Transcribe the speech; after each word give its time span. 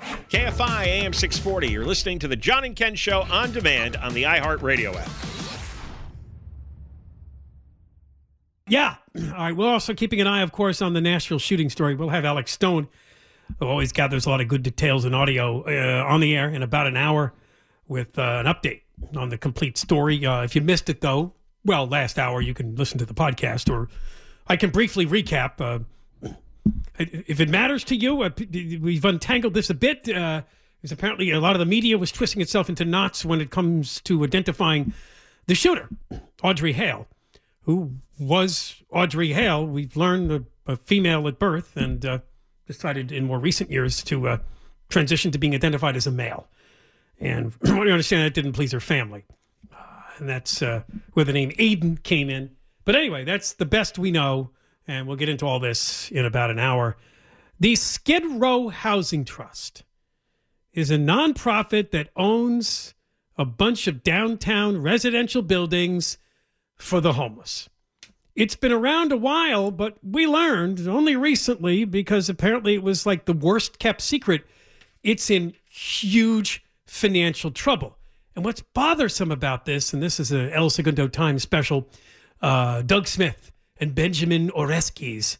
KFI 0.00 0.86
AM 0.86 1.12
640. 1.12 1.68
You're 1.68 1.84
listening 1.84 2.18
to 2.20 2.28
the 2.28 2.36
John 2.36 2.64
and 2.64 2.74
Ken 2.74 2.94
Show 2.94 3.22
on 3.30 3.52
demand 3.52 3.96
on 3.96 4.14
the 4.14 4.24
iHeartRadio 4.24 4.94
app. 4.96 5.10
Yeah. 8.68 8.94
All 9.16 9.30
right. 9.32 9.56
We're 9.56 9.68
also 9.68 9.94
keeping 9.94 10.20
an 10.20 10.26
eye, 10.26 10.42
of 10.42 10.52
course, 10.52 10.80
on 10.80 10.92
the 10.92 11.00
Nashville 11.00 11.40
shooting 11.40 11.68
story. 11.70 11.94
We'll 11.96 12.10
have 12.10 12.24
Alex 12.24 12.52
Stone, 12.52 12.88
who 13.58 13.66
always 13.66 13.92
gathers 13.92 14.26
a 14.26 14.30
lot 14.30 14.40
of 14.40 14.48
good 14.48 14.62
details 14.62 15.04
and 15.04 15.14
audio, 15.14 15.62
uh, 15.64 16.04
on 16.06 16.20
the 16.20 16.36
air 16.36 16.48
in 16.48 16.62
about 16.62 16.86
an 16.86 16.96
hour 16.96 17.32
with 17.88 18.16
uh, 18.18 18.42
an 18.44 18.46
update 18.46 18.82
on 19.16 19.28
the 19.28 19.38
complete 19.38 19.76
story. 19.76 20.24
Uh, 20.24 20.42
if 20.42 20.54
you 20.54 20.60
missed 20.62 20.88
it, 20.88 21.00
though, 21.00 21.32
well, 21.64 21.86
last 21.86 22.18
hour, 22.18 22.40
you 22.40 22.54
can 22.54 22.76
listen 22.76 22.98
to 22.98 23.04
the 23.04 23.14
podcast, 23.14 23.68
or 23.68 23.88
I 24.46 24.56
can 24.56 24.70
briefly 24.70 25.04
recap. 25.04 25.84
If 26.98 27.40
it 27.40 27.48
matters 27.48 27.84
to 27.84 27.96
you, 27.96 28.22
uh, 28.22 28.30
we've 28.38 29.04
untangled 29.04 29.54
this 29.54 29.70
a 29.70 29.74
bit. 29.74 30.08
Uh, 30.08 30.42
because 30.80 30.92
apparently 30.92 31.30
a 31.30 31.40
lot 31.40 31.54
of 31.54 31.60
the 31.60 31.66
media 31.66 31.98
was 31.98 32.10
twisting 32.10 32.40
itself 32.40 32.70
into 32.70 32.86
knots 32.86 33.22
when 33.22 33.40
it 33.40 33.50
comes 33.50 34.00
to 34.02 34.24
identifying 34.24 34.94
the 35.46 35.54
shooter, 35.54 35.88
Audrey 36.42 36.72
Hale, 36.72 37.06
who 37.62 37.96
was 38.18 38.82
Audrey 38.90 39.32
Hale. 39.32 39.66
We've 39.66 39.94
learned 39.94 40.32
a, 40.32 40.44
a 40.66 40.76
female 40.76 41.28
at 41.28 41.38
birth 41.38 41.76
and 41.76 42.04
uh, 42.06 42.18
decided 42.66 43.12
in 43.12 43.26
more 43.26 43.38
recent 43.38 43.70
years 43.70 44.02
to 44.04 44.28
uh, 44.28 44.38
transition 44.88 45.30
to 45.32 45.38
being 45.38 45.54
identified 45.54 45.96
as 45.96 46.06
a 46.06 46.10
male. 46.10 46.46
And 47.18 47.52
from 47.64 47.76
what 47.76 47.88
I 47.88 47.90
understand, 47.90 48.24
that 48.24 48.34
didn't 48.34 48.52
please 48.52 48.72
her 48.72 48.80
family. 48.80 49.24
Uh, 49.72 49.84
and 50.18 50.28
that's 50.28 50.62
uh, 50.62 50.82
where 51.12 51.24
the 51.24 51.32
name 51.32 51.50
Aiden 51.52 52.02
came 52.02 52.30
in. 52.30 52.50
But 52.86 52.96
anyway, 52.96 53.24
that's 53.24 53.52
the 53.52 53.66
best 53.66 53.98
we 53.98 54.10
know. 54.10 54.50
And 54.86 55.06
we'll 55.06 55.16
get 55.16 55.28
into 55.28 55.46
all 55.46 55.60
this 55.60 56.10
in 56.10 56.24
about 56.24 56.50
an 56.50 56.58
hour. 56.58 56.96
The 57.58 57.76
Skid 57.76 58.24
Row 58.24 58.68
Housing 58.68 59.24
Trust 59.24 59.84
is 60.72 60.90
a 60.90 60.96
nonprofit 60.96 61.90
that 61.90 62.08
owns 62.16 62.94
a 63.36 63.44
bunch 63.44 63.86
of 63.86 64.02
downtown 64.02 64.80
residential 64.80 65.42
buildings 65.42 66.18
for 66.76 67.00
the 67.00 67.14
homeless. 67.14 67.68
It's 68.34 68.56
been 68.56 68.72
around 68.72 69.12
a 69.12 69.16
while, 69.16 69.70
but 69.70 69.98
we 70.02 70.26
learned 70.26 70.86
only 70.88 71.16
recently 71.16 71.84
because 71.84 72.28
apparently 72.28 72.74
it 72.74 72.82
was 72.82 73.04
like 73.04 73.24
the 73.24 73.32
worst 73.32 73.78
kept 73.78 74.00
secret. 74.00 74.44
It's 75.02 75.30
in 75.30 75.54
huge 75.68 76.64
financial 76.86 77.50
trouble. 77.50 77.98
And 78.34 78.44
what's 78.44 78.62
bothersome 78.62 79.30
about 79.30 79.64
this, 79.64 79.92
and 79.92 80.02
this 80.02 80.20
is 80.20 80.32
a 80.32 80.54
El 80.54 80.70
Segundo 80.70 81.08
Times 81.08 81.42
special, 81.42 81.88
uh, 82.40 82.82
Doug 82.82 83.06
Smith 83.06 83.50
and 83.80 83.94
Benjamin 83.94 84.50
Oreskes, 84.50 85.38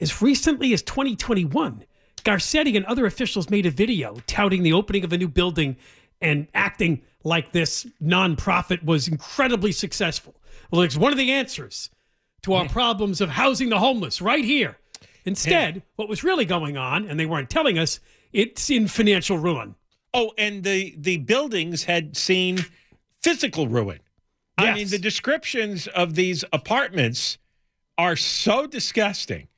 as 0.00 0.20
recently 0.22 0.72
as 0.72 0.82
2021, 0.82 1.84
Garcetti 2.24 2.76
and 2.76 2.84
other 2.86 3.06
officials 3.06 3.50
made 3.50 3.66
a 3.66 3.70
video 3.70 4.16
touting 4.26 4.62
the 4.62 4.72
opening 4.72 5.04
of 5.04 5.12
a 5.12 5.18
new 5.18 5.28
building 5.28 5.76
and 6.20 6.48
acting 6.54 7.02
like 7.22 7.52
this 7.52 7.86
nonprofit 8.02 8.82
was 8.84 9.06
incredibly 9.06 9.70
successful. 9.70 10.34
Well, 10.70 10.82
it's 10.82 10.96
one 10.96 11.12
of 11.12 11.18
the 11.18 11.30
answers 11.30 11.90
to 12.42 12.54
our 12.54 12.68
problems 12.68 13.20
of 13.20 13.28
housing 13.30 13.68
the 13.68 13.78
homeless 13.78 14.20
right 14.20 14.44
here. 14.44 14.78
Instead, 15.24 15.82
what 15.96 16.08
was 16.08 16.24
really 16.24 16.44
going 16.44 16.76
on, 16.76 17.04
and 17.06 17.18
they 17.18 17.26
weren't 17.26 17.50
telling 17.50 17.78
us, 17.78 18.00
it's 18.32 18.70
in 18.70 18.86
financial 18.86 19.36
ruin. 19.36 19.74
Oh, 20.14 20.32
and 20.38 20.62
the 20.62 20.94
the 20.96 21.18
buildings 21.18 21.84
had 21.84 22.16
seen 22.16 22.64
physical 23.22 23.66
ruin. 23.66 23.98
Yes. 24.58 24.68
I 24.68 24.74
mean, 24.74 24.88
the 24.88 24.98
descriptions 24.98 25.88
of 25.88 26.14
these 26.14 26.44
apartments 26.52 27.38
are 27.98 28.16
so 28.16 28.66
disgusting, 28.66 29.48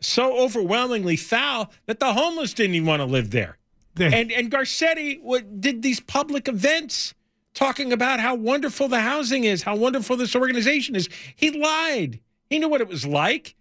so 0.00 0.38
overwhelmingly 0.38 1.16
foul 1.16 1.70
that 1.86 2.00
the 2.00 2.12
homeless 2.12 2.54
didn't 2.54 2.74
even 2.74 2.86
want 2.86 3.00
to 3.00 3.06
live 3.06 3.30
there. 3.30 3.58
and 3.98 4.30
and 4.30 4.50
Garcetti 4.50 5.20
what, 5.20 5.60
did 5.60 5.82
these 5.82 6.00
public 6.00 6.48
events 6.48 7.14
talking 7.54 7.92
about 7.92 8.20
how 8.20 8.34
wonderful 8.36 8.88
the 8.88 9.00
housing 9.00 9.44
is, 9.44 9.62
how 9.62 9.74
wonderful 9.74 10.16
this 10.16 10.36
organization 10.36 10.94
is. 10.94 11.08
He 11.34 11.50
lied. 11.50 12.20
He 12.48 12.58
knew 12.58 12.68
what 12.68 12.80
it 12.80 12.88
was 12.88 13.04
like. 13.04 13.56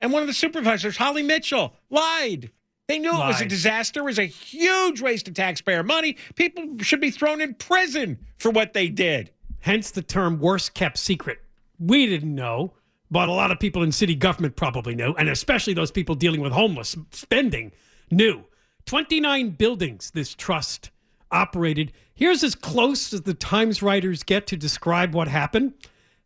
And 0.00 0.12
one 0.12 0.22
of 0.22 0.28
the 0.28 0.34
supervisors, 0.34 0.96
Holly 0.96 1.22
Mitchell, 1.22 1.74
lied. 1.90 2.50
They 2.88 2.98
knew 2.98 3.10
it 3.10 3.26
was 3.26 3.40
a 3.40 3.46
disaster. 3.46 4.00
It 4.00 4.04
was 4.04 4.18
a 4.18 4.24
huge 4.24 5.00
waste 5.00 5.28
of 5.28 5.34
taxpayer 5.34 5.82
money. 5.82 6.16
People 6.34 6.76
should 6.80 7.00
be 7.00 7.10
thrown 7.10 7.40
in 7.40 7.54
prison 7.54 8.18
for 8.36 8.50
what 8.50 8.74
they 8.74 8.88
did. 8.88 9.30
Hence 9.60 9.90
the 9.90 10.02
term 10.02 10.40
worst 10.40 10.74
kept 10.74 10.98
secret. 10.98 11.38
We 11.78 12.06
didn't 12.06 12.34
know, 12.34 12.74
but 13.12 13.28
a 13.28 13.32
lot 13.32 13.50
of 13.50 13.60
people 13.60 13.82
in 13.82 13.92
city 13.92 14.14
government 14.14 14.56
probably 14.56 14.94
knew, 14.94 15.12
and 15.18 15.28
especially 15.28 15.74
those 15.74 15.90
people 15.90 16.14
dealing 16.14 16.40
with 16.40 16.52
homeless 16.52 16.96
spending 17.10 17.70
knew. 18.10 18.42
29 18.86 19.50
buildings 19.50 20.10
this 20.12 20.34
trust 20.34 20.90
operated. 21.30 21.92
Here's 22.14 22.42
as 22.42 22.54
close 22.54 23.12
as 23.12 23.22
the 23.22 23.34
Times 23.34 23.82
writers 23.82 24.22
get 24.22 24.46
to 24.46 24.56
describe 24.56 25.14
what 25.14 25.28
happened. 25.28 25.74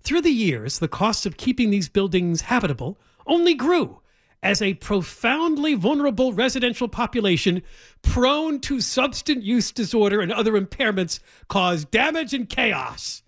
Through 0.05 0.23
the 0.23 0.31
years, 0.31 0.79
the 0.79 0.87
cost 0.87 1.27
of 1.27 1.37
keeping 1.37 1.71
these 1.71 1.89
buildings 1.89 2.43
habitable 2.43 2.99
only 3.27 3.55
grew 3.55 4.01
as 4.41 4.63
a 4.63 4.75
profoundly 4.75 5.75
vulnerable 5.75 6.33
residential 6.33 6.87
population 6.87 7.63
prone 8.03 8.61
to 8.61 8.81
substance 8.81 9.45
use 9.45 9.73
disorder 9.73 10.21
and 10.21 10.31
other 10.31 10.53
impairments 10.53 11.19
caused 11.49 11.91
damage 11.91 12.33
and 12.33 12.49
chaos. 12.49 13.25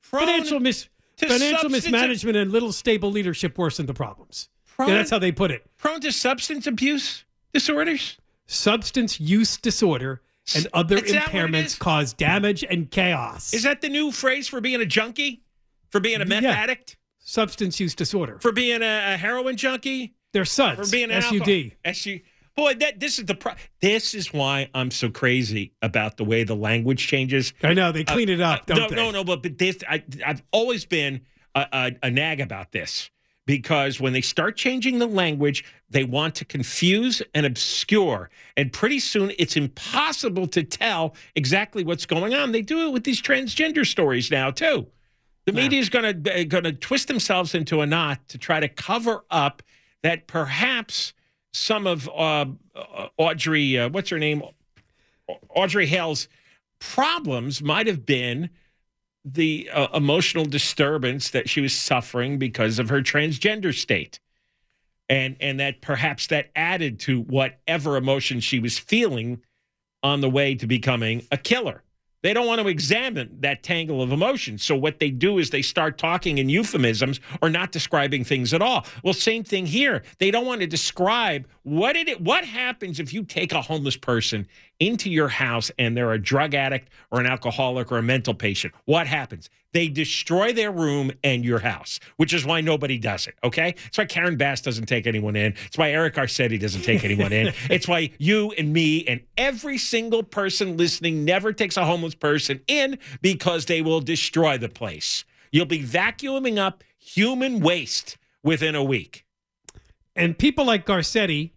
financial 0.00 0.58
mis- 0.58 0.88
financial 1.18 1.68
mismanagement 1.70 2.36
and 2.36 2.52
little 2.52 2.72
stable 2.72 3.10
leadership 3.10 3.56
worsened 3.58 3.88
the 3.88 3.94
problems. 3.94 4.48
Prone- 4.76 4.90
Yeah, 4.90 4.96
that's 4.96 5.10
how 5.10 5.18
they 5.18 5.32
put 5.32 5.50
it. 5.50 5.64
Prone 5.78 6.00
to 6.00 6.12
substance 6.12 6.66
abuse 6.66 7.24
disorders? 7.52 8.18
Substance 8.46 9.18
use 9.20 9.56
disorder 9.56 10.22
and 10.54 10.68
other 10.72 10.96
Is 10.98 11.12
that 11.12 11.32
what 11.32 11.34
it 11.34 11.50
impairments 11.50 11.78
cause 11.78 12.12
damage 12.12 12.62
and 12.68 12.90
chaos. 12.90 13.52
Is 13.54 13.62
that 13.64 13.80
the 13.80 13.88
new 13.88 14.12
phrase 14.12 14.46
for 14.46 14.60
being 14.60 14.80
a 14.80 14.86
junkie? 14.86 15.42
For 15.90 16.00
being 16.00 16.20
a 16.20 16.24
meth 16.24 16.42
Yeah. 16.42 16.52
addict? 16.52 16.96
substance 17.18 17.80
use 17.80 17.94
disorder? 17.94 18.38
For 18.40 18.52
being 18.52 18.82
a, 18.82 19.14
a 19.14 19.16
heroin 19.16 19.56
junkie? 19.56 20.14
Their 20.32 20.44
For 20.44 20.86
being 20.90 21.10
an 21.10 21.22
SUD. 21.22 21.40
alcohol- 21.40 21.70
SU. 21.84 22.20
Boy, 22.56 22.74
that 22.74 23.00
this 23.00 23.18
is 23.18 23.26
the 23.26 23.34
pro- 23.34 23.52
this 23.80 24.14
is 24.14 24.32
why 24.32 24.70
I'm 24.74 24.90
so 24.90 25.10
crazy 25.10 25.72
about 25.82 26.16
the 26.16 26.24
way 26.24 26.42
the 26.42 26.56
language 26.56 27.06
changes. 27.06 27.52
I 27.62 27.74
know 27.74 27.92
they 27.92 28.04
clean 28.04 28.30
it 28.30 28.40
up, 28.40 28.62
Uh, 28.62 28.74
don't 28.74 28.78
no, 28.78 28.88
they? 28.88 28.96
no, 28.96 29.10
no. 29.10 29.24
But, 29.24 29.42
but 29.42 29.58
this, 29.58 29.76
I, 29.88 30.02
I've 30.24 30.42
always 30.52 30.86
been 30.86 31.20
a, 31.54 31.66
a, 31.72 31.92
a 32.04 32.10
nag 32.10 32.40
about 32.40 32.72
this 32.72 33.10
because 33.44 34.00
when 34.00 34.14
they 34.14 34.22
start 34.22 34.56
changing 34.56 34.98
the 34.98 35.06
language, 35.06 35.64
they 35.90 36.02
want 36.02 36.34
to 36.36 36.44
confuse 36.46 37.22
and 37.34 37.44
obscure, 37.44 38.30
and 38.56 38.72
pretty 38.72 38.98
soon 39.00 39.32
it's 39.38 39.56
impossible 39.56 40.46
to 40.48 40.62
tell 40.62 41.14
exactly 41.34 41.84
what's 41.84 42.06
going 42.06 42.34
on. 42.34 42.52
They 42.52 42.62
do 42.62 42.86
it 42.88 42.92
with 42.92 43.04
these 43.04 43.20
transgender 43.20 43.86
stories 43.86 44.30
now 44.30 44.50
too. 44.50 44.86
The 45.44 45.52
media 45.52 45.78
is 45.78 45.90
going 45.90 46.24
to 46.24 46.44
going 46.46 46.64
to 46.64 46.72
twist 46.72 47.06
themselves 47.06 47.54
into 47.54 47.82
a 47.82 47.86
knot 47.86 48.26
to 48.28 48.38
try 48.38 48.58
to 48.58 48.68
cover 48.68 49.24
up 49.30 49.62
that 50.02 50.26
perhaps 50.26 51.12
some 51.56 51.86
of 51.86 52.08
uh, 52.08 52.46
Audrey, 53.16 53.78
uh, 53.78 53.88
what's 53.88 54.10
her 54.10 54.18
name, 54.18 54.42
Audrey 55.50 55.86
Hale's 55.86 56.28
problems 56.78 57.62
might 57.62 57.86
have 57.86 58.04
been 58.04 58.50
the 59.24 59.68
uh, 59.72 59.88
emotional 59.94 60.44
disturbance 60.44 61.30
that 61.30 61.48
she 61.48 61.60
was 61.60 61.74
suffering 61.74 62.38
because 62.38 62.78
of 62.78 62.90
her 62.90 63.00
transgender 63.00 63.74
state. 63.74 64.20
And 65.08 65.36
and 65.40 65.60
that 65.60 65.80
perhaps 65.80 66.26
that 66.28 66.50
added 66.56 66.98
to 67.00 67.20
whatever 67.22 67.96
emotion 67.96 68.40
she 68.40 68.58
was 68.58 68.76
feeling 68.76 69.40
on 70.02 70.20
the 70.20 70.30
way 70.30 70.54
to 70.56 70.66
becoming 70.66 71.26
a 71.30 71.36
killer 71.36 71.82
they 72.26 72.34
don't 72.34 72.48
want 72.48 72.60
to 72.60 72.66
examine 72.66 73.36
that 73.40 73.62
tangle 73.62 74.02
of 74.02 74.10
emotions. 74.10 74.64
So 74.64 74.74
what 74.74 74.98
they 74.98 75.10
do 75.10 75.38
is 75.38 75.50
they 75.50 75.62
start 75.62 75.96
talking 75.96 76.38
in 76.38 76.48
euphemisms 76.48 77.20
or 77.40 77.48
not 77.48 77.70
describing 77.70 78.24
things 78.24 78.52
at 78.52 78.60
all. 78.60 78.84
Well 79.04 79.14
same 79.14 79.44
thing 79.44 79.66
here. 79.66 80.02
They 80.18 80.32
don't 80.32 80.44
want 80.44 80.60
to 80.62 80.66
describe 80.66 81.46
what 81.62 81.94
it 81.94 82.20
what 82.20 82.44
happens 82.44 82.98
if 82.98 83.12
you 83.12 83.22
take 83.22 83.52
a 83.52 83.62
homeless 83.62 83.96
person 83.96 84.48
into 84.80 85.10
your 85.10 85.28
house 85.28 85.70
and 85.78 85.96
they're 85.96 86.12
a 86.12 86.18
drug 86.18 86.54
addict 86.54 86.90
or 87.10 87.20
an 87.20 87.26
alcoholic 87.26 87.90
or 87.90 87.98
a 87.98 88.02
mental 88.02 88.34
patient 88.34 88.74
what 88.84 89.06
happens 89.06 89.48
they 89.76 89.88
destroy 89.88 90.54
their 90.54 90.70
room 90.70 91.12
and 91.22 91.44
your 91.44 91.58
house, 91.58 92.00
which 92.16 92.32
is 92.32 92.46
why 92.46 92.62
nobody 92.62 92.96
does 92.96 93.26
it. 93.26 93.34
Okay. 93.44 93.74
It's 93.88 93.98
why 93.98 94.06
Karen 94.06 94.38
Bass 94.38 94.62
doesn't 94.62 94.86
take 94.86 95.06
anyone 95.06 95.36
in. 95.36 95.52
It's 95.66 95.76
why 95.76 95.90
Eric 95.90 96.14
Garcetti 96.14 96.58
doesn't 96.58 96.80
take 96.80 97.04
anyone 97.04 97.30
in. 97.30 97.52
It's 97.68 97.86
why 97.86 98.10
you 98.18 98.52
and 98.52 98.72
me 98.72 99.04
and 99.06 99.20
every 99.36 99.76
single 99.76 100.22
person 100.22 100.78
listening 100.78 101.26
never 101.26 101.52
takes 101.52 101.76
a 101.76 101.84
homeless 101.84 102.14
person 102.14 102.60
in 102.68 102.98
because 103.20 103.66
they 103.66 103.82
will 103.82 104.00
destroy 104.00 104.56
the 104.56 104.70
place. 104.70 105.26
You'll 105.52 105.66
be 105.66 105.82
vacuuming 105.82 106.56
up 106.56 106.82
human 106.98 107.60
waste 107.60 108.16
within 108.42 108.74
a 108.74 108.82
week. 108.82 109.26
And 110.14 110.38
people 110.38 110.64
like 110.64 110.86
Garcetti 110.86 111.50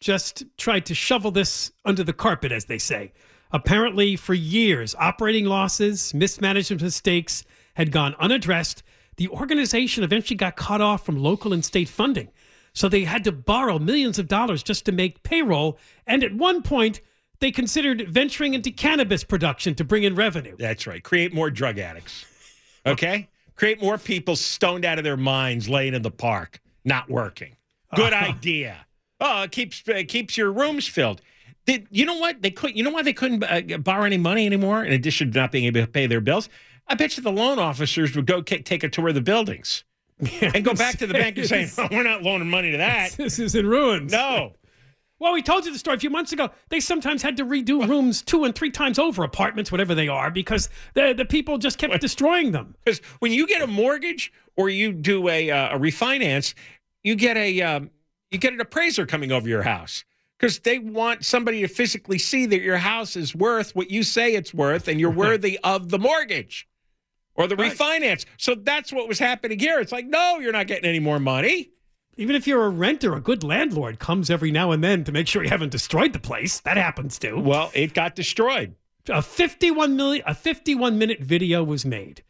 just 0.00 0.44
tried 0.56 0.86
to 0.86 0.94
shovel 0.94 1.30
this 1.30 1.72
under 1.84 2.04
the 2.04 2.12
carpet, 2.12 2.52
as 2.52 2.66
they 2.66 2.78
say. 2.78 3.12
Apparently, 3.52 4.16
for 4.16 4.34
years, 4.34 4.94
operating 4.98 5.44
losses, 5.44 6.12
mismanagement 6.12 6.82
mistakes 6.82 7.44
had 7.74 7.92
gone 7.92 8.14
unaddressed. 8.18 8.82
The 9.16 9.28
organization 9.28 10.02
eventually 10.02 10.36
got 10.36 10.56
cut 10.56 10.80
off 10.80 11.06
from 11.06 11.16
local 11.16 11.52
and 11.52 11.64
state 11.64 11.88
funding. 11.88 12.28
So 12.72 12.88
they 12.88 13.04
had 13.04 13.22
to 13.24 13.32
borrow 13.32 13.78
millions 13.78 14.18
of 14.18 14.26
dollars 14.26 14.62
just 14.62 14.84
to 14.86 14.92
make 14.92 15.22
payroll. 15.22 15.78
And 16.06 16.24
at 16.24 16.34
one 16.34 16.62
point, 16.62 17.00
they 17.38 17.52
considered 17.52 18.08
venturing 18.08 18.54
into 18.54 18.70
cannabis 18.72 19.22
production 19.22 19.74
to 19.76 19.84
bring 19.84 20.02
in 20.02 20.14
revenue. 20.14 20.56
That's 20.58 20.86
right. 20.86 21.02
Create 21.02 21.32
more 21.32 21.50
drug 21.50 21.78
addicts. 21.78 22.24
Okay? 22.84 23.28
Create 23.54 23.80
more 23.80 23.98
people 23.98 24.34
stoned 24.34 24.84
out 24.84 24.98
of 24.98 25.04
their 25.04 25.16
minds 25.16 25.68
laying 25.68 25.94
in 25.94 26.02
the 26.02 26.10
park, 26.10 26.60
not 26.84 27.08
working. 27.08 27.54
Good 27.94 28.12
uh-huh. 28.12 28.26
idea. 28.26 28.83
Oh, 29.26 29.42
it 29.42 29.52
keeps 29.52 29.82
it 29.86 30.04
keeps 30.08 30.36
your 30.36 30.52
rooms 30.52 30.86
filled. 30.86 31.22
Did, 31.64 31.86
you 31.90 32.04
know 32.04 32.18
what 32.18 32.42
they 32.42 32.50
could? 32.50 32.76
You 32.76 32.84
know 32.84 32.90
why 32.90 33.00
they 33.02 33.14
couldn't 33.14 33.42
uh, 33.42 33.78
borrow 33.78 34.04
any 34.04 34.18
money 34.18 34.44
anymore? 34.44 34.84
In 34.84 34.92
addition 34.92 35.32
to 35.32 35.38
not 35.38 35.50
being 35.50 35.64
able 35.64 35.80
to 35.80 35.86
pay 35.86 36.06
their 36.06 36.20
bills, 36.20 36.50
I 36.88 36.94
bet 36.94 37.16
you 37.16 37.22
the 37.22 37.32
loan 37.32 37.58
officers 37.58 38.14
would 38.16 38.26
go 38.26 38.42
ca- 38.42 38.60
take 38.62 38.84
a 38.84 38.88
tour 38.90 39.08
of 39.08 39.14
the 39.14 39.22
buildings 39.22 39.82
and 40.42 40.62
go 40.62 40.74
back 40.74 40.98
to 40.98 41.06
the 41.06 41.14
bank 41.14 41.38
and 41.38 41.48
say, 41.48 41.70
"Oh, 41.78 41.88
"We're 41.90 42.02
not 42.02 42.22
loaning 42.22 42.50
money 42.50 42.70
to 42.72 42.76
that." 42.76 43.12
This 43.16 43.38
is 43.38 43.54
in 43.54 43.66
ruins. 43.66 44.12
No, 44.12 44.52
Well, 45.18 45.32
we 45.32 45.40
told 45.40 45.64
you 45.64 45.72
the 45.72 45.78
story 45.78 45.96
a 45.96 46.00
few 46.00 46.10
months 46.10 46.32
ago. 46.32 46.50
They 46.68 46.80
sometimes 46.80 47.22
had 47.22 47.38
to 47.38 47.46
redo 47.46 47.88
rooms 47.88 48.20
two 48.20 48.44
and 48.44 48.54
three 48.54 48.70
times 48.70 48.98
over, 48.98 49.24
apartments, 49.24 49.72
whatever 49.72 49.94
they 49.94 50.08
are, 50.08 50.30
because 50.30 50.68
the 50.92 51.14
the 51.16 51.24
people 51.24 51.56
just 51.56 51.78
kept 51.78 51.98
destroying 51.98 52.52
them. 52.52 52.74
because 52.84 52.98
when 53.20 53.32
you 53.32 53.46
get 53.46 53.62
a 53.62 53.66
mortgage 53.66 54.34
or 54.56 54.68
you 54.68 54.92
do 54.92 55.30
a 55.30 55.50
uh, 55.50 55.76
a 55.76 55.80
refinance, 55.80 56.52
you 57.02 57.16
get 57.16 57.38
a 57.38 57.62
um, 57.62 57.90
you 58.34 58.38
get 58.40 58.52
an 58.52 58.60
appraiser 58.60 59.06
coming 59.06 59.32
over 59.32 59.48
your 59.48 59.62
house 59.62 60.04
because 60.38 60.58
they 60.58 60.78
want 60.78 61.24
somebody 61.24 61.60
to 61.62 61.68
physically 61.68 62.18
see 62.18 62.44
that 62.46 62.60
your 62.60 62.76
house 62.78 63.16
is 63.16 63.34
worth 63.34 63.74
what 63.74 63.90
you 63.90 64.02
say 64.02 64.34
it's 64.34 64.52
worth 64.52 64.88
and 64.88 65.00
you're 65.00 65.10
worthy 65.26 65.58
of 65.64 65.90
the 65.90 65.98
mortgage 65.98 66.68
or 67.34 67.46
the 67.46 67.56
Right. 67.56 67.72
refinance. 67.72 68.24
So 68.36 68.54
that's 68.54 68.92
what 68.92 69.08
was 69.08 69.18
happening 69.18 69.58
here. 69.58 69.80
It's 69.80 69.92
like, 69.92 70.06
no, 70.06 70.38
you're 70.40 70.52
not 70.52 70.66
getting 70.66 70.88
any 70.88 71.00
more 71.00 71.18
money. 71.18 71.70
Even 72.16 72.36
if 72.36 72.46
you're 72.46 72.64
a 72.64 72.68
renter, 72.68 73.14
a 73.16 73.20
good 73.20 73.42
landlord 73.42 73.98
comes 73.98 74.30
every 74.30 74.52
now 74.52 74.70
and 74.70 74.84
then 74.84 75.02
to 75.04 75.10
make 75.10 75.26
sure 75.26 75.42
you 75.42 75.48
haven't 75.48 75.72
destroyed 75.72 76.12
the 76.12 76.20
place. 76.20 76.60
That 76.60 76.76
happens 76.76 77.18
too. 77.18 77.40
Well, 77.40 77.72
it 77.74 77.92
got 77.94 78.14
destroyed. 78.14 78.74
a 79.08 79.20
51 79.22 79.96
million 79.96 80.22
a 80.26 80.34
51 80.34 80.96
minute 80.98 81.20
video 81.20 81.64
was 81.64 81.84
made 81.84 82.22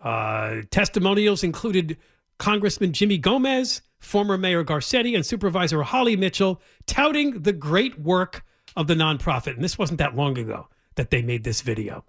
uh, 0.00 0.62
testimonials 0.70 1.42
included 1.42 1.96
congressman 2.38 2.92
jimmy 2.92 3.18
gomez 3.18 3.82
former 3.98 4.36
mayor 4.36 4.64
garcetti 4.64 5.14
and 5.14 5.24
supervisor 5.24 5.82
holly 5.82 6.16
mitchell 6.16 6.60
touting 6.86 7.42
the 7.42 7.52
great 7.52 7.98
work 8.00 8.44
of 8.76 8.86
the 8.86 8.94
nonprofit 8.94 9.54
and 9.54 9.64
this 9.64 9.78
wasn't 9.78 9.98
that 9.98 10.14
long 10.14 10.38
ago 10.38 10.68
that 10.96 11.10
they 11.10 11.22
made 11.22 11.44
this 11.44 11.60
video 11.60 12.04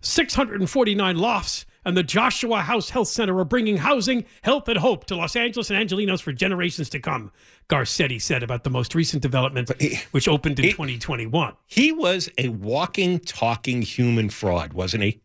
649 0.00 1.16
lofts 1.16 1.66
and 1.84 1.96
the 1.96 2.02
Joshua 2.02 2.60
House 2.60 2.90
Health 2.90 3.08
Center 3.08 3.38
are 3.38 3.44
bringing 3.44 3.76
housing, 3.76 4.24
health, 4.42 4.68
and 4.68 4.78
hope 4.78 5.04
to 5.06 5.16
Los 5.16 5.36
Angeles 5.36 5.70
and 5.70 5.78
Angelinos 5.78 6.20
for 6.20 6.32
generations 6.32 6.88
to 6.90 6.98
come, 6.98 7.30
Garcetti 7.68 8.20
said 8.20 8.42
about 8.42 8.64
the 8.64 8.70
most 8.70 8.94
recent 8.94 9.22
development, 9.22 9.70
which 10.12 10.28
opened 10.28 10.58
in 10.60 10.70
2021. 10.70 11.54
He 11.66 11.92
was 11.92 12.30
a 12.38 12.48
walking, 12.48 13.20
talking 13.20 13.82
human 13.82 14.30
fraud, 14.30 14.72
wasn't 14.72 15.04
he? 15.04 15.20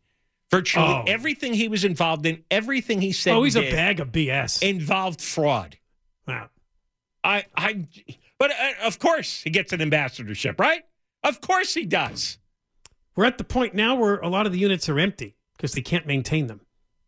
Virtually 0.52 0.86
Oh. 0.88 1.04
everything 1.08 1.54
he 1.54 1.68
was 1.68 1.84
involved 1.86 2.26
in, 2.26 2.44
everything 2.50 3.02
he 3.02 3.12
said, 3.12 3.34
Oh, 3.36 3.44
he's 3.44 3.56
a 3.56 3.70
bag 3.72 4.00
of 4.00 4.12
BS. 4.12 4.62
involved 4.68 5.22
fraud. 5.22 5.78
Wow. 6.28 6.50
I, 7.24 7.46
I, 7.56 7.86
but 8.40 8.52
uh, 8.52 8.72
of 8.88 8.98
course 9.00 9.42
he 9.44 9.50
gets 9.50 9.74
an 9.74 9.82
ambassadorship, 9.82 10.60
right? 10.60 10.84
Of 11.24 11.42
course 11.42 11.74
he 11.74 11.86
does. 11.86 12.38
We're 13.16 13.26
at 13.26 13.38
the 13.38 13.44
point 13.44 13.76
now 13.76 13.96
where 13.96 14.18
a 14.18 14.30
lot 14.30 14.46
of 14.46 14.52
the 14.54 14.60
units 14.60 14.88
are 14.90 14.98
empty 14.98 15.36
because 15.58 15.74
they 15.74 15.82
can't 15.82 16.08
maintain 16.08 16.48
them. 16.48 16.62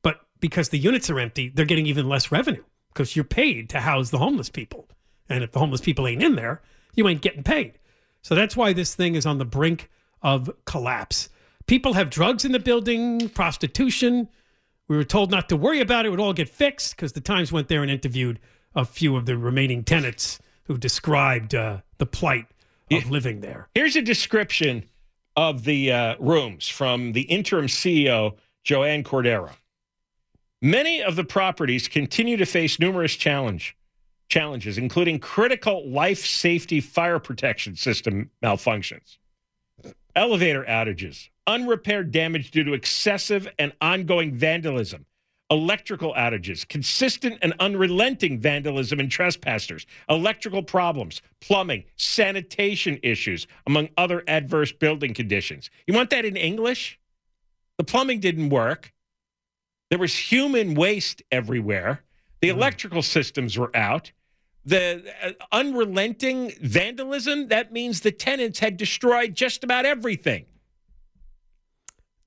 But 0.04 0.20
because 0.39 0.70
the 0.70 0.77
units 0.77 1.10
are 1.10 1.20
empty, 1.20 1.50
they're 1.50 1.66
getting 1.66 1.88
even 1.88 2.10
less 2.10 2.32
revenue 2.32 2.63
because 2.94 3.16
you're 3.16 3.24
paid 3.25 3.70
to 3.70 3.80
house 3.80 4.10
the 4.10 4.18
homeless 4.18 4.50
people. 4.50 4.89
And 5.30 5.44
if 5.44 5.54
the 5.54 5.60
homeless 5.60 5.80
people 5.82 6.06
ain't 6.08 6.22
in 6.22 6.36
there, 6.36 6.62
you 6.94 7.08
ain't 7.08 7.22
getting 7.22 7.44
paid. 7.44 7.80
So 8.22 8.36
that's 8.36 8.58
why 8.58 8.74
this 8.74 8.94
thing 8.94 9.16
is 9.16 9.25
on 9.25 9.38
the 9.38 9.46
brink 9.46 9.89
of 10.22 10.51
collapse. 10.66 11.30
People 11.68 11.94
have 11.94 12.10
drugs 12.10 12.46
in 12.46 12.51
the 12.51 12.60
building, 12.60 13.30
prostitution. 13.30 14.30
We 14.88 14.98
were 14.98 15.03
told 15.03 15.32
not 15.32 15.50
to 15.50 15.58
worry 15.58 15.80
about 15.80 16.06
it. 16.06 16.10
It 16.10 16.12
would 16.12 16.20
all 16.20 16.34
get 16.34 16.50
fixed 16.50 16.96
because 16.96 17.13
the 17.13 17.22
Times 17.22 17.51
went 17.51 17.68
there 17.68 17.82
and 17.82 17.91
interviewed 17.91 18.39
a 18.75 18.86
few 18.86 19.15
of 19.15 19.25
the 19.25 19.38
remaining 19.38 19.84
tenants 19.84 20.39
who 20.63 20.77
described 20.77 21.56
uh, 21.56 21.82
the 21.98 22.06
plight 22.06 22.48
of 22.91 23.10
living 23.10 23.41
there. 23.41 23.70
Here's 23.74 23.96
a 23.96 24.01
description 24.01 24.84
of 25.36 25.63
the 25.63 25.91
uh, 25.91 26.15
rooms 26.20 26.68
from 26.68 27.13
the 27.13 27.22
interim 27.22 27.68
CEO, 27.68 28.36
Joanne 28.63 29.03
Cordero. 29.03 29.51
Many 30.62 31.01
of 31.01 31.15
the 31.15 31.24
properties 31.24 31.88
continue 31.88 32.38
to 32.38 32.46
face 32.46 32.80
numerous 32.80 33.15
challenge 33.15 33.75
challenges, 34.30 34.77
including 34.77 35.20
critical 35.20 35.88
life 35.89 36.25
safety 36.25 36.80
fire 36.80 37.20
protection 37.20 37.75
system 37.75 38.30
malfunctions, 38.44 39.18
elevator 40.15 40.63
outages, 40.63 41.30
unrepaired 41.48 42.12
damage 42.12 42.51
due 42.51 42.63
to 42.63 42.74
excessive 42.74 43.48
and 43.60 43.74
ongoing 43.82 44.34
vandalism, 44.34 45.06
electrical 45.50 46.13
outages, 46.13 46.68
consistent 46.68 47.38
and 47.41 47.53
unrelenting 47.60 48.39
vandalism 48.39 49.00
and 49.00 49.12
trespassers, 49.12 49.86
electrical 50.10 50.63
problems, 50.63 51.22
plumbing, 51.41 51.84
sanitation 51.98 53.00
issues, 53.03 53.48
among 53.68 53.89
other 53.98 54.24
adverse 54.27 54.72
building 54.72 55.13
conditions. 55.13 55.70
You 55.88 55.94
want 55.94 56.10
that 56.12 56.25
in 56.25 56.38
English? 56.38 57.00
The 57.77 57.84
plumbing 57.84 58.20
didn't 58.20 58.50
work. 58.50 58.94
There 59.89 60.00
was 60.00 60.15
human 60.15 60.74
waste 60.74 61.22
everywhere. 61.32 62.01
The 62.41 62.50
mm. 62.50 62.56
electrical 62.56 63.01
systems 63.01 63.58
were 63.58 63.75
out. 63.75 64.12
The 64.63 65.03
uh, 65.24 65.32
unrelenting 65.51 66.53
vandalism, 66.62 67.48
that 67.48 67.74
means 67.74 68.01
the 68.01 68.12
tenants 68.12 68.60
had 68.60 68.77
destroyed 68.77 69.34
just 69.36 69.63
about 69.63 69.86
everything. 69.86 70.46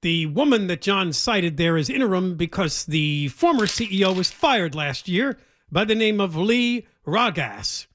The 0.03 0.27
woman 0.27 0.67
that 0.67 0.83
John 0.83 1.13
cited 1.13 1.57
there 1.57 1.77
is 1.77 1.89
interim 1.89 2.37
because 2.37 2.85
the 2.85 3.29
former 3.29 3.67
CEO 3.67 4.15
was 4.15 4.31
fired 4.31 4.75
last 4.75 5.09
year 5.09 5.39
by 5.73 5.85
the 5.85 5.95
name 5.95 6.21
of 6.21 6.37
Lee 6.37 6.87
Raagas, 7.07 7.87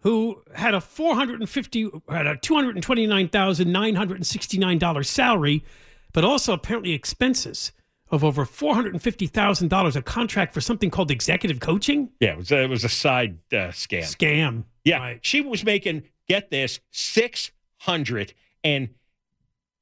who 0.00 0.42
had 0.54 0.74
a 0.74 0.80
450 0.80 1.90
had 2.08 2.26
a 2.26 2.34
$229,969 2.36 5.06
salary, 5.06 5.64
but 6.12 6.24
also 6.24 6.54
apparently 6.54 6.92
expenses 6.92 7.70
of 8.10 8.24
over 8.24 8.44
$450,000 8.44 9.96
a 9.96 10.02
contract 10.02 10.54
for 10.54 10.60
something 10.60 10.90
called 10.90 11.10
executive 11.10 11.60
coaching. 11.60 12.10
Yeah, 12.20 12.32
it 12.32 12.38
was 12.38 12.52
a, 12.52 12.62
it 12.62 12.70
was 12.70 12.84
a 12.84 12.88
side 12.88 13.38
uh, 13.52 13.68
scam. 13.68 14.02
Scam. 14.02 14.64
Yeah, 14.84 14.98
Right. 14.98 15.18
she 15.22 15.40
was 15.40 15.64
making 15.64 16.04
get 16.28 16.50
this 16.50 16.80
six 16.90 17.50
hundred 17.78 18.32
and 18.64 18.88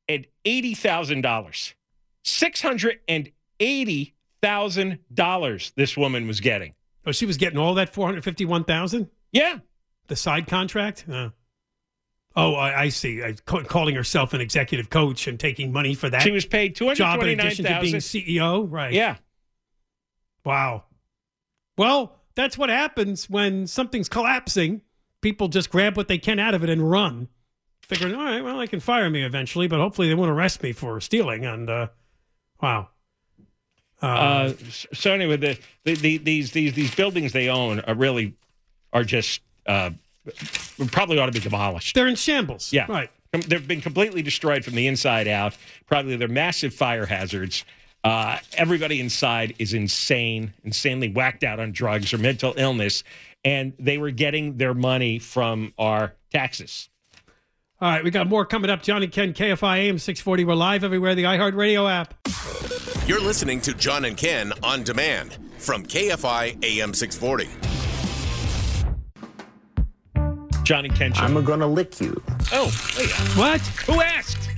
and 0.08 0.26
eighty 0.44 0.74
thousand 0.74 1.22
dollars. 1.22 1.74
Six 2.24 2.60
hundred 2.60 2.98
and 3.08 3.30
eighty 3.60 4.14
thousand 4.42 4.98
dollars. 5.14 5.72
This 5.76 5.96
woman 5.96 6.26
was 6.26 6.40
getting. 6.40 6.74
Oh, 7.06 7.12
she 7.12 7.24
was 7.26 7.36
getting 7.36 7.56
all 7.58 7.74
that 7.74 7.94
451,000? 7.94 9.08
Yeah, 9.30 9.58
The 10.08 10.16
side 10.16 10.48
contract? 10.48 11.04
Uh, 11.08 11.28
oh, 12.36 12.54
I, 12.54 12.82
I 12.82 12.88
see. 12.90 13.22
I, 13.22 13.32
ca- 13.44 13.64
calling 13.64 13.94
herself 13.94 14.34
an 14.34 14.40
executive 14.40 14.90
coach 14.90 15.26
and 15.26 15.40
taking 15.40 15.72
money 15.72 15.94
for 15.94 16.08
that 16.10 16.22
she 16.22 16.30
was 16.30 16.44
paid 16.46 16.76
two 16.76 16.84
hundred 16.84 16.96
job 16.98 17.14
in 17.14 17.20
twenty 17.20 17.34
nine 17.34 17.46
addition 17.46 17.64
to 17.64 17.80
being 17.80 17.94
thousand. 17.94 18.22
CEO. 18.22 18.66
Right. 18.70 18.92
Yeah, 18.92 19.16
Wow. 20.44 20.84
Well, 21.76 22.16
that's 22.34 22.56
what 22.56 22.68
happens 22.70 23.28
when 23.28 23.66
something's 23.66 24.08
collapsing. 24.08 24.82
People 25.20 25.48
just 25.48 25.70
grab 25.70 25.96
what 25.96 26.08
they 26.08 26.18
can 26.18 26.38
out 26.38 26.54
of 26.54 26.62
it 26.62 26.70
and 26.70 26.88
run, 26.88 27.28
figuring, 27.82 28.14
all 28.14 28.24
right, 28.24 28.42
well, 28.44 28.58
they 28.58 28.66
can 28.66 28.80
fire 28.80 29.10
me 29.10 29.22
eventually, 29.24 29.66
but 29.66 29.80
hopefully 29.80 30.08
they 30.08 30.14
won't 30.14 30.30
arrest 30.30 30.62
me 30.62 30.72
for 30.72 31.00
stealing. 31.00 31.44
And 31.44 31.68
uh, 31.68 31.88
wow. 32.62 32.90
Uh, 34.00 34.06
Uh, 34.06 34.52
so 34.92 35.12
anyway, 35.12 35.36
the, 35.36 35.58
the, 35.84 35.94
the 35.94 36.18
these 36.18 36.52
these 36.52 36.74
these 36.74 36.94
buildings 36.94 37.32
they 37.32 37.48
own 37.48 37.80
are 37.80 37.94
really 37.94 38.34
are 38.92 39.04
just 39.04 39.40
uh, 39.66 39.90
probably 40.90 41.18
ought 41.18 41.26
to 41.26 41.32
be 41.32 41.40
demolished. 41.40 41.94
they're 41.94 42.08
in 42.08 42.16
shambles. 42.16 42.72
Yeah, 42.72 42.86
Right. 42.88 43.10
They've 43.32 43.66
been 43.66 43.80
completely 43.82 44.22
destroyed 44.22 44.64
from 44.64 44.74
the 44.74 44.86
inside 44.86 45.28
out. 45.28 45.56
Probably 45.86 46.16
they're 46.16 46.28
massive 46.28 46.72
fire 46.72 47.04
hazards. 47.04 47.64
Uh, 48.02 48.38
everybody 48.54 49.00
inside 49.00 49.54
is 49.58 49.74
insane, 49.74 50.54
insanely 50.64 51.08
whacked 51.10 51.44
out 51.44 51.58
on 51.60 51.72
drugs 51.72 52.14
or 52.14 52.18
mental 52.18 52.54
illness, 52.56 53.02
and 53.44 53.72
they 53.78 53.98
were 53.98 54.10
getting 54.10 54.56
their 54.56 54.74
money 54.74 55.18
from 55.18 55.74
our 55.76 56.14
taxes. 56.32 56.88
All 57.80 57.90
right, 57.90 58.02
we 58.02 58.10
got 58.10 58.26
more 58.26 58.46
coming 58.46 58.70
up. 58.70 58.82
Johnny 58.82 59.08
Ken, 59.08 59.34
KFI 59.34 59.78
AM 59.78 59.98
640. 59.98 60.44
We're 60.44 60.54
live 60.54 60.82
everywhere, 60.82 61.14
the 61.14 61.24
iHeartRadio 61.24 61.90
app. 61.90 62.14
You're 63.06 63.20
listening 63.20 63.60
to 63.62 63.74
John 63.74 64.04
and 64.04 64.16
Ken 64.16 64.52
on 64.62 64.82
demand 64.82 65.36
from 65.58 65.84
KFI 65.84 66.64
AM 66.64 66.94
640. 66.94 67.75
Johnny 70.66 70.88
Kenshin. 70.88 71.20
I'm 71.22 71.44
gonna 71.44 71.64
lick 71.64 72.00
you. 72.00 72.20
oh, 72.52 72.64
wait, 72.98 73.08
What? 73.38 73.60
who 73.86 74.00
asked? 74.00 74.50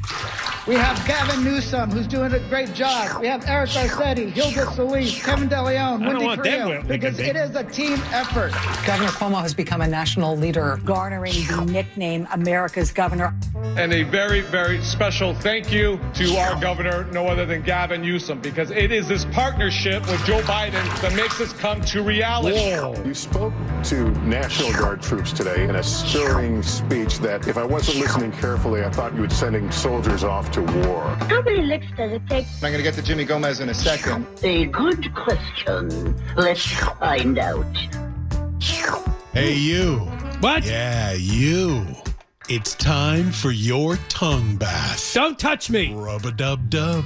We 0.68 0.74
have 0.74 1.02
Gavin 1.06 1.42
Newsom, 1.42 1.90
who's 1.90 2.06
doing 2.06 2.30
a 2.34 2.40
great 2.50 2.74
job. 2.74 3.22
We 3.22 3.26
have 3.26 3.42
Eric 3.48 3.70
Garcetti, 3.70 4.30
Hilda 4.30 4.70
Solis, 4.74 5.24
Kevin 5.24 5.48
DeLeon, 5.48 6.02
I 6.02 6.04
don't 6.04 6.06
Wendy 6.06 6.24
want 6.26 6.42
them 6.42 6.86
because 6.86 7.18
it 7.18 7.36
is 7.36 7.56
a 7.56 7.64
team 7.64 7.98
effort. 8.12 8.52
Governor 8.86 9.10
Cuomo 9.12 9.40
has 9.40 9.54
become 9.54 9.80
a 9.80 9.88
national 9.88 10.36
leader. 10.36 10.78
garnering 10.84 11.32
the 11.48 11.64
nickname 11.64 12.28
America's 12.34 12.92
Governor. 12.92 13.34
And 13.78 13.94
a 13.94 14.02
very, 14.02 14.42
very 14.42 14.82
special 14.82 15.34
thank 15.34 15.72
you 15.72 15.98
to 16.14 16.36
our 16.36 16.60
governor, 16.60 17.04
no 17.12 17.28
other 17.28 17.46
than 17.46 17.62
Gavin 17.62 18.02
Newsom, 18.02 18.38
because 18.40 18.70
it 18.70 18.92
is 18.92 19.08
this 19.08 19.24
partnership 19.26 20.06
with 20.06 20.22
Joe 20.26 20.40
Biden 20.42 20.84
that 21.00 21.14
makes 21.14 21.38
this 21.38 21.54
come 21.54 21.80
to 21.80 22.02
reality. 22.02 22.58
You 23.06 23.14
spoke 23.14 23.54
to 23.84 24.10
National 24.26 24.72
Guard 24.74 25.00
troops 25.00 25.32
today 25.32 25.64
in 25.64 25.76
a 25.76 25.82
stirring 25.82 26.62
speech 26.62 27.20
that, 27.20 27.48
if 27.48 27.56
I 27.56 27.64
wasn't 27.64 28.00
listening 28.00 28.32
carefully, 28.32 28.84
I 28.84 28.90
thought 28.90 29.14
you 29.14 29.22
were 29.22 29.30
sending 29.30 29.70
soldiers 29.70 30.24
off 30.24 30.50
to 30.52 30.57
war. 30.60 31.04
How 31.28 31.42
many 31.42 31.62
licks 31.62 31.86
does 31.96 32.12
it 32.12 32.22
take? 32.28 32.46
I'm 32.56 32.60
going 32.60 32.74
to 32.76 32.82
get 32.82 32.94
to 32.94 33.02
Jimmy 33.02 33.24
Gomez 33.24 33.60
in 33.60 33.68
a 33.68 33.74
second. 33.74 34.26
A 34.42 34.66
good 34.66 35.14
question. 35.14 36.16
Let's 36.36 36.66
find 36.66 37.38
out. 37.38 37.64
Hey, 39.32 39.54
you. 39.54 39.96
What? 40.40 40.64
Yeah, 40.64 41.12
you. 41.12 41.84
It's 42.48 42.74
time 42.74 43.30
for 43.30 43.50
your 43.50 43.96
tongue 44.08 44.56
bath. 44.56 45.12
Don't 45.14 45.38
touch 45.38 45.68
me. 45.70 45.92
Rub 45.94 46.24
a 46.24 46.32
dub 46.32 46.70
dub. 46.70 47.04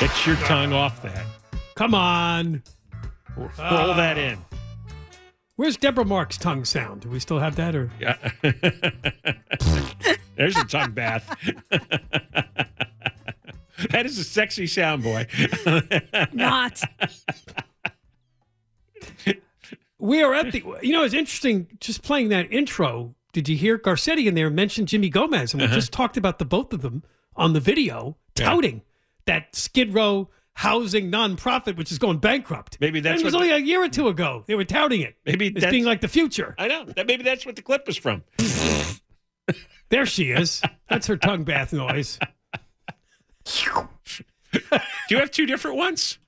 Get 0.00 0.26
your 0.26 0.36
tongue 0.36 0.72
off 0.72 1.00
that. 1.02 1.24
Come 1.76 1.94
on. 1.94 2.62
Roll 3.36 3.48
Ah. 3.58 3.94
that 3.96 4.18
in. 4.18 4.38
Where's 5.56 5.76
Deborah 5.76 6.04
Mark's 6.04 6.36
tongue 6.38 6.64
sound? 6.64 7.02
Do 7.02 7.10
we 7.10 7.20
still 7.20 7.38
have 7.38 7.54
that? 7.56 7.74
Or 7.76 7.90
Yeah. 8.00 8.16
There's 10.40 10.56
a 10.56 10.64
tongue 10.64 10.92
bath. 10.92 11.36
that 13.90 14.06
is 14.06 14.18
a 14.18 14.24
sexy 14.24 14.66
sound, 14.66 15.02
boy. 15.02 15.26
Not. 16.32 16.80
we 19.98 20.22
are 20.22 20.32
at 20.32 20.52
the. 20.52 20.64
You 20.80 20.92
know, 20.94 21.04
it's 21.04 21.12
interesting. 21.12 21.66
Just 21.78 22.02
playing 22.02 22.30
that 22.30 22.50
intro. 22.50 23.14
Did 23.34 23.50
you 23.50 23.56
hear 23.56 23.78
Garcetti 23.78 24.24
in 24.24 24.34
there 24.34 24.48
mention 24.48 24.86
Jimmy 24.86 25.10
Gomez? 25.10 25.52
And 25.52 25.60
we 25.60 25.66
Uh-huh. 25.66 25.74
just 25.74 25.92
talked 25.92 26.16
about 26.16 26.38
the 26.38 26.46
both 26.46 26.72
of 26.72 26.80
them 26.80 27.02
on 27.36 27.52
the 27.52 27.60
video, 27.60 28.16
Yeah. 28.38 28.46
touting 28.46 28.80
that 29.26 29.54
Skid 29.54 29.92
Row 29.92 30.30
housing 30.54 31.10
nonprofit, 31.12 31.76
which 31.76 31.92
is 31.92 31.98
going 31.98 32.16
bankrupt. 32.18 32.78
Maybe 32.80 33.00
that's 33.00 33.12
And 33.12 33.20
it 33.20 33.24
was 33.26 33.34
what 33.34 33.42
only 33.42 33.50
the- 33.52 33.56
a 33.62 33.66
year 33.66 33.82
or 33.84 33.88
two 33.90 34.08
ago. 34.08 34.42
They 34.46 34.54
were 34.54 34.64
touting 34.64 35.02
it. 35.02 35.16
Maybe 35.26 35.48
as 35.48 35.52
that's- 35.54 35.70
being 35.70 35.84
like 35.84 36.00
the 36.00 36.08
future. 36.08 36.54
I 36.58 36.66
know. 36.66 36.86
That 36.86 37.06
maybe 37.06 37.22
that's 37.22 37.44
what 37.44 37.56
the 37.56 37.62
clip 37.62 37.86
was 37.86 37.98
from. 37.98 38.24
There 39.90 40.06
she 40.06 40.30
is. 40.30 40.62
That's 40.88 41.06
her 41.08 41.16
tongue 41.16 41.44
bath 41.44 41.72
noise. 41.72 42.18
Do 43.44 44.60
you 45.10 45.18
have 45.18 45.30
two 45.30 45.46
different 45.46 45.76
ones? 45.76 46.18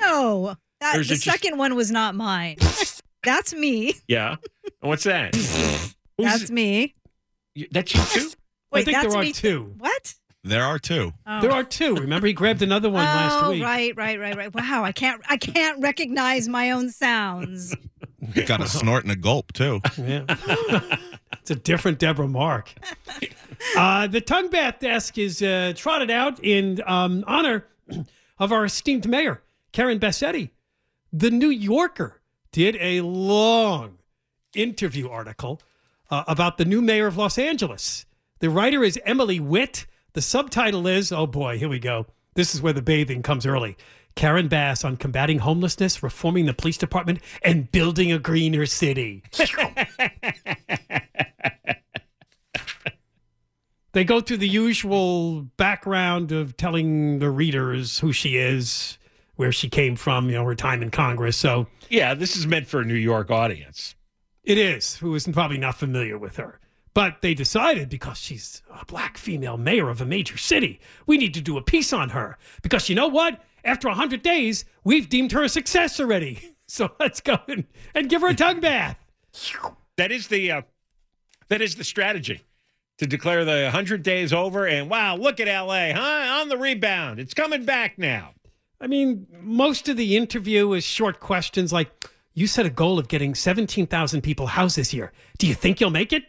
No. 0.00 0.54
That, 0.80 0.94
the 0.94 1.00
it 1.00 1.04
just- 1.04 1.24
second 1.24 1.58
one 1.58 1.74
was 1.74 1.90
not 1.90 2.14
mine. 2.14 2.56
That's 3.24 3.52
me. 3.52 3.94
Yeah. 4.06 4.36
What's 4.80 5.02
that? 5.04 5.32
That's 6.18 6.50
me. 6.50 6.94
That's 7.72 7.92
you 7.94 8.00
too? 8.02 8.30
I 8.72 8.84
think 8.84 8.96
that's 8.96 9.08
there 9.08 9.18
are 9.18 9.24
me. 9.24 9.32
two. 9.32 9.74
What? 9.78 10.14
There 10.44 10.62
are 10.62 10.78
two. 10.78 11.12
Oh. 11.26 11.40
There 11.40 11.50
are 11.50 11.64
two. 11.64 11.96
Remember, 11.96 12.26
he 12.26 12.32
grabbed 12.32 12.62
another 12.62 12.88
one 12.88 13.02
last 13.02 13.44
oh, 13.44 13.50
week. 13.50 13.62
right, 13.62 13.96
right, 13.96 14.20
right, 14.20 14.36
right. 14.36 14.54
Wow, 14.54 14.84
I 14.84 14.92
can't, 14.92 15.20
I 15.28 15.36
can't 15.36 15.82
recognize 15.82 16.48
my 16.48 16.70
own 16.70 16.90
sounds. 16.90 17.74
Got 18.46 18.60
a 18.60 18.68
snort 18.68 19.02
and 19.02 19.12
a 19.12 19.16
gulp, 19.16 19.52
too. 19.52 19.80
Yeah. 19.96 20.24
it's 21.50 21.58
a 21.58 21.62
different 21.62 21.98
Deborah 21.98 22.28
Mark. 22.28 22.74
Uh, 23.76 24.06
the 24.06 24.20
tongue 24.20 24.48
bath 24.48 24.78
desk 24.78 25.18
is 25.18 25.42
uh, 25.42 25.72
trotted 25.74 26.12
out 26.12 26.38
in 26.44 26.80
um, 26.86 27.24
honor 27.26 27.66
of 28.38 28.52
our 28.52 28.64
esteemed 28.64 29.08
mayor, 29.08 29.42
Karen 29.72 29.98
Bassetti. 29.98 30.50
The 31.12 31.32
New 31.32 31.50
Yorker 31.50 32.20
did 32.52 32.76
a 32.80 33.00
long 33.00 33.98
interview 34.54 35.08
article 35.08 35.60
uh, 36.08 36.22
about 36.28 36.56
the 36.56 36.64
new 36.64 36.80
mayor 36.80 37.08
of 37.08 37.16
Los 37.16 37.36
Angeles. 37.36 38.06
The 38.38 38.48
writer 38.48 38.84
is 38.84 38.98
Emily 39.04 39.40
Witt. 39.40 39.86
The 40.12 40.22
subtitle 40.22 40.86
is, 40.86 41.10
oh 41.10 41.26
boy, 41.26 41.58
here 41.58 41.68
we 41.68 41.80
go. 41.80 42.06
This 42.34 42.54
is 42.54 42.62
where 42.62 42.72
the 42.72 42.80
bathing 42.80 43.24
comes 43.24 43.44
early. 43.44 43.76
Karen 44.14 44.48
Bass 44.48 44.84
on 44.84 44.96
combating 44.96 45.40
homelessness, 45.40 46.02
reforming 46.02 46.46
the 46.46 46.54
police 46.54 46.78
department, 46.78 47.20
and 47.42 47.70
building 47.72 48.12
a 48.12 48.20
greener 48.20 48.66
city. 48.66 49.24
they 53.98 54.04
go 54.04 54.20
through 54.20 54.36
the 54.36 54.48
usual 54.48 55.42
background 55.56 56.30
of 56.30 56.56
telling 56.56 57.18
the 57.18 57.28
readers 57.30 57.98
who 57.98 58.12
she 58.12 58.36
is, 58.36 58.96
where 59.34 59.50
she 59.50 59.68
came 59.68 59.96
from, 59.96 60.26
you 60.30 60.36
know, 60.36 60.44
her 60.44 60.54
time 60.54 60.82
in 60.82 60.90
Congress. 60.92 61.36
So 61.36 61.66
Yeah, 61.90 62.14
this 62.14 62.36
is 62.36 62.46
meant 62.46 62.68
for 62.68 62.80
a 62.80 62.84
New 62.84 62.94
York 62.94 63.28
audience. 63.28 63.96
it 64.44 64.56
is, 64.56 64.98
who 64.98 65.12
is 65.16 65.26
probably 65.26 65.58
not 65.58 65.74
familiar 65.74 66.16
with 66.16 66.36
her. 66.36 66.60
But 66.94 67.22
they 67.22 67.34
decided 67.34 67.88
because 67.88 68.18
she's 68.18 68.62
a 68.72 68.84
black 68.84 69.18
female 69.18 69.56
mayor 69.56 69.88
of 69.88 70.00
a 70.00 70.06
major 70.06 70.38
city, 70.38 70.78
we 71.08 71.18
need 71.18 71.34
to 71.34 71.40
do 71.40 71.58
a 71.58 71.62
piece 71.62 71.92
on 71.92 72.10
her. 72.10 72.38
Because 72.62 72.88
you 72.88 72.94
know 72.94 73.08
what? 73.08 73.44
After 73.64 73.88
100 73.88 74.22
days, 74.22 74.64
we've 74.84 75.08
deemed 75.08 75.32
her 75.32 75.42
a 75.42 75.48
success 75.48 75.98
already. 75.98 76.54
So 76.70 76.90
let's 77.00 77.22
go 77.22 77.38
and, 77.48 77.64
and 77.94 78.10
give 78.10 78.20
her 78.20 78.28
a 78.28 78.34
tongue 78.34 78.60
bath. 78.60 78.98
That 79.96 80.12
is 80.12 80.28
the 80.28 80.52
uh, 80.52 80.62
that 81.48 81.62
is 81.62 81.76
the 81.76 81.82
strategy 81.82 82.42
to 82.98 83.06
declare 83.06 83.44
the 83.44 83.64
100 83.64 84.02
days 84.02 84.32
over 84.32 84.66
and 84.66 84.90
wow, 84.90 85.16
look 85.16 85.40
at 85.40 85.46
LA, 85.46 85.92
huh? 85.92 86.40
On 86.40 86.48
the 86.48 86.58
rebound. 86.58 87.18
It's 87.18 87.34
coming 87.34 87.64
back 87.64 87.98
now. 87.98 88.34
I 88.80 88.86
mean, 88.86 89.26
most 89.40 89.88
of 89.88 89.96
the 89.96 90.16
interview 90.16 90.72
is 90.72 90.84
short 90.84 91.20
questions 91.20 91.72
like, 91.72 91.90
you 92.34 92.46
set 92.46 92.66
a 92.66 92.70
goal 92.70 93.00
of 93.00 93.08
getting 93.08 93.34
17,000 93.34 94.20
people 94.20 94.46
housed 94.46 94.76
this 94.76 94.94
year. 94.94 95.12
Do 95.38 95.48
you 95.48 95.54
think 95.54 95.80
you'll 95.80 95.90
make 95.90 96.12
it? 96.12 96.22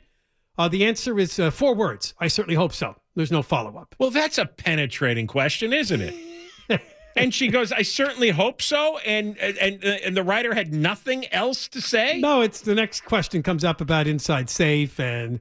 Uh, 0.57 0.67
the 0.67 0.85
answer 0.85 1.19
is 1.19 1.39
uh, 1.39 1.51
four 1.51 1.75
words. 1.75 2.15
I 2.19 2.27
certainly 2.27 2.55
hope 2.55 2.73
so. 2.73 2.95
There's 3.15 3.31
no 3.31 3.41
follow 3.41 3.77
up. 3.77 3.95
Well, 3.99 4.09
that's 4.09 4.37
a 4.37 4.45
penetrating 4.45 5.27
question, 5.27 5.71
isn't 5.71 6.01
it? 6.01 6.81
and 7.15 7.33
she 7.33 7.47
goes, 7.47 7.71
"I 7.71 7.81
certainly 7.83 8.29
hope 8.29 8.61
so." 8.61 8.97
And 8.99 9.37
and 9.37 9.83
and 9.83 10.17
the 10.17 10.23
writer 10.23 10.53
had 10.53 10.73
nothing 10.73 11.31
else 11.33 11.67
to 11.69 11.81
say. 11.81 12.19
No, 12.19 12.41
it's 12.41 12.61
the 12.61 12.75
next 12.75 13.05
question 13.05 13.43
comes 13.43 13.63
up 13.63 13.81
about 13.81 14.07
Inside 14.07 14.49
Safe, 14.49 14.99
and 14.99 15.39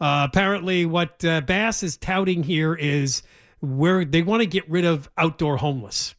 uh, 0.00 0.26
apparently, 0.28 0.86
what 0.86 1.24
uh, 1.24 1.42
Bass 1.42 1.82
is 1.82 1.96
touting 1.96 2.42
here 2.42 2.74
is 2.74 3.22
where 3.60 4.04
they 4.04 4.22
want 4.22 4.40
to 4.40 4.46
get 4.46 4.68
rid 4.70 4.84
of 4.84 5.10
outdoor 5.18 5.58
homeless. 5.58 6.14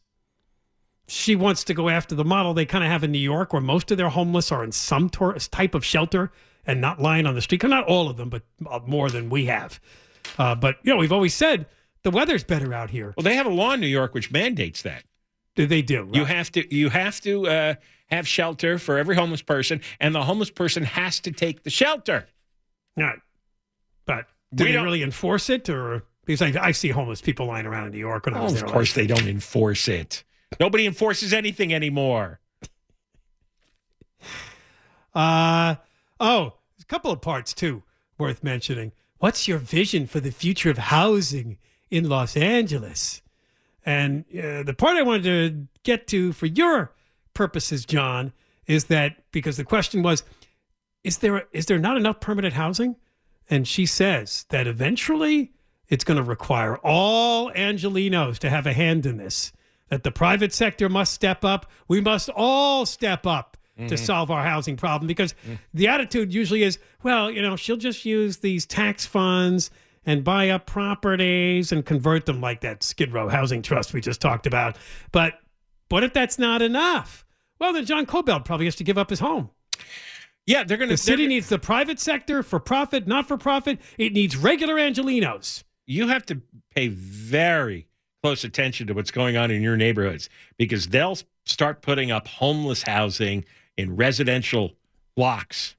She 1.08 1.34
wants 1.34 1.64
to 1.64 1.74
go 1.74 1.88
after 1.88 2.14
the 2.14 2.24
model 2.24 2.54
they 2.54 2.64
kind 2.64 2.84
of 2.84 2.90
have 2.90 3.04
in 3.04 3.10
New 3.10 3.18
York, 3.18 3.52
where 3.52 3.60
most 3.60 3.90
of 3.90 3.98
their 3.98 4.08
homeless 4.08 4.52
are 4.52 4.62
in 4.62 4.72
some 4.72 5.10
tor- 5.10 5.34
type 5.34 5.74
of 5.74 5.84
shelter 5.84 6.30
and 6.64 6.80
not 6.80 7.00
lying 7.00 7.26
on 7.26 7.34
the 7.34 7.42
street. 7.42 7.62
Not 7.64 7.84
all 7.84 8.08
of 8.08 8.16
them, 8.16 8.30
but 8.30 8.42
uh, 8.70 8.78
more 8.86 9.10
than 9.10 9.28
we 9.28 9.46
have. 9.46 9.80
Uh, 10.38 10.54
but 10.54 10.76
you 10.84 10.92
know, 10.92 10.98
we've 10.98 11.12
always 11.12 11.34
said 11.34 11.66
the 12.04 12.10
weather's 12.10 12.44
better 12.44 12.72
out 12.72 12.90
here. 12.90 13.12
Well, 13.16 13.24
they 13.24 13.34
have 13.34 13.46
a 13.46 13.50
law 13.50 13.72
in 13.72 13.80
New 13.80 13.88
York 13.88 14.14
which 14.14 14.30
mandates 14.30 14.82
that. 14.82 15.04
Do 15.54 15.66
they 15.66 15.82
do? 15.82 16.04
Right? 16.04 16.14
You 16.14 16.24
have 16.24 16.52
to. 16.52 16.74
You 16.74 16.88
have 16.88 17.20
to 17.22 17.46
uh, 17.48 17.74
have 18.06 18.26
shelter 18.26 18.78
for 18.78 18.96
every 18.96 19.16
homeless 19.16 19.42
person, 19.42 19.80
and 20.00 20.14
the 20.14 20.22
homeless 20.22 20.50
person 20.50 20.84
has 20.84 21.20
to 21.20 21.32
take 21.32 21.64
the 21.64 21.70
shelter. 21.70 22.26
All 22.96 23.04
right. 23.04 23.18
But 24.06 24.26
do 24.54 24.64
we 24.64 24.72
they 24.72 24.78
really 24.78 25.02
enforce 25.02 25.50
it, 25.50 25.68
or 25.68 26.04
because 26.24 26.42
I, 26.42 26.52
I, 26.60 26.72
see 26.72 26.88
homeless 26.88 27.20
people 27.20 27.46
lying 27.46 27.66
around 27.66 27.86
in 27.86 27.92
New 27.92 27.98
York 27.98 28.26
when 28.26 28.34
I 28.34 28.42
was 28.42 28.52
oh, 28.52 28.56
there. 28.56 28.64
Of 28.64 28.72
course, 28.72 28.96
like, 28.96 29.08
they 29.08 29.14
don't 29.14 29.28
enforce 29.28 29.88
it. 29.88 30.24
Nobody 30.60 30.86
enforces 30.86 31.32
anything 31.32 31.72
anymore. 31.72 32.40
Uh 35.14 35.74
oh, 36.18 36.54
a 36.80 36.84
couple 36.86 37.10
of 37.10 37.20
parts 37.20 37.52
too 37.52 37.82
worth 38.16 38.42
mentioning. 38.42 38.92
What's 39.18 39.46
your 39.46 39.58
vision 39.58 40.06
for 40.06 40.20
the 40.20 40.30
future 40.30 40.70
of 40.70 40.78
housing 40.78 41.58
in 41.90 42.08
Los 42.08 42.34
Angeles? 42.34 43.20
And 43.84 44.24
uh, 44.30 44.62
the 44.62 44.74
part 44.76 44.96
I 44.96 45.02
wanted 45.02 45.24
to 45.24 45.66
get 45.82 46.06
to 46.08 46.32
for 46.32 46.46
your 46.46 46.92
purposes, 47.34 47.84
John, 47.84 48.32
is 48.66 48.86
that 48.86 49.16
because 49.32 49.56
the 49.56 49.64
question 49.64 50.02
was, 50.02 50.22
is 51.04 51.18
there 51.18 51.44
is 51.52 51.66
there 51.66 51.78
not 51.78 51.96
enough 51.96 52.20
permanent 52.20 52.54
housing? 52.54 52.96
And 53.50 53.66
she 53.66 53.86
says 53.86 54.46
that 54.50 54.66
eventually 54.66 55.52
it's 55.88 56.04
going 56.04 56.16
to 56.16 56.22
require 56.22 56.76
all 56.78 57.50
Angelinos 57.52 58.38
to 58.38 58.50
have 58.50 58.66
a 58.66 58.72
hand 58.72 59.04
in 59.04 59.18
this, 59.18 59.52
that 59.88 60.04
the 60.04 60.10
private 60.10 60.52
sector 60.52 60.88
must 60.88 61.12
step 61.12 61.44
up. 61.44 61.70
We 61.88 62.00
must 62.00 62.30
all 62.30 62.86
step 62.86 63.26
up 63.26 63.56
mm-hmm. 63.78 63.88
to 63.88 63.98
solve 63.98 64.30
our 64.30 64.42
housing 64.42 64.76
problem 64.76 65.06
because 65.06 65.34
mm-hmm. 65.34 65.54
the 65.74 65.88
attitude 65.88 66.32
usually 66.32 66.62
is, 66.62 66.78
well, 67.02 67.30
you 67.30 67.42
know, 67.42 67.56
she'll 67.56 67.76
just 67.76 68.04
use 68.04 68.38
these 68.38 68.64
tax 68.64 69.04
funds 69.04 69.70
and 70.06 70.24
buy 70.24 70.48
up 70.48 70.66
properties 70.66 71.72
and 71.72 71.84
convert 71.84 72.26
them 72.26 72.40
like 72.40 72.62
that 72.62 72.82
Skid 72.82 73.12
Row 73.12 73.28
housing 73.28 73.62
trust 73.62 73.92
we 73.92 74.00
just 74.00 74.20
talked 74.20 74.46
about. 74.46 74.76
But 75.12 75.34
what 75.88 76.02
if 76.04 76.12
that's 76.12 76.38
not 76.38 76.62
enough? 76.62 77.24
Well, 77.58 77.72
then 77.72 77.84
John 77.84 78.06
Kobylt 78.06 78.44
probably 78.44 78.66
has 78.66 78.76
to 78.76 78.84
give 78.84 78.98
up 78.98 79.10
his 79.10 79.20
home. 79.20 79.50
Yeah, 80.46 80.64
they're 80.64 80.76
going 80.76 80.88
to. 80.88 80.94
The 80.94 80.98
city 80.98 81.26
needs 81.26 81.48
the 81.48 81.58
private 81.58 82.00
sector 82.00 82.42
for 82.42 82.58
profit, 82.58 83.06
not 83.06 83.28
for 83.28 83.36
profit. 83.36 83.80
It 83.98 84.12
needs 84.12 84.36
regular 84.36 84.74
Angelenos. 84.76 85.64
You 85.86 86.08
have 86.08 86.26
to 86.26 86.40
pay 86.74 86.88
very 86.88 87.86
close 88.22 88.44
attention 88.44 88.86
to 88.86 88.94
what's 88.94 89.10
going 89.10 89.36
on 89.36 89.50
in 89.50 89.62
your 89.62 89.76
neighborhoods 89.76 90.28
because 90.56 90.88
they'll 90.88 91.18
start 91.44 91.82
putting 91.82 92.10
up 92.10 92.28
homeless 92.28 92.82
housing 92.82 93.44
in 93.76 93.96
residential 93.96 94.72
blocks. 95.16 95.76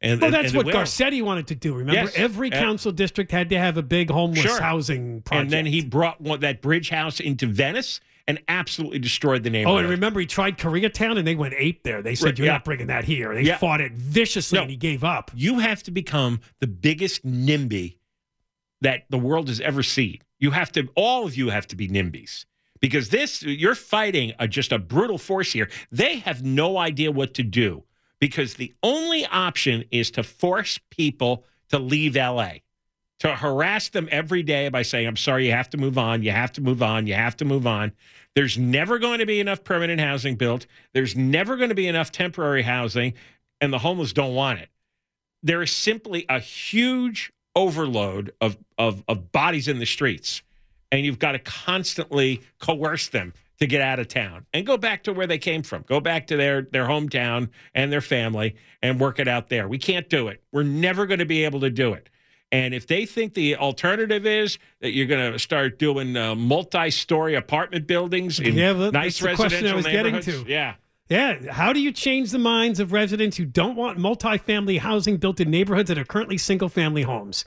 And, 0.00 0.20
well, 0.20 0.30
that's 0.30 0.52
and 0.52 0.56
what 0.56 0.66
Garcetti 0.66 1.22
wanted 1.22 1.46
to 1.46 1.54
do. 1.54 1.74
Remember, 1.74 2.02
yes. 2.02 2.12
every 2.14 2.50
council 2.50 2.90
uh, 2.90 2.94
district 2.94 3.30
had 3.30 3.48
to 3.50 3.58
have 3.58 3.78
a 3.78 3.82
big 3.82 4.10
homeless 4.10 4.42
sure. 4.42 4.60
housing 4.60 5.22
project. 5.22 5.44
And 5.44 5.50
then 5.50 5.66
he 5.66 5.82
brought 5.82 6.20
one, 6.20 6.40
that 6.40 6.60
bridge 6.60 6.90
house 6.90 7.20
into 7.20 7.46
Venice 7.46 8.00
and 8.26 8.40
absolutely 8.48 8.98
destroyed 8.98 9.42
the 9.42 9.50
neighborhood. 9.50 9.76
Oh, 9.76 9.78
and 9.78 9.88
remember 9.88 10.20
he 10.20 10.26
tried 10.26 10.58
Koreatown 10.58 11.18
and 11.18 11.26
they 11.26 11.34
went 11.34 11.54
ape 11.56 11.82
there. 11.82 12.02
They 12.02 12.14
said, 12.14 12.38
You're 12.38 12.46
yeah. 12.46 12.52
not 12.54 12.64
bringing 12.64 12.86
that 12.86 13.04
here. 13.04 13.34
They 13.34 13.42
yeah. 13.42 13.58
fought 13.58 13.80
it 13.80 13.92
viciously 13.92 14.56
no, 14.56 14.62
and 14.62 14.70
he 14.70 14.76
gave 14.76 15.04
up. 15.04 15.30
You 15.34 15.58
have 15.58 15.82
to 15.84 15.90
become 15.90 16.40
the 16.60 16.66
biggest 16.66 17.24
NIMBY 17.26 17.98
that 18.80 19.04
the 19.10 19.18
world 19.18 19.48
has 19.48 19.60
ever 19.60 19.82
seen. 19.82 20.18
You 20.38 20.50
have 20.52 20.72
to, 20.72 20.88
all 20.94 21.26
of 21.26 21.36
you 21.36 21.50
have 21.50 21.66
to 21.68 21.76
be 21.76 21.88
NIMBYs 21.88 22.46
because 22.80 23.10
this, 23.10 23.42
you're 23.42 23.74
fighting 23.74 24.32
a, 24.38 24.48
just 24.48 24.72
a 24.72 24.78
brutal 24.78 25.18
force 25.18 25.52
here. 25.52 25.68
They 25.92 26.18
have 26.18 26.42
no 26.42 26.78
idea 26.78 27.12
what 27.12 27.34
to 27.34 27.42
do 27.42 27.84
because 28.20 28.54
the 28.54 28.74
only 28.82 29.26
option 29.26 29.84
is 29.90 30.10
to 30.12 30.22
force 30.22 30.78
people 30.90 31.44
to 31.68 31.78
leave 31.78 32.16
LA 32.16 32.54
to 33.20 33.34
harass 33.34 33.88
them 33.88 34.08
every 34.10 34.42
day 34.42 34.68
by 34.68 34.82
saying, 34.82 35.06
I'm 35.06 35.16
sorry, 35.16 35.46
you 35.46 35.52
have 35.52 35.70
to 35.70 35.76
move 35.76 35.98
on, 35.98 36.22
you 36.22 36.30
have 36.30 36.52
to 36.52 36.60
move 36.60 36.82
on, 36.82 37.06
you 37.06 37.14
have 37.14 37.36
to 37.38 37.44
move 37.44 37.66
on. 37.66 37.92
There's 38.34 38.58
never 38.58 38.98
going 38.98 39.20
to 39.20 39.26
be 39.26 39.40
enough 39.40 39.62
permanent 39.62 40.00
housing 40.00 40.36
built. 40.36 40.66
There's 40.92 41.14
never 41.14 41.56
going 41.56 41.68
to 41.68 41.74
be 41.74 41.86
enough 41.86 42.10
temporary 42.10 42.62
housing, 42.62 43.14
and 43.60 43.72
the 43.72 43.78
homeless 43.78 44.12
don't 44.12 44.34
want 44.34 44.58
it. 44.58 44.68
There 45.42 45.62
is 45.62 45.70
simply 45.70 46.26
a 46.28 46.40
huge 46.40 47.32
overload 47.54 48.32
of, 48.40 48.56
of, 48.78 49.04
of 49.06 49.30
bodies 49.30 49.68
in 49.68 49.78
the 49.78 49.86
streets, 49.86 50.42
and 50.90 51.04
you've 51.04 51.18
got 51.20 51.32
to 51.32 51.38
constantly 51.38 52.42
coerce 52.58 53.08
them 53.08 53.32
to 53.60 53.66
get 53.66 53.80
out 53.80 54.00
of 54.00 54.08
town 54.08 54.46
and 54.52 54.66
go 54.66 54.76
back 54.76 55.04
to 55.04 55.12
where 55.12 55.26
they 55.26 55.38
came 55.38 55.62
from. 55.62 55.82
Go 55.82 56.00
back 56.00 56.26
to 56.26 56.36
their 56.36 56.62
their 56.62 56.86
hometown 56.86 57.50
and 57.74 57.92
their 57.92 58.00
family 58.00 58.56
and 58.82 58.98
work 58.98 59.20
it 59.20 59.28
out 59.28 59.48
there. 59.48 59.68
We 59.68 59.78
can't 59.78 60.08
do 60.08 60.28
it. 60.28 60.42
We're 60.52 60.64
never 60.64 61.06
going 61.06 61.20
to 61.20 61.24
be 61.24 61.44
able 61.44 61.60
to 61.60 61.70
do 61.70 61.92
it. 61.92 62.08
And 62.54 62.72
if 62.72 62.86
they 62.86 63.04
think 63.04 63.34
the 63.34 63.56
alternative 63.56 64.24
is 64.24 64.58
that 64.78 64.92
you're 64.92 65.08
going 65.08 65.32
to 65.32 65.40
start 65.40 65.76
doing 65.76 66.16
uh, 66.16 66.36
multi-story 66.36 67.34
apartment 67.34 67.88
buildings 67.88 68.38
in 68.38 68.54
yeah, 68.54 68.72
nice 68.90 69.18
that's 69.18 69.40
residential 69.40 69.70
I 69.70 69.74
was 69.74 69.84
neighborhoods, 69.84 70.26
getting 70.26 70.44
to. 70.44 70.50
yeah. 70.50 70.74
Yeah. 71.08 71.50
How 71.50 71.72
do 71.72 71.80
you 71.80 71.90
change 71.90 72.30
the 72.30 72.38
minds 72.38 72.78
of 72.78 72.92
residents 72.92 73.36
who 73.36 73.44
don't 73.44 73.74
want 73.74 73.98
multi-family 73.98 74.78
housing 74.78 75.16
built 75.16 75.40
in 75.40 75.50
neighborhoods 75.50 75.88
that 75.88 75.98
are 75.98 76.04
currently 76.04 76.38
single-family 76.38 77.02
homes? 77.02 77.44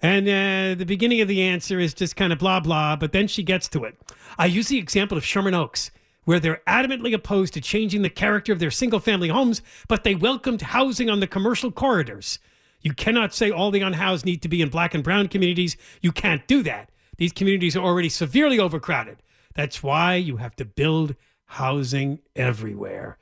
And 0.00 0.28
uh, 0.28 0.78
the 0.78 0.86
beginning 0.86 1.20
of 1.22 1.26
the 1.26 1.42
answer 1.42 1.80
is 1.80 1.92
just 1.92 2.14
kind 2.14 2.32
of 2.32 2.38
blah, 2.38 2.60
blah, 2.60 2.94
but 2.94 3.10
then 3.10 3.26
she 3.26 3.42
gets 3.42 3.68
to 3.70 3.82
it. 3.82 3.98
I 4.38 4.46
use 4.46 4.68
the 4.68 4.78
example 4.78 5.18
of 5.18 5.24
Sherman 5.24 5.54
Oaks, 5.54 5.90
where 6.22 6.38
they're 6.38 6.62
adamantly 6.68 7.12
opposed 7.12 7.52
to 7.54 7.60
changing 7.60 8.02
the 8.02 8.08
character 8.08 8.52
of 8.52 8.60
their 8.60 8.70
single 8.70 9.00
family 9.00 9.28
homes, 9.28 9.60
but 9.88 10.04
they 10.04 10.14
welcomed 10.14 10.62
housing 10.62 11.10
on 11.10 11.18
the 11.18 11.26
commercial 11.26 11.72
corridors. 11.72 12.38
You 12.80 12.92
cannot 12.94 13.34
say 13.34 13.50
all 13.50 13.70
the 13.70 13.80
unhoused 13.80 14.24
need 14.24 14.42
to 14.42 14.48
be 14.48 14.62
in 14.62 14.68
black 14.68 14.94
and 14.94 15.04
brown 15.04 15.28
communities. 15.28 15.76
You 16.00 16.12
can't 16.12 16.46
do 16.46 16.62
that. 16.62 16.90
These 17.16 17.32
communities 17.32 17.76
are 17.76 17.84
already 17.84 18.08
severely 18.08 18.58
overcrowded. 18.58 19.22
That's 19.54 19.82
why 19.82 20.14
you 20.14 20.38
have 20.38 20.56
to 20.56 20.64
build 20.64 21.16
housing 21.44 22.20
everywhere. 22.34 23.18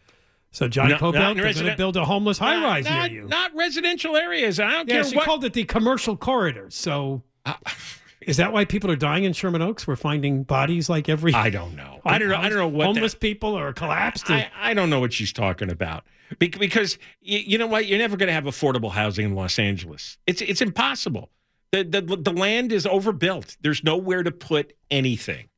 So 0.50 0.68
John 0.68 0.88
no, 0.88 0.94
is 0.94 1.00
going 1.00 1.70
to 1.70 1.76
build 1.76 1.96
a 1.96 2.04
homeless 2.04 2.38
high 2.38 2.62
rise 2.62 2.84
near 2.84 3.06
you. 3.06 3.28
Not 3.28 3.54
residential 3.54 4.16
areas. 4.16 4.60
I 4.60 4.70
don't 4.70 4.88
yeah, 4.88 4.94
care. 4.94 5.04
She 5.04 5.16
what... 5.16 5.24
called 5.24 5.44
it 5.44 5.52
the 5.52 5.64
commercial 5.64 6.16
corridors. 6.16 6.74
So. 6.74 7.22
Uh, 7.44 7.54
is 8.28 8.36
that 8.36 8.52
why 8.52 8.66
people 8.66 8.90
are 8.90 8.96
dying 8.96 9.24
in 9.24 9.32
Sherman 9.32 9.62
Oaks? 9.62 9.86
We're 9.86 9.96
finding 9.96 10.42
bodies 10.42 10.90
like 10.90 11.08
every. 11.08 11.32
I 11.32 11.48
don't 11.48 11.74
know. 11.74 12.00
I 12.04 12.18
don't 12.18 12.28
know. 12.28 12.36
I 12.36 12.48
don't 12.50 12.58
know 12.58 12.68
what 12.68 12.86
homeless 12.86 13.14
that, 13.14 13.20
people 13.20 13.54
are 13.54 13.72
collapsed. 13.72 14.30
I, 14.30 14.50
I, 14.60 14.74
don't 14.74 14.90
know 14.90 15.00
what 15.00 15.14
she's 15.14 15.32
talking 15.32 15.70
about 15.70 16.04
because 16.38 16.98
you 17.22 17.56
know 17.56 17.66
what? 17.66 17.86
You're 17.86 17.98
never 17.98 18.18
going 18.18 18.26
to 18.26 18.34
have 18.34 18.44
affordable 18.44 18.90
housing 18.90 19.24
in 19.24 19.34
Los 19.34 19.58
Angeles. 19.58 20.18
It's 20.26 20.42
it's 20.42 20.60
impossible. 20.60 21.30
The, 21.72 21.84
the 21.84 22.02
the 22.02 22.32
land 22.32 22.70
is 22.70 22.86
overbuilt. 22.86 23.56
There's 23.62 23.82
nowhere 23.82 24.22
to 24.22 24.30
put 24.30 24.74
anything. 24.90 25.48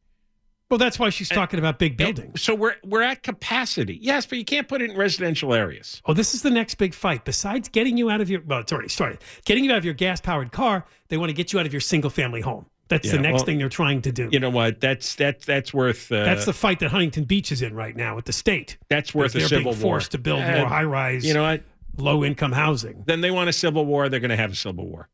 Well, 0.70 0.78
that's 0.78 1.00
why 1.00 1.10
she's 1.10 1.28
talking 1.28 1.58
and, 1.58 1.66
about 1.66 1.80
big 1.80 1.96
buildings. 1.96 2.42
So 2.42 2.54
we're 2.54 2.76
we're 2.84 3.02
at 3.02 3.24
capacity. 3.24 3.98
Yes, 4.00 4.24
but 4.24 4.38
you 4.38 4.44
can't 4.44 4.68
put 4.68 4.80
it 4.80 4.90
in 4.90 4.96
residential 4.96 5.52
areas. 5.52 6.00
Oh, 6.06 6.14
this 6.14 6.32
is 6.32 6.42
the 6.42 6.50
next 6.50 6.76
big 6.76 6.94
fight. 6.94 7.24
Besides 7.24 7.68
getting 7.68 7.96
you 7.96 8.08
out 8.08 8.20
of 8.20 8.30
your 8.30 8.40
well, 8.42 8.60
it's 8.60 8.72
already 8.72 8.88
started. 8.88 9.18
Getting 9.44 9.64
you 9.64 9.72
out 9.72 9.78
of 9.78 9.84
your 9.84 9.94
gas 9.94 10.20
powered 10.20 10.52
car, 10.52 10.86
they 11.08 11.16
want 11.16 11.30
to 11.30 11.34
get 11.34 11.52
you 11.52 11.58
out 11.58 11.66
of 11.66 11.72
your 11.72 11.80
single 11.80 12.10
family 12.10 12.40
home. 12.40 12.66
That's 12.86 13.06
yeah, 13.06 13.12
the 13.12 13.18
next 13.18 13.34
well, 13.34 13.44
thing 13.44 13.58
they're 13.58 13.68
trying 13.68 14.02
to 14.02 14.12
do. 14.12 14.28
You 14.30 14.38
know 14.38 14.50
what? 14.50 14.80
That's 14.80 15.16
that's 15.16 15.44
that's 15.44 15.74
worth. 15.74 16.10
Uh, 16.10 16.24
that's 16.24 16.44
the 16.44 16.52
fight 16.52 16.78
that 16.80 16.90
Huntington 16.90 17.24
Beach 17.24 17.50
is 17.50 17.62
in 17.62 17.74
right 17.74 17.96
now 17.96 18.14
with 18.14 18.26
the 18.26 18.32
state. 18.32 18.78
That's 18.88 19.12
worth 19.12 19.34
a 19.34 19.40
civil 19.40 19.72
being 19.72 19.82
forced 19.82 20.12
war. 20.12 20.12
to 20.12 20.18
build 20.18 20.40
more 20.40 20.66
high 20.66 20.84
rise. 20.84 21.24
You 21.24 21.34
know 21.34 21.42
what? 21.42 21.62
Low 21.96 22.24
income 22.24 22.52
housing. 22.52 23.02
Then 23.06 23.20
they 23.20 23.32
want 23.32 23.48
a 23.48 23.52
civil 23.52 23.84
war. 23.84 24.08
They're 24.08 24.20
going 24.20 24.30
to 24.30 24.36
have 24.36 24.52
a 24.52 24.56
civil 24.56 24.86
war. 24.86 25.08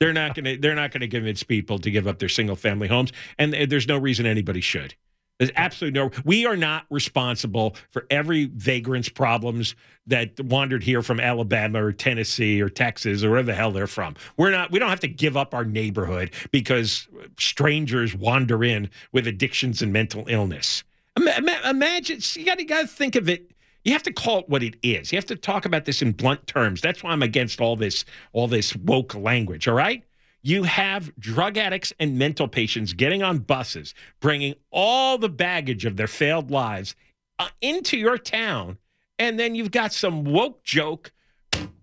They're 0.00 0.12
not 0.12 0.34
going 0.34 0.44
to. 0.44 0.56
They're 0.56 0.74
not 0.74 0.92
going 0.92 1.00
to 1.00 1.08
convince 1.08 1.42
people 1.42 1.78
to 1.80 1.90
give 1.90 2.06
up 2.06 2.18
their 2.18 2.28
single 2.28 2.56
family 2.56 2.88
homes, 2.88 3.12
and 3.38 3.52
there's 3.52 3.88
no 3.88 3.98
reason 3.98 4.26
anybody 4.26 4.60
should. 4.60 4.94
There's 5.38 5.52
absolutely 5.54 6.00
no. 6.00 6.10
We 6.24 6.46
are 6.46 6.56
not 6.56 6.84
responsible 6.90 7.76
for 7.90 8.06
every 8.10 8.46
vagrant's 8.46 9.08
problems 9.08 9.76
that 10.08 10.40
wandered 10.40 10.82
here 10.82 11.00
from 11.00 11.20
Alabama 11.20 11.84
or 11.84 11.92
Tennessee 11.92 12.60
or 12.60 12.68
Texas 12.68 13.22
or 13.22 13.30
wherever 13.30 13.46
the 13.46 13.54
hell 13.54 13.70
they're 13.70 13.86
from. 13.86 14.16
We're 14.36 14.50
not. 14.50 14.72
We 14.72 14.80
don't 14.80 14.88
have 14.88 15.00
to 15.00 15.08
give 15.08 15.36
up 15.36 15.54
our 15.54 15.64
neighborhood 15.64 16.32
because 16.50 17.06
strangers 17.38 18.16
wander 18.16 18.64
in 18.64 18.90
with 19.12 19.28
addictions 19.28 19.80
and 19.80 19.92
mental 19.92 20.24
illness. 20.28 20.82
Imagine 21.16 22.20
you 22.34 22.44
got 22.44 22.58
to 22.58 22.86
think 22.86 23.14
of 23.14 23.28
it 23.28 23.52
You 23.84 23.92
have 23.92 24.02
to 24.04 24.12
call 24.12 24.40
it 24.40 24.48
what 24.48 24.62
it 24.62 24.76
is. 24.82 25.12
You 25.12 25.16
have 25.16 25.26
to 25.26 25.36
talk 25.36 25.64
about 25.64 25.84
this 25.84 26.02
in 26.02 26.12
blunt 26.12 26.46
terms. 26.46 26.80
That's 26.80 27.02
why 27.02 27.10
I'm 27.10 27.22
against 27.22 27.60
all 27.60 27.76
this 27.76 28.04
all 28.32 28.48
this 28.48 28.76
woke 28.76 29.14
language, 29.14 29.66
all 29.66 29.74
right? 29.74 30.04
You 30.42 30.64
have 30.64 31.14
drug 31.18 31.56
addicts 31.56 31.92
and 31.98 32.18
mental 32.18 32.48
patients 32.48 32.92
getting 32.92 33.22
on 33.22 33.38
buses, 33.38 33.94
bringing 34.20 34.54
all 34.70 35.18
the 35.18 35.28
baggage 35.28 35.84
of 35.84 35.96
their 35.96 36.06
failed 36.06 36.50
lives 36.50 36.94
uh, 37.38 37.48
into 37.60 37.96
your 37.96 38.18
town, 38.18 38.78
and 39.18 39.38
then 39.38 39.54
you've 39.54 39.70
got 39.70 39.92
some 39.92 40.24
woke 40.24 40.62
joke 40.62 41.12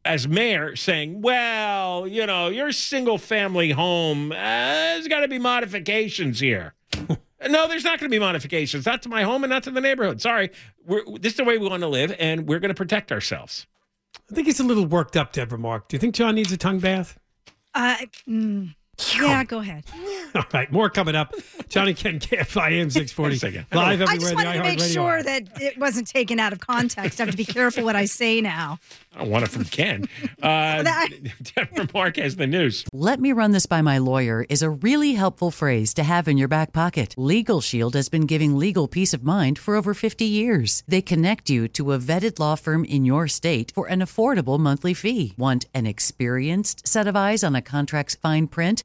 as 0.05 0.27
mayor 0.27 0.75
saying, 0.75 1.21
"Well, 1.21 2.07
you 2.07 2.25
know, 2.25 2.49
your 2.49 2.71
single 2.71 3.17
family 3.17 3.71
home, 3.71 4.31
uh, 4.31 4.35
there's 4.35 5.07
got 5.07 5.21
to 5.21 5.27
be 5.27 5.39
modifications 5.39 6.39
here." 6.39 6.74
No, 7.47 7.67
there's 7.67 7.83
not 7.83 7.99
going 7.99 8.09
to 8.09 8.15
be 8.15 8.19
modifications. 8.19 8.85
Not 8.85 9.01
to 9.03 9.09
my 9.09 9.23
home 9.23 9.43
and 9.43 9.51
not 9.51 9.63
to 9.63 9.71
the 9.71 9.81
neighborhood. 9.81 10.21
Sorry, 10.21 10.51
we're, 10.85 11.03
this 11.19 11.33
is 11.33 11.37
the 11.37 11.43
way 11.43 11.57
we 11.57 11.67
want 11.67 11.81
to 11.81 11.87
live, 11.87 12.15
and 12.19 12.47
we're 12.47 12.59
going 12.59 12.69
to 12.69 12.75
protect 12.75 13.11
ourselves. 13.11 13.67
I 14.31 14.33
think 14.33 14.47
he's 14.47 14.59
a 14.59 14.63
little 14.63 14.85
worked 14.85 15.17
up, 15.17 15.33
Deborah 15.33 15.59
Mark. 15.59 15.87
Do 15.87 15.95
you 15.95 15.99
think 15.99 16.15
John 16.15 16.35
needs 16.35 16.51
a 16.51 16.57
tongue 16.57 16.79
bath? 16.79 17.19
Uh, 17.73 17.97
mm, 18.27 18.73
yeah, 19.15 19.43
go 19.43 19.59
ahead. 19.59 19.83
All 20.35 20.43
right, 20.53 20.71
more 20.71 20.89
coming 20.89 21.15
up. 21.15 21.33
Johnny 21.69 21.93
Ken 21.93 22.19
KFIM 22.19 22.91
640. 22.91 23.65
Live 23.73 24.01
everywhere. 24.01 24.07
I 24.09 24.17
just 24.17 24.35
wanted 24.35 24.53
to 24.53 24.63
make 24.63 24.79
iHeartRadio 24.79 24.93
sure 24.93 25.23
that 25.23 25.61
it 25.61 25.77
wasn't 25.77 26.07
taken 26.07 26.39
out 26.39 26.53
of 26.53 26.59
context. 26.59 27.19
I 27.19 27.25
have 27.25 27.31
to 27.31 27.37
be 27.37 27.45
careful 27.45 27.83
what 27.83 27.95
I 27.95 28.05
say 28.05 28.41
now. 28.41 28.79
I 29.13 29.19
don't 29.19 29.29
want 29.29 29.45
it 29.45 29.49
from 29.49 29.65
Ken. 29.65 30.05
Uh, 30.41 30.83
Deborah 31.55 31.87
Mark 31.93 32.17
has 32.17 32.35
the 32.35 32.45
news. 32.45 32.83
Let 32.93 33.19
me 33.19 33.31
run 33.31 33.51
this 33.51 33.65
by 33.65 33.81
my 33.81 33.97
lawyer 33.97 34.45
is 34.47 34.61
a 34.61 34.69
really 34.69 35.13
helpful 35.13 35.49
phrase 35.49 35.93
to 35.95 36.03
have 36.03 36.27
in 36.27 36.37
your 36.37 36.47
back 36.47 36.71
pocket. 36.71 37.15
Legal 37.17 37.61
Shield 37.61 37.95
has 37.95 38.09
been 38.09 38.25
giving 38.27 38.57
legal 38.57 38.87
peace 38.87 39.13
of 39.13 39.23
mind 39.23 39.57
for 39.57 39.75
over 39.75 39.93
50 39.95 40.23
years. 40.25 40.83
They 40.87 41.01
connect 41.01 41.49
you 41.49 41.67
to 41.69 41.93
a 41.93 41.99
vetted 41.99 42.37
law 42.37 42.55
firm 42.55 42.85
in 42.85 43.05
your 43.05 43.27
state 43.27 43.71
for 43.73 43.87
an 43.87 44.01
affordable 44.01 44.59
monthly 44.59 44.93
fee. 44.93 45.33
Want 45.37 45.65
an 45.73 45.87
experienced 45.87 46.87
set 46.87 47.07
of 47.07 47.15
eyes 47.15 47.43
on 47.43 47.55
a 47.55 47.61
contract's 47.61 48.15
fine 48.15 48.47
print, 48.47 48.83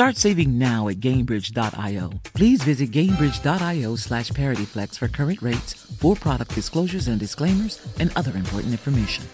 Start 0.00 0.16
saving 0.16 0.58
now 0.58 0.88
at 0.88 0.96
Gainbridge.io. 0.96 2.10
Please 2.32 2.62
visit 2.62 2.90
Gainbridge.io 2.90 3.96
slash 3.96 4.30
ParityFlex 4.30 4.96
for 4.96 5.08
current 5.08 5.42
rates, 5.42 5.74
for 5.98 6.16
product 6.16 6.54
disclosures 6.54 7.06
and 7.06 7.20
disclaimers, 7.20 7.78
and 7.98 8.10
other 8.16 8.32
important 8.32 8.72
information. 8.72 9.28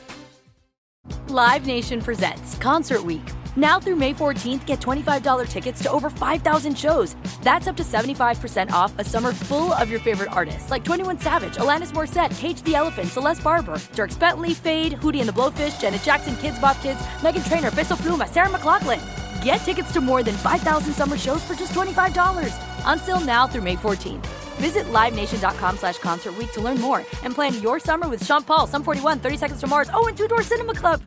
Live 1.28 1.66
Nation 1.66 2.02
presents 2.02 2.58
Concert 2.58 3.04
Week. 3.04 3.22
Now 3.54 3.78
through 3.78 3.94
May 3.94 4.12
14th, 4.12 4.66
get 4.66 4.80
$25 4.80 5.46
tickets 5.46 5.80
to 5.84 5.92
over 5.92 6.10
5,000 6.10 6.76
shows. 6.76 7.14
That's 7.42 7.68
up 7.68 7.76
to 7.76 7.84
75% 7.84 8.72
off 8.72 8.92
a 8.98 9.04
summer 9.04 9.32
full 9.32 9.72
of 9.74 9.88
your 9.88 10.00
favorite 10.00 10.32
artists 10.32 10.72
like 10.72 10.82
21 10.82 11.20
Savage, 11.20 11.54
Alanis 11.58 11.92
Morissette, 11.92 12.36
Cage 12.40 12.60
the 12.64 12.74
Elephant, 12.74 13.06
Celeste 13.10 13.44
Barber, 13.44 13.74
Dierks 13.94 14.18
Bentley, 14.18 14.52
Feid, 14.52 14.94
Hootie 14.94 15.20
and 15.20 15.28
the 15.28 15.32
Blowfish, 15.32 15.80
Janet 15.80 16.02
Jackson, 16.02 16.34
Kidz 16.34 16.60
Bop 16.60 16.76
Kids, 16.82 16.98
Meghan 17.20 17.48
Trainor, 17.48 17.70
Peso 17.70 17.94
Pluma, 17.94 18.26
Sarah 18.26 18.48
McLachlan. 18.48 19.25
Get 19.46 19.58
tickets 19.58 19.92
to 19.92 20.00
more 20.00 20.24
than 20.24 20.34
5,000 20.34 20.92
summer 20.92 21.16
shows 21.16 21.40
for 21.44 21.54
just 21.54 21.72
$25. 21.72 22.84
On 22.84 22.98
sale 22.98 23.20
now 23.20 23.46
through 23.46 23.62
May 23.62 23.76
14th. 23.76 24.26
Visit 24.58 24.86
LiveNation.com 24.86 25.76
slash 25.76 25.98
Concert 25.98 26.34
to 26.54 26.60
learn 26.60 26.80
more 26.80 26.98
and 27.22 27.32
plan 27.32 27.62
your 27.62 27.78
summer 27.78 28.08
with 28.08 28.24
Sean 28.26 28.42
Paul, 28.42 28.66
Sum 28.66 28.82
41, 28.82 29.20
30 29.20 29.36
Seconds 29.36 29.60
to 29.60 29.68
Mars, 29.68 29.88
oh, 29.94 30.08
and 30.08 30.16
Two 30.16 30.26
Door 30.26 30.42
Cinema 30.42 30.74
Club. 30.74 31.02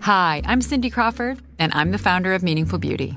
Hi, 0.00 0.42
I'm 0.44 0.60
Cindy 0.60 0.90
Crawford, 0.90 1.38
and 1.58 1.72
I'm 1.74 1.90
the 1.90 1.98
founder 1.98 2.34
of 2.34 2.42
Meaningful 2.42 2.78
Beauty. 2.78 3.16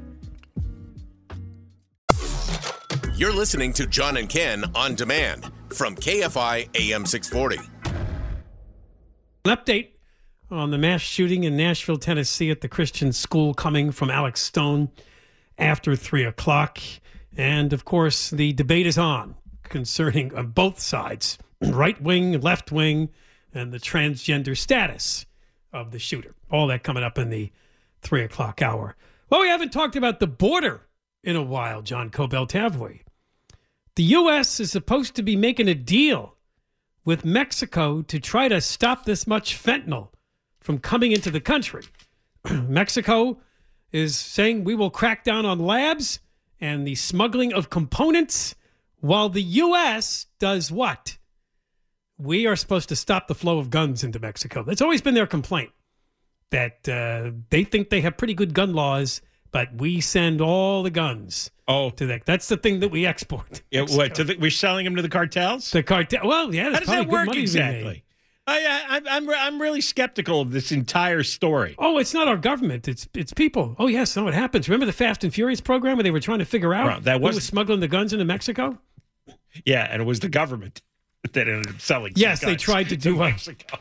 You're 3.21 3.31
listening 3.31 3.71
to 3.73 3.85
John 3.85 4.17
and 4.17 4.27
Ken 4.27 4.65
on 4.73 4.95
demand 4.95 5.51
from 5.69 5.95
KFI 5.95 6.69
AM 6.73 7.05
640. 7.05 7.59
An 9.45 9.55
update 9.55 9.89
on 10.49 10.71
the 10.71 10.79
mass 10.79 11.01
shooting 11.01 11.43
in 11.43 11.55
Nashville, 11.55 11.97
Tennessee 11.97 12.49
at 12.49 12.61
the 12.61 12.67
Christian 12.67 13.13
school 13.13 13.53
coming 13.53 13.91
from 13.91 14.09
Alex 14.09 14.41
Stone 14.41 14.89
after 15.59 15.95
three 15.95 16.23
o'clock. 16.23 16.79
And 17.37 17.73
of 17.73 17.85
course, 17.85 18.31
the 18.31 18.53
debate 18.53 18.87
is 18.87 18.97
on 18.97 19.35
concerning 19.61 20.33
on 20.33 20.47
both 20.47 20.79
sides 20.79 21.37
right 21.61 22.01
wing, 22.01 22.41
left 22.41 22.71
wing, 22.71 23.09
and 23.53 23.71
the 23.71 23.77
transgender 23.77 24.57
status 24.57 25.27
of 25.71 25.91
the 25.91 25.99
shooter. 25.99 26.33
All 26.49 26.65
that 26.65 26.81
coming 26.81 27.03
up 27.03 27.19
in 27.19 27.29
the 27.29 27.51
three 28.01 28.23
o'clock 28.23 28.63
hour. 28.63 28.95
Well, 29.29 29.41
we 29.41 29.47
haven't 29.49 29.71
talked 29.71 29.95
about 29.95 30.19
the 30.19 30.25
border 30.25 30.87
in 31.23 31.35
a 31.35 31.43
while, 31.43 31.83
John 31.83 32.09
Kobylt, 32.09 32.53
have 32.53 32.79
we? 32.79 33.03
The 33.95 34.03
U.S. 34.03 34.59
is 34.59 34.71
supposed 34.71 35.15
to 35.15 35.23
be 35.23 35.35
making 35.35 35.67
a 35.67 35.75
deal 35.75 36.37
with 37.03 37.25
Mexico 37.25 38.01
to 38.03 38.19
try 38.19 38.47
to 38.47 38.61
stop 38.61 39.05
this 39.05 39.27
much 39.27 39.61
fentanyl 39.61 40.09
from 40.59 40.79
coming 40.79 41.11
into 41.11 41.31
the 41.31 41.41
country. 41.41 41.83
Mexico 42.49 43.39
is 43.91 44.17
saying 44.17 44.63
we 44.63 44.75
will 44.75 44.89
crack 44.89 45.23
down 45.23 45.45
on 45.45 45.59
labs 45.59 46.19
and 46.59 46.87
the 46.87 46.95
smuggling 46.95 47.53
of 47.53 47.69
components, 47.69 48.55
while 48.99 49.29
the 49.29 49.41
U.S. 49.41 50.27
does 50.39 50.71
what? 50.71 51.17
We 52.17 52.45
are 52.45 52.55
supposed 52.55 52.87
to 52.89 52.95
stop 52.95 53.27
the 53.27 53.35
flow 53.35 53.57
of 53.57 53.71
guns 53.71 54.03
into 54.03 54.19
Mexico. 54.19 54.63
That's 54.63 54.81
always 54.81 55.01
been 55.01 55.15
their 55.15 55.27
complaint 55.27 55.71
that 56.51 56.87
uh, 56.87 57.31
they 57.49 57.63
think 57.63 57.89
they 57.89 58.01
have 58.01 58.17
pretty 58.17 58.35
good 58.35 58.53
gun 58.53 58.73
laws, 58.73 59.21
but 59.51 59.73
we 59.75 60.01
send 60.01 60.41
all 60.41 60.83
the 60.83 60.89
guns. 60.91 61.51
Oh, 61.67 61.89
to 61.91 62.05
that. 62.07 62.25
That's 62.25 62.47
the 62.47 62.57
thing 62.57 62.81
that 62.81 62.89
we 62.89 63.05
export. 63.05 63.61
Yeah, 63.71 63.85
what? 63.89 64.15
To 64.15 64.23
the, 64.25 64.35
we're 64.37 64.51
selling 64.51 64.83
them 64.85 64.95
to 64.97 65.01
the 65.01 65.09
cartels. 65.09 65.71
The 65.71 65.83
cartel. 65.83 66.27
Well, 66.27 66.53
yeah. 66.53 66.71
How 66.73 66.79
does 66.79 66.87
that 66.89 67.07
work 67.07 67.35
exactly? 67.35 68.03
I, 68.47 68.83
I, 68.89 69.01
I'm 69.17 69.29
I'm 69.29 69.61
really 69.61 69.81
skeptical 69.81 70.41
of 70.41 70.51
this 70.51 70.71
entire 70.71 71.23
story. 71.23 71.75
Oh, 71.77 71.99
it's 71.99 72.13
not 72.13 72.27
our 72.27 72.35
government. 72.37 72.87
It's 72.87 73.07
it's 73.13 73.31
people. 73.31 73.75
Oh 73.79 73.87
yes, 73.87 74.15
no, 74.17 74.27
it 74.27 74.33
happens. 74.33 74.67
Remember 74.67 74.85
the 74.87 74.91
Fast 74.93 75.23
and 75.23 75.33
Furious 75.33 75.61
program 75.61 75.95
where 75.95 76.03
they 76.03 76.11
were 76.11 76.19
trying 76.19 76.39
to 76.39 76.45
figure 76.45 76.73
out 76.73 77.03
that 77.03 77.17
who 77.19 77.27
was- 77.27 77.35
was 77.35 77.45
smuggling 77.45 77.79
the 77.79 77.87
guns 77.87 78.11
into 78.13 78.25
Mexico? 78.25 78.79
Yeah, 79.65 79.87
and 79.89 80.01
it 80.01 80.05
was 80.05 80.19
the 80.21 80.27
government 80.29 80.81
that 81.33 81.47
ended 81.47 81.67
up 81.69 81.79
selling. 81.79 82.13
Yes, 82.15 82.41
they 82.41 82.55
tried 82.55 82.89
to 82.89 82.97
do. 82.97 83.21
Uh, 83.21 83.29
Mexico. 83.29 83.77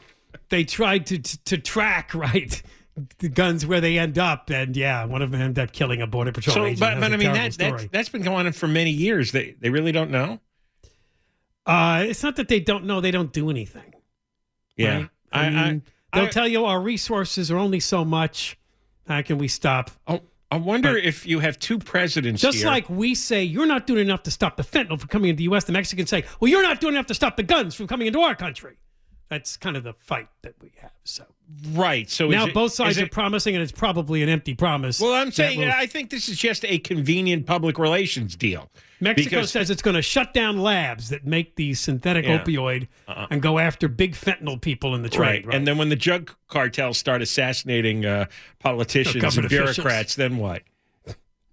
they 0.51 0.63
tried 0.65 1.07
to, 1.07 1.19
to 1.19 1.45
to 1.45 1.59
track 1.59 2.15
right 2.15 2.63
the 3.19 3.29
guns 3.29 3.67
where 3.67 3.81
they 3.81 3.99
end 3.99 4.19
up, 4.19 4.51
and 4.51 4.77
yeah, 4.77 5.05
one 5.05 5.23
of 5.23 5.31
them 5.31 5.41
ended 5.41 5.63
up 5.63 5.73
killing 5.73 6.03
a 6.03 6.07
border 6.07 6.33
patrol 6.33 6.55
So, 6.55 6.65
agent. 6.65 6.81
but, 6.81 7.01
but 7.01 7.13
I 7.13 7.17
mean 7.17 7.33
that, 7.33 7.53
that 7.59 7.69
story. 7.69 7.89
that's 7.93 8.09
been 8.09 8.23
going 8.23 8.47
on 8.47 8.53
for 8.53 8.69
many 8.69 8.91
years. 8.91 9.33
They 9.33 9.55
they 9.61 9.71
really 9.71 9.93
don't 9.93 10.11
know. 10.11 10.41
Uh, 11.67 12.05
it's 12.07 12.23
not 12.23 12.37
that 12.37 12.49
they 12.49 12.61
don't 12.61 12.85
know; 12.85 13.01
they 13.01 13.11
don't 13.11 13.33
do 13.33 13.51
anything. 13.51 13.95
Yeah, 14.77 14.97
right? 14.99 15.09
I, 15.33 15.51
mean, 15.51 15.83
they'll 16.13 16.29
tell 16.29 16.49
you 16.49 16.65
our 16.65 16.81
resources 16.81 17.51
are 17.51 17.59
only 17.59 17.81
so 17.81 18.05
much. 18.05 18.59
How 19.07 19.23
can 19.23 19.39
we 19.39 19.49
stop? 19.49 19.91
Oh, 20.07 20.21
I 20.51 20.57
wonder 20.57 20.97
if 20.97 21.27
you 21.27 21.39
have 21.41 21.59
two 21.59 21.79
presidents. 21.79 22.43
Just 22.43 22.59
here. 22.59 22.67
like 22.67 22.89
we 22.91 23.15
say, 23.15 23.45
you're 23.45 23.67
not 23.67 23.87
doing 23.87 24.07
enough 24.07 24.25
to 24.25 24.31
stop 24.31 24.57
the 24.57 24.65
fentanyl 24.65 24.99
from 24.99 25.09
coming 25.09 25.31
into 25.31 25.39
the 25.39 25.45
U.S., 25.45 25.65
the 25.65 25.73
Mexicans 25.73 26.11
say, 26.11 26.25
well, 26.41 26.51
you're 26.51 26.63
not 26.63 26.81
doing 26.81 26.95
enough 26.95 27.07
to 27.07 27.15
stop 27.15 27.37
the 27.37 27.43
guns 27.45 27.75
from 27.75 27.87
coming 27.87 28.09
into 28.09 28.21
our 28.21 28.35
country. 28.35 28.77
That's 29.29 29.57
kind 29.57 29.77
of 29.77 29.85
the 29.85 29.93
fight 29.93 30.29
that 30.43 30.55
we 30.61 30.73
have. 30.81 30.91
So 31.05 31.25
right. 31.73 32.09
So 32.11 32.29
now 32.29 32.47
it- 32.47 32.55
both 32.55 32.73
sides 32.73 32.97
is 32.97 33.03
are 33.03 33.09
promising, 33.09 33.55
and 33.55 33.63
it's 33.63 33.73
probably 33.73 34.23
an 34.23 34.29
empty 34.29 34.55
promise. 34.55 35.01
Well, 35.01 35.13
I'm 35.13 35.31
saying 35.33 35.61
will- 35.61 35.71
I 35.71 35.87
think 35.87 36.11
this 36.11 36.29
is 36.29 36.39
just 36.39 36.65
a 36.65 36.79
convenient 36.79 37.47
public 37.47 37.79
relations 37.79 38.37
deal. 38.37 38.71
Mexico 39.03 39.31
Because- 39.37 39.51
says 39.51 39.71
it's 39.71 39.81
going 39.83 39.97
to 39.97 40.03
shut 40.03 40.35
down 40.35 40.59
labs 40.61 41.09
that 41.09 41.27
make 41.27 41.57
the 41.57 41.73
synthetic 41.75 42.27
Yeah. 42.27 42.39
opioid 42.43 42.87
Uh-uh. 43.09 43.29
and 43.31 43.41
go 43.41 43.59
after 43.59 43.89
big 43.89 44.15
fentanyl 44.15 44.61
people 44.61 44.95
in 44.95 45.03
the 45.03 45.09
trade. 45.09 45.47
Right. 45.47 45.55
And 45.55 45.67
then 45.67 45.79
when 45.79 45.89
the 45.89 45.97
drug 45.97 46.31
cartels 46.49 46.99
start 46.99 47.23
assassinating 47.23 48.05
uh, 48.05 48.27
politicians 48.59 49.15
and 49.15 49.23
Government 49.23 49.47
officials. 49.53 49.77
bureaucrats, 49.77 50.15
then 50.17 50.37
what? 50.37 50.63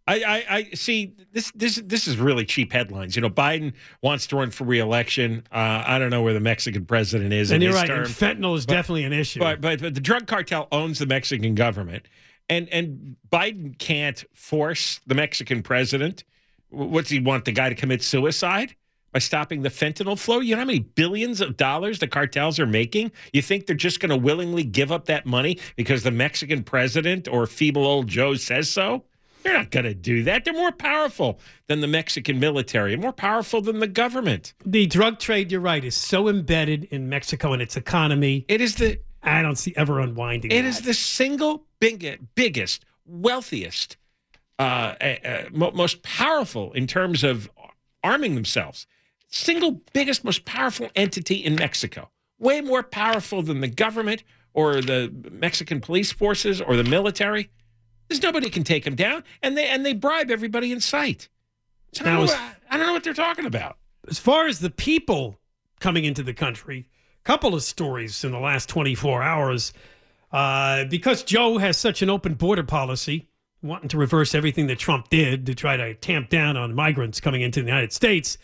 I, 0.07 0.15
I, 0.23 0.45
I 0.57 0.63
see 0.73 1.13
this. 1.33 1.51
This 1.53 1.81
this 1.83 2.07
is 2.07 2.17
really 2.17 2.45
cheap 2.45 2.71
headlines. 2.71 3.15
You 3.15 3.21
know, 3.21 3.29
Biden 3.29 3.73
wants 4.01 4.25
to 4.27 4.37
run 4.37 4.51
for 4.51 4.63
reelection. 4.63 5.43
Uh, 5.51 5.83
I 5.85 5.99
don't 5.99 6.09
know 6.09 6.21
where 6.21 6.33
the 6.33 6.39
Mexican 6.39 6.85
president 6.85 7.33
is. 7.33 7.51
and 7.51 7.61
you're 7.61 7.73
right. 7.73 7.87
term. 7.87 7.99
And 8.05 8.07
fentanyl 8.07 8.55
is 8.57 8.65
But- 8.65 8.73
definitely 8.73 9.03
an 9.03 9.13
issue. 9.13 9.39
But, 9.39 9.59
but 9.59 9.81
but 9.81 9.93
the 9.95 9.99
drug 10.01 10.25
cartel 10.27 10.67
owns 10.71 10.99
the 10.99 11.05
Mexican 11.05 11.55
government, 11.55 12.07
and 12.49 12.69
and 12.69 13.17
Biden 13.29 13.77
can't 13.79 14.23
force 14.33 15.01
the 15.07 15.15
Mexican 15.15 15.61
president. 15.61 16.23
Wh- 16.69 16.89
What's 16.91 17.09
he 17.09 17.19
want 17.19 17.43
the 17.45 17.51
guy 17.51 17.67
to 17.69 17.75
commit 17.75 18.01
suicide 18.01 18.75
by 19.11 19.19
stopping 19.19 19.61
the 19.61 19.69
fentanyl 19.69 20.17
flow? 20.17 20.39
You 20.39 20.55
know 20.55 20.59
how 20.61 20.65
many 20.65 20.79
billions 20.79 21.41
of 21.41 21.57
dollars 21.57 21.99
the 21.99 22.07
cartels 22.07 22.59
are 22.61 22.65
making? 22.65 23.11
You 23.33 23.41
think 23.41 23.65
they're 23.65 23.75
just 23.75 23.99
going 23.99 24.11
to 24.11 24.17
willingly 24.17 24.63
give 24.63 24.91
up 24.91 25.05
that 25.07 25.25
money 25.25 25.59
because 25.75 26.03
the 26.03 26.11
Mexican 26.11 26.63
president 26.63 27.27
or 27.27 27.45
feeble 27.45 27.85
old 27.85 28.07
Joe 28.07 28.35
says 28.35 28.69
so? 28.69 29.03
They're 29.43 29.57
not 29.57 29.71
going 29.71 29.85
to 29.85 29.93
do 29.93 30.23
that. 30.23 30.45
They're 30.45 30.53
more 30.53 30.71
powerful 30.71 31.39
than 31.67 31.81
the 31.81 31.87
Mexican 31.87 32.39
military, 32.39 32.95
more 32.97 33.13
powerful 33.13 33.61
than 33.61 33.79
the 33.79 33.87
government. 33.87 34.53
the 34.65 34.85
drug 34.87 35.19
trade, 35.19 35.51
you're 35.51 35.61
right, 35.61 35.83
is 35.83 35.95
so 35.95 36.27
embedded 36.27 36.85
in 36.85 37.09
Mexico 37.09 37.53
and 37.53 37.61
its 37.61 37.77
economy. 37.77 38.45
It 38.47 38.61
is 38.61 38.75
the 38.75 38.99
I 39.23 39.41
don't 39.41 39.57
see 39.57 39.73
ever 39.75 39.99
unwinding. 39.99 40.51
It 40.51 40.61
that. 40.61 40.67
is 40.67 40.81
the 40.81 40.93
single 40.93 41.65
big, 41.79 42.19
biggest, 42.35 42.85
wealthiest, 43.05 43.97
uh, 44.59 44.95
uh, 45.01 45.15
uh, 45.25 45.43
most 45.51 46.01
powerful 46.03 46.71
in 46.73 46.87
terms 46.87 47.23
of 47.23 47.49
arming 48.03 48.35
themselves. 48.35 48.87
Single 49.29 49.81
biggest, 49.93 50.23
most 50.23 50.45
powerful 50.45 50.89
entity 50.95 51.35
in 51.35 51.55
Mexico. 51.55 52.09
Way 52.39 52.61
more 52.61 52.83
powerful 52.83 53.41
than 53.41 53.61
the 53.61 53.67
government 53.67 54.23
or 54.53 54.81
the 54.81 55.13
Mexican 55.31 55.81
police 55.81 56.11
forces 56.11 56.61
or 56.61 56.75
the 56.75 56.83
military. 56.83 57.49
There's 58.07 58.21
nobody 58.21 58.49
can 58.49 58.63
take 58.63 58.85
him 58.85 58.95
down, 58.95 59.23
and 59.41 59.57
they 59.57 59.67
and 59.67 59.85
they 59.85 59.93
bribe 59.93 60.31
everybody 60.31 60.71
in 60.71 60.79
sight. 60.79 61.29
So 61.93 62.05
I, 62.05 62.09
don't 62.09 62.25
know, 62.25 62.33
I 62.69 62.77
don't 62.77 62.87
know 62.87 62.93
what 62.93 63.03
they're 63.03 63.13
talking 63.13 63.45
about. 63.45 63.77
as 64.09 64.19
far 64.19 64.47
as 64.47 64.59
the 64.59 64.69
people 64.69 65.39
coming 65.79 66.05
into 66.05 66.23
the 66.23 66.33
country, 66.33 66.87
a 67.21 67.23
couple 67.23 67.53
of 67.55 67.63
stories 67.63 68.23
in 68.23 68.31
the 68.31 68.39
last 68.39 68.69
24 68.69 69.23
hours. 69.23 69.73
Uh, 70.31 70.83
because 70.85 71.23
Joe 71.23 71.57
has 71.57 71.77
such 71.77 72.01
an 72.01 72.09
open 72.09 72.33
border 72.33 72.63
policy, 72.63 73.29
wanting 73.61 73.87
to 73.89 73.97
reverse 73.97 74.35
everything 74.35 74.67
that 74.67 74.77
Trump 74.77 75.09
did 75.09 75.45
to 75.45 75.55
try 75.55 75.77
to 75.77 75.93
tamp 75.95 76.29
down 76.29 76.57
on 76.57 76.75
migrants 76.75 77.21
coming 77.21 77.41
into 77.41 77.61
the 77.61 77.67
United 77.67 77.93
States, 77.93 78.37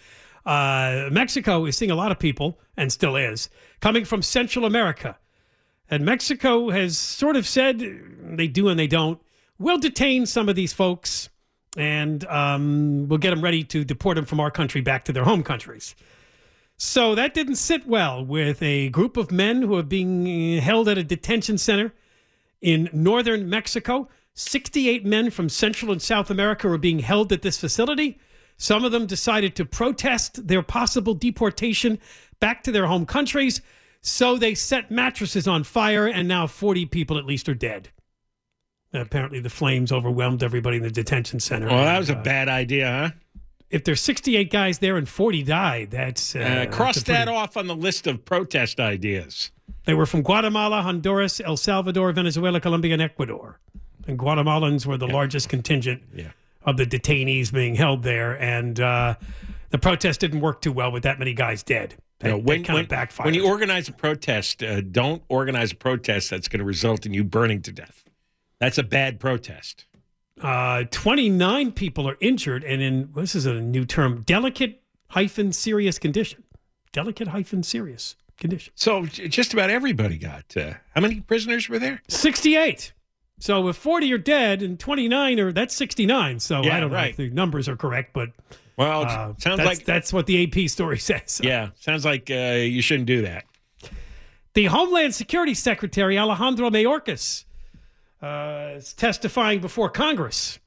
uh, 0.45 1.09
Mexico 1.11 1.65
is 1.65 1.77
seeing 1.77 1.91
a 1.91 1.95
lot 1.95 2.11
of 2.11 2.19
people, 2.19 2.59
and 2.77 2.91
still 2.91 3.15
is, 3.15 3.49
coming 3.81 4.05
from 4.05 4.21
Central 4.21 4.65
America. 4.65 5.17
And 5.89 6.05
Mexico 6.05 6.69
has 6.69 6.97
sort 6.97 7.35
of 7.35 7.47
said 7.47 7.79
they 8.21 8.47
do 8.47 8.69
and 8.69 8.79
they 8.79 8.87
don't. 8.87 9.19
We'll 9.59 9.77
detain 9.77 10.25
some 10.25 10.49
of 10.49 10.55
these 10.55 10.73
folks 10.73 11.29
and 11.77 12.25
um, 12.25 13.07
we'll 13.07 13.19
get 13.19 13.31
them 13.31 13.41
ready 13.41 13.63
to 13.63 13.83
deport 13.83 14.15
them 14.15 14.25
from 14.25 14.39
our 14.39 14.51
country 14.51 14.81
back 14.81 15.05
to 15.05 15.13
their 15.13 15.23
home 15.23 15.43
countries. 15.43 15.95
So 16.77 17.15
that 17.15 17.33
didn't 17.33 17.55
sit 17.55 17.87
well 17.87 18.25
with 18.25 18.61
a 18.61 18.89
group 18.89 19.15
of 19.17 19.31
men 19.31 19.61
who 19.61 19.75
are 19.75 19.83
being 19.83 20.57
held 20.57 20.89
at 20.89 20.97
a 20.97 21.03
detention 21.03 21.57
center 21.57 21.93
in 22.61 22.89
northern 22.91 23.49
Mexico. 23.49 24.09
68 24.33 25.05
men 25.05 25.29
from 25.29 25.49
Central 25.49 25.91
and 25.91 26.01
South 26.01 26.31
America 26.31 26.67
are 26.67 26.77
being 26.77 26.99
held 26.99 27.31
at 27.31 27.41
this 27.41 27.59
facility. 27.59 28.19
Some 28.57 28.83
of 28.83 28.91
them 28.91 29.05
decided 29.05 29.55
to 29.55 29.65
protest 29.65 30.47
their 30.47 30.63
possible 30.63 31.13
deportation 31.13 31.99
back 32.39 32.63
to 32.63 32.71
their 32.71 32.87
home 32.87 33.05
countries. 33.05 33.61
So 34.01 34.37
they 34.37 34.55
set 34.55 34.91
mattresses 34.91 35.47
on 35.47 35.63
fire, 35.63 36.07
and 36.07 36.27
now 36.27 36.47
40 36.47 36.85
people 36.87 37.17
at 37.17 37.25
least 37.25 37.47
are 37.47 37.55
dead. 37.55 37.89
Apparently, 38.93 39.39
the 39.39 39.49
flames 39.49 39.91
overwhelmed 39.91 40.43
everybody 40.43 40.77
in 40.77 40.83
the 40.83 40.91
detention 40.91 41.39
center. 41.39 41.67
Well, 41.67 41.83
that 41.83 41.97
was 41.97 42.09
a 42.09 42.17
uh, 42.17 42.23
bad 42.23 42.47
idea, 42.47 42.87
huh? 42.87 43.19
If 43.71 43.83
there's 43.85 44.01
68 44.01 44.51
guys 44.51 44.77
there 44.77 44.97
and 44.97 45.09
40 45.09 45.41
died, 45.43 45.89
that's 45.91 46.35
uh, 46.35 46.39
Uh, 46.39 46.65
cross 46.71 46.95
that's 46.95 47.05
pretty- 47.05 47.17
that 47.17 47.27
off 47.27 47.57
on 47.57 47.65
the 47.65 47.75
list 47.75 48.05
of 48.05 48.23
protest 48.23 48.79
ideas. 48.79 49.51
They 49.85 49.95
were 49.95 50.05
from 50.05 50.21
Guatemala, 50.21 50.81
Honduras, 50.83 51.41
El 51.41 51.57
Salvador, 51.57 52.11
Venezuela, 52.11 52.59
Colombia, 52.61 52.93
and 52.93 53.01
Ecuador. 53.01 53.59
And 54.07 54.19
Guatemalans 54.19 54.85
were 54.85 54.97
the 54.97 55.07
largest 55.07 55.49
contingent 55.49 56.03
of 56.65 56.77
the 56.77 56.85
detainees 56.85 57.51
being 57.51 57.75
held 57.75 58.03
there. 58.03 58.39
And 58.41 58.79
uh, 58.79 59.15
the 59.71 59.77
protest 59.77 60.19
didn't 60.19 60.41
work 60.41 60.61
too 60.61 60.71
well 60.71 60.91
with 60.91 61.03
that 61.03 61.19
many 61.19 61.33
guys 61.33 61.63
dead. 61.63 61.95
You 62.23 62.29
know, 62.29 62.37
when, 62.37 62.63
kind 62.63 62.75
when, 62.75 62.83
of 62.83 62.89
backfired. 62.89 63.25
when 63.25 63.33
you 63.33 63.45
organize 63.45 63.89
a 63.89 63.91
protest, 63.91 64.63
uh, 64.63 64.79
don't 64.79 65.21
organize 65.27 65.73
a 65.73 65.75
protest 65.75 66.29
that's 66.29 66.47
going 66.47 66.59
to 66.59 66.65
result 66.65 67.05
in 67.05 67.13
you 67.13 67.23
burning 67.23 67.61
to 67.63 67.71
death. 67.73 68.02
That's 68.63 68.77
a 68.77 68.83
bad 68.83 69.19
protest. 69.19 69.83
uh, 70.41 70.85
29 70.89 71.73
people 71.73 72.07
are 72.07 72.15
injured 72.21 72.63
and 72.63 72.81
in, 72.81 73.09
this 73.13 73.35
is 73.35 73.45
a 73.45 73.55
new 73.55 73.83
term, 73.83 74.21
delicate 74.21 74.81
hyphen 75.09 75.51
serious 75.51 75.99
condition. 75.99 76.43
Delicate 76.93 77.27
hyphen 77.27 77.61
serious 77.63 78.15
condition. 78.37 78.71
So 78.75 79.05
just 79.05 79.51
about 79.53 79.69
everybody 79.69 80.17
got. 80.17 80.55
Uh, 80.55 80.75
how 80.95 81.01
many 81.01 81.19
prisoners 81.19 81.67
were 81.67 81.77
there? 81.77 82.01
68. 82.07 82.93
So 83.39 83.67
if 83.67 83.75
40 83.75 84.13
are 84.13 84.17
dead 84.17 84.61
and 84.61 84.79
29 84.79 85.39
are, 85.41 85.51
that's 85.51 85.75
69. 85.75 86.39
So 86.39 86.63
Yeah, 86.63 86.77
I 86.77 86.79
don't 86.79 86.91
know 86.93 86.99
if 86.99 87.17
the 87.17 87.29
numbers 87.31 87.67
are 87.67 87.75
correct, 87.75 88.13
but 88.13 88.29
Well, 88.77 89.01
uh, 89.01 89.33
sounds 89.39 89.57
that's, 89.57 89.65
like 89.65 89.83
that's 89.83 90.13
what 90.13 90.25
the 90.25 90.43
AP 90.43 90.69
story 90.69 90.99
says. 91.09 91.41
yeah, 91.43 91.71
sounds 91.81 92.05
like 92.05 92.31
uh, 92.31 92.61
you 92.63 92.81
shouldn't 92.81 93.07
do 93.07 93.23
that. 93.23 93.43
The 94.53 94.65
Homeland 94.65 95.13
Security 95.13 95.53
Secretary 95.53 96.17
Alejandro 96.17 96.69
Mayorkas 96.69 97.43
is 98.23 98.93
testifying 98.93 99.59
before 99.59 99.89
Congress. 99.89 100.59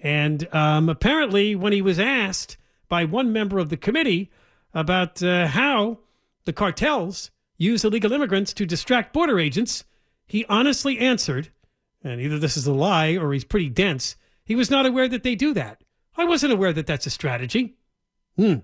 And 0.00 0.46
um, 0.54 0.88
apparently, 0.88 1.54
when 1.54 1.72
he 1.72 1.82
was 1.82 1.98
asked 1.98 2.56
by 2.88 3.04
one 3.04 3.32
member 3.32 3.58
of 3.58 3.68
the 3.68 3.76
committee 3.76 4.30
about 4.74 5.22
uh, 5.22 5.46
how 5.46 5.98
the 6.44 6.52
cartels 6.52 7.30
use 7.56 7.84
illegal 7.84 8.12
immigrants 8.12 8.52
to 8.54 8.66
distract 8.66 9.12
border 9.12 9.38
agents, 9.38 9.84
he 10.26 10.44
honestly 10.48 10.98
answered, 10.98 11.50
and 12.02 12.20
either 12.20 12.38
this 12.38 12.56
is 12.56 12.66
a 12.66 12.72
lie 12.72 13.16
or 13.16 13.32
he's 13.32 13.44
pretty 13.44 13.68
dense, 13.68 14.16
he 14.44 14.54
was 14.54 14.70
not 14.70 14.86
aware 14.86 15.08
that 15.08 15.22
they 15.22 15.34
do 15.34 15.54
that. 15.54 15.82
I 16.16 16.24
wasn't 16.24 16.52
aware 16.52 16.72
that 16.72 16.86
that's 16.86 17.06
a 17.06 17.10
strategy. 17.10 17.76
Hmm. 18.36 18.56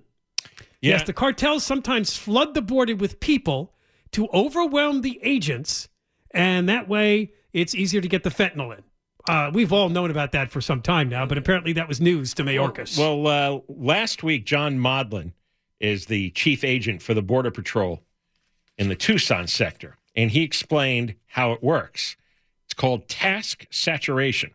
Yes, 0.80 1.04
the 1.04 1.12
cartels 1.12 1.64
sometimes 1.64 2.16
flood 2.16 2.54
the 2.54 2.62
border 2.62 2.96
with 2.96 3.20
people 3.20 3.72
to 4.10 4.28
overwhelm 4.34 5.00
the 5.00 5.20
agents, 5.22 5.88
and 6.32 6.68
that 6.68 6.88
way 6.88 7.32
it's 7.52 7.74
easier 7.74 8.00
to 8.00 8.08
get 8.08 8.22
the 8.22 8.30
fentanyl 8.30 8.76
in. 8.76 8.82
Uh, 9.28 9.50
we've 9.54 9.72
all 9.72 9.88
known 9.88 10.10
about 10.10 10.32
that 10.32 10.50
for 10.50 10.60
some 10.60 10.82
time 10.82 11.08
now, 11.08 11.24
but 11.24 11.38
apparently 11.38 11.72
that 11.72 11.86
was 11.86 12.00
news 12.00 12.34
to 12.34 12.42
Mayorkas. 12.42 12.98
Well, 12.98 13.26
uh, 13.26 13.60
last 13.68 14.22
week, 14.22 14.44
John 14.44 14.78
Modlin 14.78 15.32
is 15.78 16.06
the 16.06 16.30
chief 16.30 16.64
agent 16.64 17.02
for 17.02 17.14
the 17.14 17.22
Border 17.22 17.50
Patrol 17.50 18.02
in 18.78 18.88
the 18.88 18.96
Tucson 18.96 19.46
sector, 19.46 19.96
and 20.16 20.30
he 20.30 20.42
explained 20.42 21.14
how 21.26 21.52
it 21.52 21.62
works. 21.62 22.16
It's 22.64 22.74
called 22.74 23.08
task 23.08 23.66
saturation. 23.70 24.50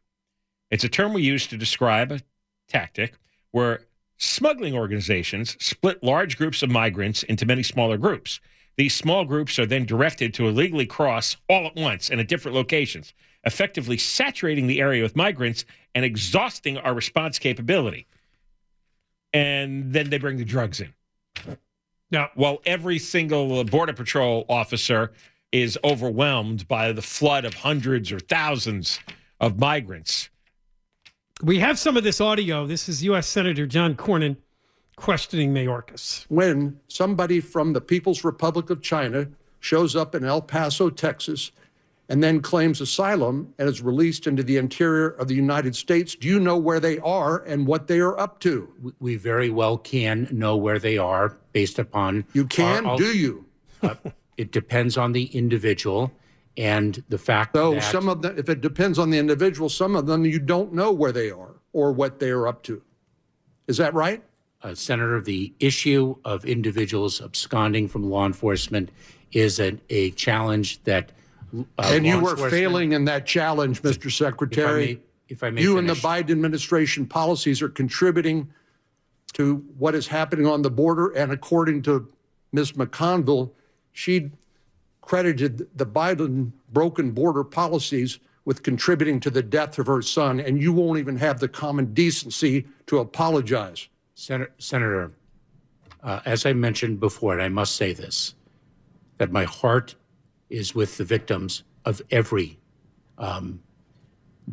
It's 0.70 0.84
a 0.84 0.90
term 0.90 1.14
we 1.14 1.22
use 1.22 1.48
to 1.48 1.58
describe 1.58 2.12
a 2.12 2.22
tactic 2.68 3.14
where 3.52 3.82
smuggling 4.18 4.76
organizations 4.76 5.56
split 5.64 6.04
large 6.04 6.38
groups 6.38 6.62
of 6.62 6.70
migrants 6.70 7.24
into 7.24 7.46
many 7.46 7.64
smaller 7.64 7.98
groups. 7.98 8.40
These 8.78 8.96
small 8.96 9.26
groups 9.26 9.58
are 9.58 9.66
then 9.66 9.86
directed 9.86 10.34
to 10.36 10.48
illegally 10.48 10.86
cross 10.86 11.36
all 11.50 11.66
at 11.66 11.76
once 11.76 12.10
and 12.10 12.20
at 12.20 12.28
different 12.28 12.56
locations, 12.56 13.14
effectively 13.44 13.98
saturating 13.98 14.68
the 14.68 14.80
area 14.80 15.02
with 15.02 15.16
migrants 15.16 15.66
and 15.96 16.06
exhausting 16.06 16.78
our 16.78 16.94
response 16.94 17.40
capability. 17.40 18.06
And 19.34 19.92
then 19.92 20.10
they 20.10 20.20
bring 20.20 20.38
the 20.38 20.46
drugs 20.46 20.80
in. 20.80 20.94
Now, 22.12 22.30
while 22.36 22.60
every 22.66 23.00
single 23.00 23.64
Border 23.64 23.94
Patrol 23.94 24.46
officer 24.48 25.12
is 25.52 25.78
overwhelmed 25.84 26.68
by 26.68 26.92
the 26.92 27.02
flood 27.02 27.46
of 27.46 27.54
hundreds 27.54 28.12
or 28.12 28.20
thousands 28.20 29.00
of 29.40 29.60
migrants. 29.60 30.30
We 31.42 31.60
have 31.60 31.80
some 31.80 31.98
of 31.98 32.04
this 32.04 32.20
audio. 32.20 32.66
This 32.66 32.90
is 32.90 33.04
U.S. 33.04 33.28
Senator 33.28 33.66
John 33.66 33.96
Cornyn 33.96 34.38
questioning 35.08 35.54
Mayorkas. 35.54 36.26
When 36.28 36.78
somebody 36.90 37.40
from 37.40 37.72
the 37.72 37.80
People's 37.80 38.24
Republic 38.26 38.70
of 38.70 38.82
China 38.82 39.28
shows 39.62 39.96
up 39.96 40.14
in 40.16 40.26
El 40.26 40.42
Paso, 40.42 40.90
Texas, 40.90 41.52
and 42.10 42.24
then 42.24 42.42
claims 42.42 42.82
asylum 42.82 43.54
and 43.58 43.68
is 43.70 43.82
released 43.82 44.28
into 44.28 44.42
the 44.44 44.58
interior 44.58 45.10
of 45.10 45.28
the 45.28 45.36
United 45.36 45.76
States, 45.76 46.16
do 46.16 46.28
you 46.28 46.40
know 46.40 46.58
where 46.58 46.80
they 46.80 47.00
are 47.00 47.44
and 47.44 47.68
what 47.68 47.88
they 47.88 48.00
are 48.00 48.18
up 48.20 48.40
to? 48.40 48.94
We 49.00 49.16
very 49.18 49.50
well 49.50 49.78
can 49.78 50.28
know 50.32 50.56
where 50.58 50.80
they 50.80 50.98
are 50.98 51.38
based 51.54 51.80
upon. 51.80 52.26
You 52.34 52.46
can, 52.46 52.86
our- 52.86 52.98
do 52.98 53.16
you? 53.18 53.46
Uh, 53.82 53.96
it 54.38 54.52
depends 54.52 54.98
on 54.98 55.12
the 55.12 55.26
individual 55.26 56.12
and 56.56 57.04
the 57.10 57.18
fact 57.18 57.56
So 57.56 57.74
that 57.76 57.84
some 57.84 58.10
of 58.10 58.22
them, 58.24 58.38
if 58.38 58.50
it 58.50 58.62
depends 58.62 58.98
on 58.98 59.10
the 59.12 59.20
individual, 59.20 59.70
some 59.70 59.96
of 59.96 60.08
them 60.08 60.26
you 60.26 60.40
don't 60.40 60.74
know 60.74 60.92
where 60.92 61.12
they 61.12 61.30
are 61.30 61.56
or 61.74 61.92
what 61.92 62.20
they 62.20 62.30
are 62.32 62.48
up 62.48 62.64
to. 62.64 62.82
Is 63.68 63.78
that 63.78 63.94
right? 63.94 64.24
Uh, 64.68 64.76
Senator, 64.76 65.22
the 65.22 65.54
issue 65.60 66.16
of 66.26 66.46
individuals 66.46 67.22
absconding 67.22 67.88
from 67.88 68.10
law 68.10 68.26
enforcement 68.26 68.90
is 69.32 69.60
an, 69.60 69.80
a 69.90 70.12
challenge 70.12 70.84
that. 70.84 71.12
Uh, 71.54 71.64
and 71.84 72.06
you 72.06 72.20
were 72.20 72.36
failing 72.36 72.92
in 72.92 73.06
that 73.06 73.26
challenge, 73.26 73.82
Mr. 73.82 74.12
Secretary. 74.12 74.86
may- 74.86 75.02
if 75.30 75.44
I 75.44 75.50
may 75.50 75.62
you 75.62 75.78
and 75.78 75.90
the. 75.90 75.94
Biden 75.94 76.32
administration 76.32 77.06
policies 77.06 77.62
are 77.62 77.70
contributing 77.70 78.50
to 79.34 79.58
what 79.78 79.94
is 79.94 80.08
happening 80.08 80.46
on 80.46 80.62
the 80.62 80.70
border. 80.70 81.10
And 81.10 81.34
according 81.34 81.82
to 81.84 82.08
Ms. 82.54 82.74
McConville, 82.74 83.52
she 83.92 84.32
credited 85.02 85.68
the 85.76 85.86
Biden 85.86 86.54
broken 86.72 87.12
border 87.12 87.44
policies 87.44 88.20
with 88.46 88.64
contributing 88.64 89.20
to 89.20 89.30
the 89.30 89.44
death 89.44 89.78
of 89.80 89.88
her 89.88 90.02
son. 90.02 90.40
And 90.40 90.62
you 90.62 90.72
won't 90.72 90.98
even 90.98 91.18
have 91.18 91.42
the 91.42 91.50
common 91.50 91.94
decency 91.94 92.66
to 92.86 93.00
apologize. 93.00 93.90
Senator, 94.20 94.52
Senator 94.58 95.12
uh, 96.02 96.22
as 96.26 96.44
I 96.44 96.54
mentioned 96.54 97.00
before, 97.00 97.34
and 97.34 97.42
I 97.42 97.50
must 97.50 97.76
say 97.76 97.94
this, 97.94 98.34
that 99.20 99.32
my 99.32 99.44
heart 99.44 99.94
is 100.50 100.74
with 100.74 100.98
the 100.98 101.04
victims 101.04 101.62
of 101.86 102.02
every 102.10 102.58
um, 103.20 103.62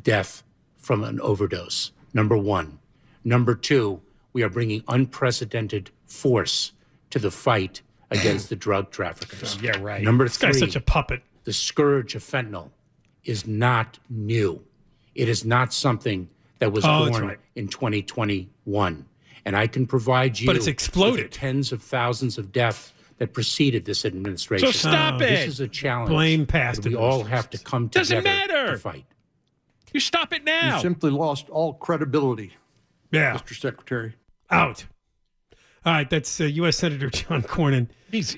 death 0.00 0.42
from 0.76 1.02
an 1.02 1.18
overdose. 1.20 1.92
Number 2.12 2.36
one. 2.36 2.78
Number 3.24 3.54
two, 3.54 4.02
we 4.34 4.42
are 4.42 4.50
bringing 4.50 4.84
unprecedented 4.86 5.90
force 6.06 6.72
to 7.08 7.18
the 7.18 7.30
fight 7.30 7.80
against 8.10 8.50
the 8.50 8.56
drug 8.56 8.90
traffickers. 8.90 9.58
Yeah, 9.62 9.78
right. 9.80 10.02
Number 10.02 10.24
This 10.24 10.36
three, 10.36 10.48
guy's 10.48 10.58
such 10.58 10.76
a 10.76 10.80
puppet. 10.80 11.22
the 11.44 11.54
scourge 11.54 12.14
of 12.14 12.22
fentanyl 12.22 12.70
is 13.24 13.46
not 13.46 13.98
new. 14.10 14.62
It 15.14 15.30
is 15.30 15.42
not 15.42 15.72
something 15.72 16.28
that 16.58 16.70
was 16.70 16.84
Oh, 16.84 17.08
born 17.08 17.28
right. 17.28 17.38
in 17.54 17.68
2021. 17.68 19.06
And 19.46 19.56
I 19.56 19.66
can 19.66 19.86
provide 19.86 20.38
you 20.40 20.46
But 20.46 20.56
it's 20.56 20.66
with 20.66 20.72
exploded. 20.74 21.26
the 21.26 21.28
tens 21.28 21.70
of 21.72 21.82
thousands 21.82 22.38
of 22.38 22.50
deaths 22.52 22.92
that 23.18 23.32
preceded 23.32 23.84
this 23.84 24.04
administration. 24.04 24.66
So 24.66 24.72
stop 24.72 25.20
it. 25.20 25.28
This 25.28 25.46
is 25.48 25.60
a 25.60 25.68
challenge. 25.68 26.08
Blame 26.10 26.46
past 26.46 26.82
that 26.82 26.88
we 26.90 26.96
all 26.96 27.24
have 27.24 27.50
to 27.50 27.58
come 27.58 27.88
Doesn't 27.88 28.16
together 28.24 28.54
matter. 28.54 28.72
to 28.72 28.78
fight. 28.78 29.04
You 29.92 30.00
stop 30.00 30.32
it 30.32 30.44
now. 30.44 30.76
You 30.76 30.80
simply 30.82 31.10
lost 31.10 31.48
all 31.50 31.74
credibility, 31.74 32.54
Yeah. 33.12 33.34
Mr. 33.36 33.54
Secretary. 33.58 34.14
Out. 34.50 34.86
All 35.86 35.92
right, 35.92 36.08
that's 36.08 36.40
uh, 36.40 36.44
U.S. 36.44 36.78
Senator 36.78 37.10
John 37.10 37.42
Cornyn 37.42 37.88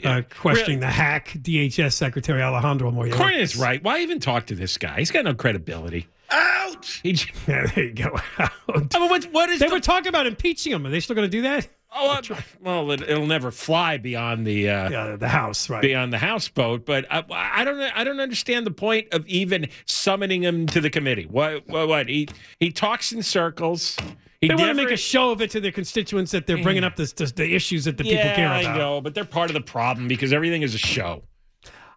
uh, 0.04 0.22
questioning 0.40 0.80
the 0.80 0.88
hack 0.88 1.28
DHS 1.40 1.92
Secretary 1.92 2.42
Alejandro 2.42 2.90
Mayorkas. 2.90 3.12
Cornyn 3.12 3.38
is 3.40 3.56
right. 3.56 3.82
Why 3.84 4.00
even 4.00 4.18
talk 4.18 4.46
to 4.46 4.54
this 4.56 4.76
guy? 4.76 4.98
He's 4.98 5.12
got 5.12 5.24
no 5.24 5.32
credibility. 5.34 6.08
Ouch! 6.30 7.00
He, 7.02 7.10
Yeah, 7.48 7.66
there 7.66 7.84
you 7.84 7.92
go. 7.92 8.18
Out. 8.38 8.50
I 8.68 8.98
mean, 8.98 9.08
what, 9.08 9.24
what 9.32 9.48
is 9.50 9.60
They 9.60 9.68
the- 9.68 9.74
were 9.74 9.80
talking 9.80 10.08
about 10.08 10.26
impeaching 10.26 10.72
him. 10.72 10.84
Are 10.86 10.90
they 10.90 11.00
still 11.00 11.14
going 11.16 11.26
to 11.26 11.36
do 11.36 11.42
that? 11.42 11.68
Oh, 11.98 12.10
uh, 12.10 12.36
well, 12.60 12.90
it, 12.90 13.00
it'll 13.02 13.26
never 13.26 13.50
fly 13.50 13.96
beyond 13.96 14.46
the 14.46 14.68
uh, 14.68 14.90
Yeah, 14.90 15.16
the 15.16 15.28
House, 15.28 15.70
right? 15.70 15.80
beyond 15.80 16.12
the 16.12 16.18
houseboat. 16.18 16.84
But 16.84 17.06
I, 17.10 17.24
I 17.30 17.64
don't 17.64 17.80
I 17.80 18.04
don't 18.04 18.20
understand 18.20 18.66
the 18.66 18.70
point 18.70 19.06
of 19.12 19.26
even 19.26 19.68
summoning 19.86 20.42
him 20.42 20.66
to 20.66 20.80
the 20.82 20.90
committee. 20.90 21.24
What 21.24 21.66
what, 21.68 21.88
what? 21.88 22.08
he 22.08 22.28
he 22.60 22.70
talks 22.70 23.12
in 23.12 23.22
circles. 23.22 23.96
He 24.42 24.48
They 24.48 24.54
want 24.54 24.68
to 24.68 24.74
make 24.74 24.90
a 24.90 24.96
show 24.98 25.30
of 25.30 25.40
it 25.40 25.50
to 25.52 25.60
their 25.60 25.72
constituents 25.72 26.32
that 26.32 26.46
they're 26.46 26.62
bringing 26.62 26.84
up 26.84 26.96
this, 26.96 27.12
this, 27.14 27.32
the 27.32 27.54
issues 27.54 27.86
that 27.86 27.96
the 27.96 28.04
people 28.04 28.30
care 28.34 28.46
about. 28.46 28.66
I 28.66 28.76
know, 28.76 29.00
but 29.00 29.14
they're 29.14 29.24
part 29.24 29.48
of 29.48 29.54
the 29.54 29.62
problem 29.62 30.06
because 30.08 30.34
everything 30.34 30.60
is 30.60 30.74
a 30.74 30.78
show. 30.78 31.22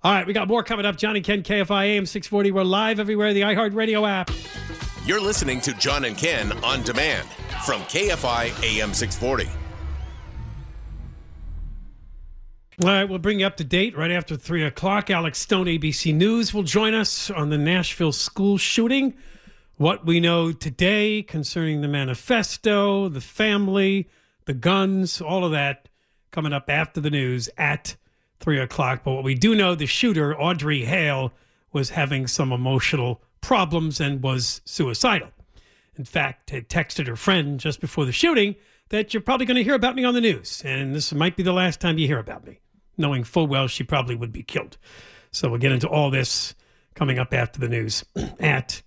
All 0.02 0.14
right, 0.14 0.26
we 0.26 0.32
got 0.32 0.48
more 0.48 0.64
coming 0.64 0.86
up. 0.86 0.96
Johnny 0.96 1.20
Ken, 1.20 1.44
KFI 1.44 1.88
AM 1.88 2.06
640. 2.06 2.52
We're 2.52 2.64
live 2.64 3.02
everywhere, 3.02 3.34
the 3.34 3.42
iHeartRadio 3.42 4.08
app. 4.08 4.32
You're 5.06 5.20
listening 5.20 5.60
to 5.60 5.74
John 5.74 6.06
and 6.06 6.18
Ken 6.18 6.54
on 6.64 6.84
demand 6.84 7.28
from 7.66 7.82
KFI 7.82 8.64
AM 8.64 8.94
640. 8.94 9.50
All 12.82 12.88
right, 12.88 13.04
we'll 13.04 13.20
bring 13.20 13.42
you 13.42 13.46
up 13.46 13.58
to 13.58 13.66
date 13.66 13.98
right 13.98 14.12
after 14.12 14.38
3 14.38 14.64
o'clock. 14.64 15.10
Alex 15.10 15.40
Stone, 15.40 15.66
ABC 15.66 16.16
News, 16.16 16.54
will 16.54 16.64
join 16.64 16.94
us 16.94 17.30
on 17.30 17.50
the 17.50 17.58
Nashville 17.58 18.14
school 18.14 18.58
shooting. 18.58 19.14
What 19.76 20.06
we 20.06 20.22
know 20.22 20.54
today 20.54 21.24
concerning 21.24 21.82
the 21.82 21.90
manifesto, 21.90 23.10
the 23.10 23.20
family, 23.20 24.08
the 24.46 24.54
guns, 24.54 25.20
all 25.20 25.44
of 25.44 25.52
that 25.52 25.90
coming 26.32 26.54
up 26.54 26.70
after 26.70 27.02
the 27.02 27.10
news 27.10 27.50
at 27.58 27.98
3 28.40 28.60
o'clock. 28.60 29.02
But 29.04 29.14
what 29.14 29.24
we 29.24 29.36
do 29.36 29.56
know, 29.56 29.76
the 29.76 29.86
shooter, 29.86 30.40
Audrey 30.40 30.86
Hale, 30.86 31.34
was 31.72 31.92
having 31.92 32.28
some 32.28 32.52
emotional 32.52 33.22
problems 33.42 34.00
and 34.00 34.22
was 34.22 34.62
suicidal. 34.66 35.30
In 35.96 36.06
fact, 36.06 36.50
had 36.50 36.70
texted 36.70 37.08
her 37.08 37.16
friend 37.16 37.60
just 37.60 37.82
before 37.82 38.06
the 38.06 38.12
shooting 38.12 38.56
that 38.90 39.14
you're 39.14 39.22
probably 39.22 39.46
going 39.46 39.58
to 39.58 39.64
hear 39.64 39.76
about 39.76 39.96
me 39.96 40.04
on 40.04 40.14
the 40.14 40.22
news, 40.22 40.62
and 40.66 40.96
this 40.96 41.14
might 41.14 41.36
be 41.36 41.44
the 41.44 41.54
last 41.54 41.80
time 41.80 41.98
you 41.98 42.08
hear 42.08 42.20
about 42.20 42.46
me, 42.46 42.60
knowing 42.98 43.24
full 43.24 43.48
well 43.48 43.68
she 43.68 43.84
probably 43.84 44.16
would 44.16 44.32
be 44.32 44.42
killed. 44.42 44.78
So 45.32 45.50
we'll 45.50 45.60
get 45.60 45.72
into 45.72 45.88
all 45.88 46.10
this 46.10 46.56
coming 46.96 47.20
up 47.20 47.34
after 47.34 47.60
the 47.60 47.70
news 47.70 48.04
at 48.40 48.82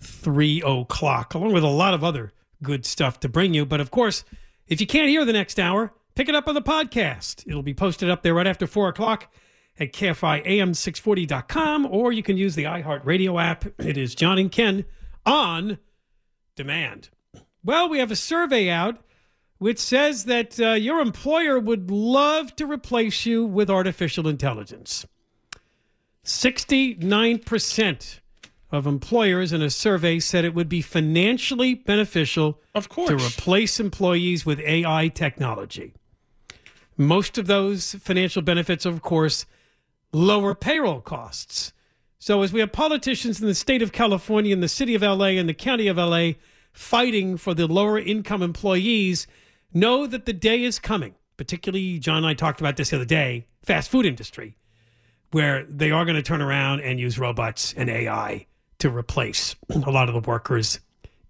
three 0.00 0.62
o'clock, 0.62 1.34
along 1.34 1.52
with 1.52 1.64
a 1.64 1.68
lot 1.68 1.94
of 1.94 2.02
other 2.02 2.32
good 2.62 2.84
stuff 2.84 3.20
to 3.20 3.28
bring 3.28 3.54
you. 3.54 3.64
But 3.64 3.80
of 3.80 3.90
course, 3.90 4.24
if 4.66 4.80
you 4.80 4.86
can't 4.86 5.08
hear 5.08 5.24
the 5.24 5.32
next 5.32 5.60
hour, 5.60 5.92
pick 6.14 6.28
it 6.28 6.34
up 6.34 6.48
on 6.48 6.54
the 6.54 6.62
podcast. 6.62 7.46
It'll 7.46 7.62
be 7.62 7.74
posted 7.74 8.10
up 8.10 8.22
there 8.22 8.34
right 8.34 8.46
after 8.46 8.66
four 8.66 8.88
o'clock 8.88 9.32
at 9.78 9.92
KFIAM640.com, 9.92 11.86
or 11.86 12.12
you 12.12 12.22
can 12.22 12.36
use 12.36 12.54
the 12.54 12.64
iHeartRadio 12.64 13.42
app. 13.42 13.64
It 13.80 13.96
is 13.96 14.14
John 14.14 14.38
and 14.38 14.50
Ken 14.52 14.84
on 15.26 15.78
demand. 16.56 17.10
Well, 17.64 17.88
we 17.88 17.98
have 17.98 18.10
a 18.10 18.16
survey 18.16 18.70
out 18.70 19.00
which 19.58 19.78
says 19.78 20.24
that 20.24 20.60
uh, 20.60 20.72
your 20.72 21.00
employer 21.00 21.58
would 21.58 21.90
love 21.90 22.54
to 22.56 22.66
replace 22.66 23.24
you 23.24 23.46
with 23.46 23.70
artificial 23.70 24.28
intelligence. 24.28 25.06
69% 26.24 28.20
of 28.70 28.86
employers 28.86 29.52
in 29.52 29.62
a 29.62 29.70
survey 29.70 30.18
said 30.18 30.44
it 30.44 30.54
would 30.54 30.68
be 30.68 30.82
financially 30.82 31.74
beneficial 31.74 32.60
of 32.74 32.88
course. 32.88 33.08
to 33.08 33.16
replace 33.16 33.78
employees 33.78 34.44
with 34.44 34.58
AI 34.60 35.08
technology. 35.08 35.94
Most 36.96 37.38
of 37.38 37.46
those 37.46 37.94
financial 37.94 38.42
benefits, 38.42 38.86
of 38.86 39.02
course, 39.02 39.46
lower 40.12 40.54
payroll 40.54 41.00
costs. 41.00 41.72
So, 42.18 42.42
as 42.42 42.52
we 42.52 42.60
have 42.60 42.72
politicians 42.72 43.40
in 43.40 43.46
the 43.46 43.54
state 43.54 43.82
of 43.82 43.92
California, 43.92 44.52
in 44.52 44.60
the 44.60 44.68
city 44.68 44.94
of 44.94 45.02
LA, 45.02 45.26
and 45.26 45.48
the 45.48 45.54
county 45.54 45.88
of 45.88 45.96
LA 45.96 46.32
fighting 46.72 47.36
for 47.36 47.52
the 47.52 47.66
lower 47.66 47.98
income 47.98 48.42
employees, 48.42 49.26
know 49.72 50.06
that 50.06 50.24
the 50.24 50.32
day 50.32 50.62
is 50.62 50.78
coming. 50.78 51.14
Particularly, 51.36 51.98
John 51.98 52.18
and 52.18 52.26
I 52.26 52.34
talked 52.34 52.60
about 52.60 52.76
this 52.76 52.90
the 52.90 52.96
other 52.96 53.04
day 53.04 53.46
fast 53.62 53.90
food 53.90 54.06
industry, 54.06 54.56
where 55.32 55.64
they 55.64 55.90
are 55.90 56.04
going 56.04 56.16
to 56.16 56.22
turn 56.22 56.40
around 56.40 56.80
and 56.80 57.00
use 57.00 57.18
robots 57.18 57.74
and 57.76 57.90
AI 57.90 58.46
to 58.78 58.90
replace 58.90 59.56
a 59.70 59.90
lot 59.90 60.08
of 60.08 60.14
the 60.14 60.28
workers 60.28 60.80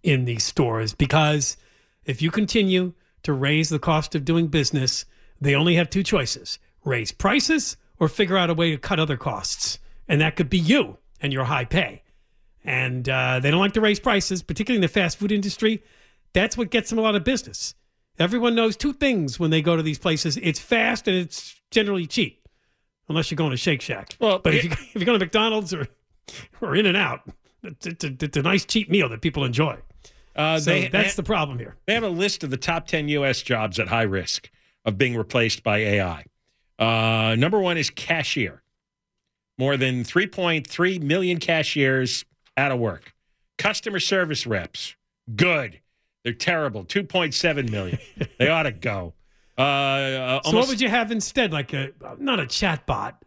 in 0.03 0.27
these 0.27 0.45
stores. 0.45 0.95
Because 0.95 1.57
if 2.05 2.21
you 2.21 2.31
continue 2.31 2.93
to 3.23 3.33
raise 3.33 3.69
the 3.71 3.79
cost 3.79 4.15
of 4.15 4.25
doing 4.25 4.49
business, 4.49 5.07
they 5.45 5.55
only 5.55 5.77
have 5.77 5.91
two 5.91 6.03
choices 6.03 6.59
raise 6.85 7.13
prices 7.13 7.77
or 7.99 8.09
figure 8.09 8.37
out 8.37 8.51
a 8.51 8.55
way 8.55 8.71
to 8.73 8.77
cut 8.79 8.99
other 9.01 9.17
costs. 9.17 9.79
And 10.09 10.21
that 10.21 10.37
could 10.37 10.51
be 10.51 10.59
you 10.59 10.99
and 11.21 11.33
your 11.33 11.45
high 11.45 11.65
pay. 11.65 12.03
And 12.65 13.09
uh, 13.09 13.41
they 13.41 13.51
don't 13.51 13.61
like 13.61 13.73
to 13.75 13.81
raise 13.81 14.01
prices, 14.01 14.43
particularly 14.43 14.77
in 14.77 14.83
the 14.83 14.89
fast 14.89 15.19
food 15.19 15.33
industry. 15.33 15.83
That's 16.35 16.57
what 16.57 16.71
gets 16.71 16.91
them 16.91 16.99
a 16.99 17.03
lot 17.03 17.15
of 17.15 17.25
business. 17.25 17.75
Everyone 18.19 18.55
knows 18.55 18.77
two 18.77 18.93
things 18.93 19.39
when 19.41 19.51
they 19.51 19.63
go 19.63 19.77
to 19.77 19.83
these 19.83 19.99
places 19.99 20.37
it's 20.37 20.61
fast 20.61 21.09
and 21.09 21.17
it's 21.17 21.61
generally 21.71 22.07
cheap, 22.07 22.47
unless 23.09 23.31
you're 23.31 23.37
going 23.37 23.51
to 23.51 23.57
Shake 23.57 23.81
Shack. 23.81 24.17
Well, 24.21 24.39
but 24.39 24.55
if, 24.55 24.65
you, 24.65 24.71
if 24.71 24.95
you're 24.95 25.05
going 25.05 25.19
to 25.19 25.25
McDonald's 25.25 25.73
or, 25.75 25.87
or 26.61 26.77
In 26.77 26.87
and 26.87 26.97
Out, 26.97 27.23
it's, 27.63 28.05
it's 28.05 28.37
a 28.37 28.43
nice 28.43 28.65
cheap 28.65 28.89
meal 28.91 29.09
that 29.09 29.21
people 29.21 29.45
enjoy. 29.45 29.79
Uh, 30.37 30.59
so 30.59 30.71
they- 30.71 30.89
that's 30.89 31.15
they- 31.17 31.23
the 31.23 31.27
problem 31.27 31.59
here. 31.59 31.77
They 31.87 31.95
have 31.95 32.03
a 32.05 32.09
list 32.09 32.45
of 32.45 32.51
the 32.51 32.57
top 32.57 32.87
10 32.87 33.09
U.S. 33.09 33.41
jobs 33.43 33.79
at 33.81 33.89
high 33.89 34.03
risk 34.03 34.51
of 34.85 34.99
being 34.99 35.17
replaced 35.17 35.63
by 35.63 35.79
AI. 35.79 36.25
Uh, 36.79 37.35
number 37.37 37.59
one 37.61 37.77
is 37.77 37.91
cashier. 37.91 38.63
More 39.59 39.77
than 39.77 40.03
3.3 40.05 41.01
million 41.03 41.39
cashiers 41.39 42.25
out 42.57 42.73
of 42.73 42.79
work. 42.79 43.13
Customer 43.57 44.01
service 44.01 44.47
reps, 44.47 44.97
good. 45.37 45.81
They're 46.25 46.33
terrible. 46.33 46.85
2.7 46.85 47.71
million. 47.71 47.99
they 48.39 48.49
ought 48.49 48.65
to 48.65 48.73
go. 48.73 49.15
Uh, 49.57 49.61
uh, 49.61 50.43
So 50.43 50.57
what 50.57 50.69
would 50.69 50.81
you 50.81 50.89
have 50.89 51.13
instead? 51.13 51.53
Like 51.53 51.73
a 51.73 51.93
not 52.19 52.41
a 52.41 52.47
chat 52.47 52.85
bot. 52.87 53.23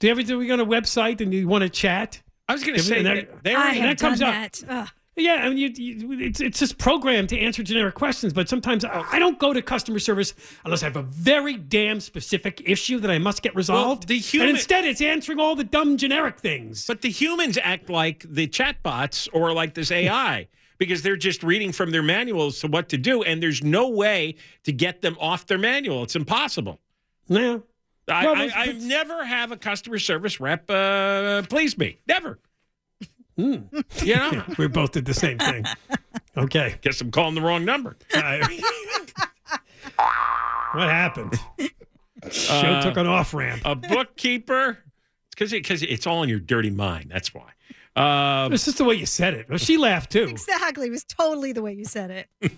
Do 0.00 0.06
you 0.08 0.10
ever 0.10 0.22
do 0.24 0.38
we 0.38 0.46
go 0.48 0.54
on 0.54 0.60
a 0.60 0.66
website 0.66 1.20
and 1.20 1.32
you 1.32 1.46
want 1.46 1.62
to 1.62 1.68
chat? 1.68 2.20
I 2.48 2.52
was 2.54 2.64
going 2.64 2.76
to 2.76 2.82
say 2.82 3.02
that- 3.02 3.14
that 3.30 3.44
they 3.44 3.54
I 3.54 3.60
already 3.62 3.78
have 3.80 3.90
that 3.90 3.98
comes 4.00 4.18
done 4.20 4.34
up. 4.34 4.52
that. 4.52 4.64
Ugh. 4.68 4.88
Yeah, 5.18 5.40
I 5.42 5.48
mean, 5.48 5.58
you, 5.58 5.68
you, 5.76 6.20
it's 6.20 6.40
it's 6.40 6.58
just 6.58 6.78
programmed 6.78 7.28
to 7.30 7.38
answer 7.38 7.62
generic 7.62 7.94
questions, 7.94 8.32
but 8.32 8.48
sometimes 8.48 8.84
I, 8.84 9.04
I 9.12 9.18
don't 9.18 9.38
go 9.38 9.52
to 9.52 9.60
customer 9.60 9.98
service 9.98 10.34
unless 10.64 10.82
I 10.82 10.86
have 10.86 10.96
a 10.96 11.02
very 11.02 11.56
damn 11.56 12.00
specific 12.00 12.62
issue 12.64 13.00
that 13.00 13.10
I 13.10 13.18
must 13.18 13.42
get 13.42 13.54
resolved. 13.54 14.06
the 14.08 14.18
human- 14.18 14.48
and 14.50 14.56
instead, 14.56 14.84
it's 14.84 15.00
answering 15.00 15.40
all 15.40 15.56
the 15.56 15.64
dumb 15.64 15.96
generic 15.96 16.38
things. 16.38 16.86
But 16.86 17.02
the 17.02 17.10
humans 17.10 17.58
act 17.62 17.90
like 17.90 18.24
the 18.28 18.46
chatbots 18.46 19.28
or 19.32 19.52
like 19.52 19.74
this 19.74 19.90
AI 19.90 20.48
because 20.78 21.02
they're 21.02 21.16
just 21.16 21.42
reading 21.42 21.72
from 21.72 21.90
their 21.90 22.02
manuals 22.02 22.60
to 22.60 22.68
what 22.68 22.88
to 22.90 22.96
do, 22.98 23.22
and 23.24 23.42
there's 23.42 23.62
no 23.64 23.88
way 23.88 24.36
to 24.64 24.72
get 24.72 25.02
them 25.02 25.16
off 25.20 25.46
their 25.46 25.58
manual. 25.58 26.04
It's 26.04 26.16
impossible. 26.16 26.80
Yeah. 27.26 27.58
I, 28.06 28.24
Well, 28.24 28.36
I, 28.36 28.50
I 28.54 28.72
never 28.72 29.22
have 29.24 29.52
a 29.52 29.56
customer 29.56 29.98
service 29.98 30.40
rep 30.40 30.70
uh, 30.70 31.42
please 31.42 31.76
me. 31.76 31.98
Never. 32.06 32.38
You 33.38 34.14
know, 34.16 34.42
we 34.58 34.66
both 34.68 34.90
did 34.92 35.04
the 35.04 35.14
same 35.14 35.38
thing. 35.38 35.64
Okay. 36.36 36.74
guess 36.82 37.00
I'm 37.00 37.10
calling 37.12 37.34
the 37.36 37.40
wrong 37.40 37.64
number. 37.64 37.96
what 38.12 38.24
happened? 40.88 41.38
Show 42.30 42.54
Uh, 42.54 42.82
took 42.82 42.96
an 42.96 43.06
off 43.06 43.32
ramp. 43.32 43.62
A 43.64 43.74
bookkeeper, 43.76 44.78
because 45.30 45.52
because 45.52 45.82
it's 45.82 46.06
all 46.06 46.22
in 46.22 46.28
your 46.28 46.40
dirty 46.40 46.70
mind. 46.70 47.06
That's 47.10 47.32
why. 47.32 47.50
Uh, 47.96 48.48
It's 48.52 48.64
just 48.64 48.78
the 48.78 48.84
way 48.84 48.94
you 48.96 49.06
said 49.06 49.34
it. 49.34 49.48
Well, 49.48 49.58
she 49.58 49.76
laughed 49.76 50.10
too. 50.12 50.24
Exactly. 50.24 50.88
It 50.88 50.90
was 50.90 51.04
totally 51.04 51.52
the 51.52 51.62
way 51.62 51.72
you 51.72 51.84
said 51.84 52.26
it. 52.40 52.52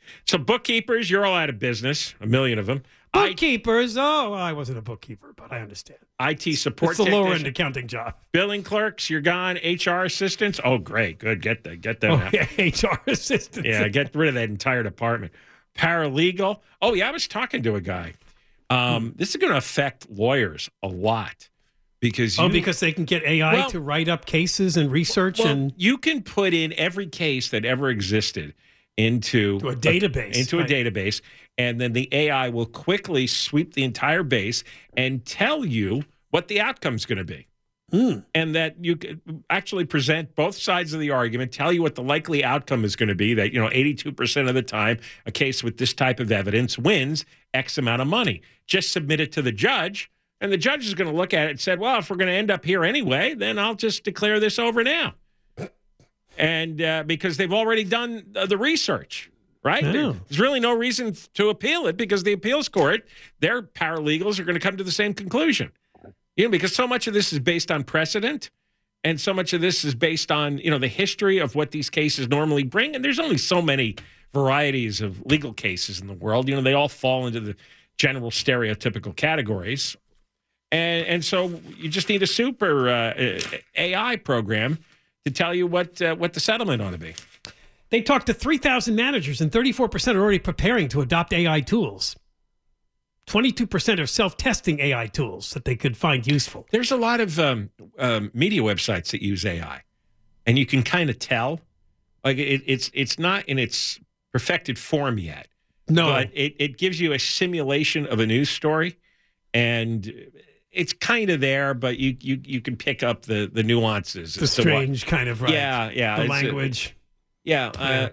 so 0.26 0.38
bookkeepers, 0.38 1.10
you're 1.10 1.26
all 1.26 1.36
out 1.36 1.50
of 1.50 1.58
business. 1.58 2.14
A 2.20 2.26
million 2.26 2.58
of 2.58 2.66
them. 2.66 2.82
Bookkeepers. 3.12 3.96
Oh, 3.96 4.32
I 4.34 4.52
wasn't 4.52 4.78
a 4.78 4.82
bookkeeper, 4.82 5.32
but 5.36 5.52
I 5.52 5.60
understand. 5.60 5.98
IT 6.20 6.56
support. 6.58 6.98
It's 6.98 7.04
the 7.04 7.10
lower 7.10 7.32
end 7.34 7.46
accounting 7.46 7.86
job. 7.88 8.14
Billing 8.32 8.62
clerks, 8.62 9.08
you're 9.08 9.20
gone. 9.20 9.56
HR 9.64 10.04
assistants. 10.04 10.60
Oh, 10.64 10.78
great, 10.78 11.18
good. 11.18 11.40
Get 11.42 11.64
the 11.64 11.76
get 11.76 12.00
them. 12.00 12.20
Oh, 12.22 12.30
yeah, 12.32 12.46
HR 12.58 13.00
assistants. 13.10 13.66
Yeah, 13.68 13.88
get 13.88 14.14
rid 14.14 14.28
of 14.28 14.34
that 14.34 14.48
entire 14.50 14.82
department. 14.82 15.32
Paralegal. 15.76 16.60
Oh, 16.82 16.94
yeah, 16.94 17.08
I 17.08 17.10
was 17.10 17.26
talking 17.28 17.62
to 17.62 17.74
a 17.76 17.80
guy. 17.80 18.14
Um, 18.70 19.12
this 19.16 19.30
is 19.30 19.36
going 19.36 19.52
to 19.52 19.58
affect 19.58 20.10
lawyers 20.10 20.68
a 20.82 20.88
lot 20.88 21.48
because 22.00 22.38
Oh, 22.38 22.48
because 22.48 22.80
they 22.80 22.92
can 22.92 23.04
get 23.04 23.22
AI 23.22 23.54
Well- 23.54 23.70
to 23.70 23.80
write 23.80 24.08
up 24.08 24.26
cases 24.26 24.76
and 24.76 24.90
research 24.90 25.38
well, 25.38 25.48
and 25.48 25.72
you 25.76 25.98
can 25.98 26.22
put 26.22 26.52
in 26.52 26.72
every 26.74 27.06
case 27.06 27.50
that 27.50 27.64
ever 27.64 27.88
existed 27.90 28.54
into 28.96 29.60
To 29.60 29.68
a 29.68 29.76
database, 29.76 30.36
into 30.36 30.58
right. 30.58 30.70
a 30.70 30.74
database, 30.74 31.20
and 31.58 31.80
then 31.80 31.92
the 31.92 32.08
AI 32.12 32.48
will 32.48 32.66
quickly 32.66 33.26
sweep 33.26 33.74
the 33.74 33.84
entire 33.84 34.22
base 34.22 34.64
and 34.96 35.24
tell 35.24 35.64
you 35.64 36.04
what 36.30 36.48
the 36.48 36.60
outcome's 36.60 37.06
going 37.06 37.18
to 37.18 37.24
be. 37.24 37.46
Hmm. 37.90 38.18
And 38.34 38.54
that 38.56 38.84
you 38.84 38.96
could 38.96 39.20
actually 39.48 39.84
present 39.84 40.34
both 40.34 40.56
sides 40.56 40.92
of 40.92 40.98
the 40.98 41.12
argument, 41.12 41.52
tell 41.52 41.72
you 41.72 41.82
what 41.82 41.94
the 41.94 42.02
likely 42.02 42.42
outcome 42.42 42.84
is 42.84 42.96
going 42.96 43.08
to 43.08 43.14
be. 43.14 43.32
That 43.32 43.52
you 43.52 43.60
know, 43.60 43.70
eighty-two 43.72 44.10
percent 44.10 44.48
of 44.48 44.56
the 44.56 44.62
time, 44.62 44.98
a 45.24 45.30
case 45.30 45.62
with 45.62 45.78
this 45.78 45.94
type 45.94 46.18
of 46.18 46.32
evidence 46.32 46.76
wins 46.76 47.24
X 47.54 47.78
amount 47.78 48.02
of 48.02 48.08
money. 48.08 48.42
Just 48.66 48.90
submit 48.90 49.20
it 49.20 49.30
to 49.32 49.42
the 49.42 49.52
judge, 49.52 50.10
and 50.40 50.50
the 50.50 50.56
judge 50.56 50.84
is 50.84 50.94
going 50.94 51.08
to 51.08 51.16
look 51.16 51.32
at 51.32 51.46
it 51.46 51.50
and 51.50 51.60
said, 51.60 51.78
"Well, 51.78 52.00
if 52.00 52.10
we're 52.10 52.16
going 52.16 52.26
to 52.26 52.34
end 52.34 52.50
up 52.50 52.64
here 52.64 52.84
anyway, 52.84 53.34
then 53.34 53.56
I'll 53.56 53.76
just 53.76 54.02
declare 54.02 54.40
this 54.40 54.58
over 54.58 54.82
now." 54.82 55.14
and 56.38 56.82
uh, 56.82 57.02
because 57.04 57.36
they've 57.36 57.52
already 57.52 57.84
done 57.84 58.34
the 58.48 58.58
research, 58.58 59.30
right? 59.66 59.84
Yeah. 59.84 60.14
There's 60.28 60.38
really 60.38 60.60
no 60.60 60.72
reason 60.72 61.16
to 61.34 61.48
appeal 61.48 61.88
it 61.88 61.96
because 61.96 62.22
the 62.22 62.32
appeals 62.32 62.68
court, 62.68 63.04
their 63.40 63.62
paralegals 63.62 64.38
are 64.38 64.44
going 64.44 64.54
to 64.54 64.60
come 64.60 64.76
to 64.76 64.84
the 64.84 64.92
same 64.92 65.12
conclusion. 65.12 65.72
You 66.36 66.44
know, 66.44 66.50
because 66.50 66.72
so 66.72 66.86
much 66.86 67.08
of 67.08 67.14
this 67.14 67.32
is 67.32 67.40
based 67.40 67.72
on 67.72 67.82
precedent, 67.82 68.50
and 69.02 69.20
so 69.20 69.34
much 69.34 69.52
of 69.52 69.60
this 69.60 69.84
is 69.84 69.94
based 69.94 70.30
on 70.30 70.58
you 70.58 70.70
know 70.70 70.78
the 70.78 70.88
history 70.88 71.38
of 71.38 71.56
what 71.56 71.72
these 71.72 71.90
cases 71.90 72.28
normally 72.28 72.62
bring. 72.62 72.94
And 72.94 73.04
there's 73.04 73.18
only 73.18 73.38
so 73.38 73.60
many 73.60 73.96
varieties 74.32 75.00
of 75.00 75.20
legal 75.26 75.52
cases 75.52 76.00
in 76.00 76.06
the 76.06 76.14
world. 76.14 76.48
You 76.48 76.54
know, 76.54 76.62
they 76.62 76.74
all 76.74 76.88
fall 76.88 77.26
into 77.26 77.40
the 77.40 77.56
general 77.98 78.30
stereotypical 78.30 79.16
categories. 79.16 79.96
And, 80.70 81.06
and 81.06 81.24
so 81.24 81.60
you 81.76 81.88
just 81.88 82.08
need 82.08 82.22
a 82.22 82.26
super 82.26 82.88
uh, 82.88 83.40
AI 83.76 84.16
program 84.16 84.78
to 85.24 85.30
tell 85.32 85.54
you 85.54 85.66
what 85.66 86.00
uh, 86.00 86.14
what 86.14 86.34
the 86.34 86.40
settlement 86.40 86.80
ought 86.80 86.92
to 86.92 86.98
be. 86.98 87.14
They 87.90 88.02
talked 88.02 88.26
to 88.26 88.34
3,000 88.34 88.94
managers 88.94 89.40
and 89.40 89.50
34% 89.50 90.14
are 90.14 90.20
already 90.20 90.38
preparing 90.38 90.88
to 90.88 91.00
adopt 91.00 91.32
AI 91.32 91.60
tools. 91.60 92.16
22% 93.26 93.98
are 94.00 94.06
self-testing 94.06 94.80
AI 94.80 95.06
tools 95.08 95.50
that 95.50 95.64
they 95.64 95.74
could 95.74 95.96
find 95.96 96.26
useful. 96.26 96.66
There's 96.70 96.92
a 96.92 96.96
lot 96.96 97.20
of 97.20 97.38
um, 97.38 97.70
um, 97.98 98.30
media 98.34 98.62
websites 98.62 99.10
that 99.10 99.22
use 99.22 99.44
AI, 99.44 99.82
and 100.46 100.58
you 100.58 100.64
can 100.64 100.82
kind 100.82 101.10
of 101.10 101.18
tell. 101.18 101.60
Like 102.24 102.38
it, 102.38 102.62
it's 102.66 102.90
it's 102.94 103.18
not 103.18 103.44
in 103.46 103.58
its 103.58 103.98
perfected 104.32 104.78
form 104.78 105.18
yet. 105.18 105.48
No. 105.88 106.06
but 106.06 106.30
it, 106.32 106.54
it 106.58 106.78
gives 106.78 107.00
you 107.00 107.12
a 107.12 107.18
simulation 107.18 108.06
of 108.06 108.20
a 108.20 108.26
news 108.26 108.50
story, 108.50 108.96
and 109.54 110.12
it's 110.70 110.92
kind 110.92 111.30
of 111.30 111.40
there, 111.40 111.74
but 111.74 111.98
you 111.98 112.16
you 112.20 112.40
you 112.44 112.60
can 112.60 112.76
pick 112.76 113.02
up 113.02 113.22
the 113.22 113.50
the 113.52 113.62
nuances. 113.62 114.34
The 114.34 114.40
to 114.40 114.44
what- 114.44 114.50
strange 114.50 115.06
kind 115.06 115.28
of 115.28 115.42
right. 115.42 115.52
Yeah, 115.52 115.90
yeah. 115.90 116.22
The 116.22 116.28
language. 116.28 116.95
Yeah, 117.46 117.68
uh, 117.78 118.08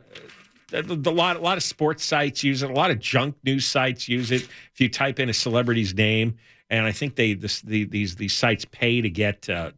the, 0.69 0.95
the 0.95 1.11
lot 1.11 1.35
a 1.35 1.39
lot 1.39 1.57
of 1.57 1.63
sports 1.63 2.05
sites 2.05 2.43
use 2.43 2.63
it. 2.63 2.69
A 2.69 2.73
lot 2.73 2.89
of 2.91 2.99
junk 2.99 3.35
news 3.43 3.65
sites 3.65 4.07
use 4.07 4.31
it. 4.31 4.43
If 4.73 4.79
you 4.79 4.87
type 4.87 5.19
in 5.19 5.27
a 5.27 5.33
celebrity's 5.33 5.93
name, 5.93 6.35
and 6.69 6.85
I 6.85 6.91
think 6.91 7.15
they 7.15 7.33
this, 7.33 7.61
the, 7.61 7.83
these 7.83 8.15
these 8.15 8.33
sites 8.33 8.65
pay 8.71 9.01
to 9.01 9.09
get 9.09 9.49
uh, 9.49 9.71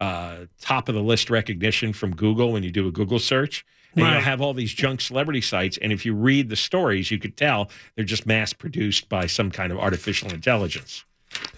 uh, 0.00 0.46
top 0.60 0.88
of 0.88 0.94
the 0.94 1.02
list 1.02 1.30
recognition 1.30 1.92
from 1.92 2.14
Google 2.16 2.52
when 2.52 2.62
you 2.62 2.70
do 2.70 2.86
a 2.88 2.92
Google 2.92 3.18
search. 3.18 3.66
And 3.94 4.02
Right. 4.04 4.12
you'll 4.12 4.22
have 4.22 4.42
all 4.42 4.52
these 4.52 4.74
junk 4.74 5.00
celebrity 5.00 5.40
sites, 5.40 5.78
and 5.78 5.90
if 5.90 6.04
you 6.04 6.14
read 6.14 6.50
the 6.50 6.56
stories, 6.56 7.10
you 7.10 7.18
could 7.18 7.34
tell 7.36 7.70
they're 7.94 8.04
just 8.04 8.26
mass 8.26 8.52
produced 8.52 9.08
by 9.08 9.26
some 9.26 9.50
kind 9.50 9.72
of 9.72 9.78
artificial 9.78 10.30
intelligence. 10.30 11.04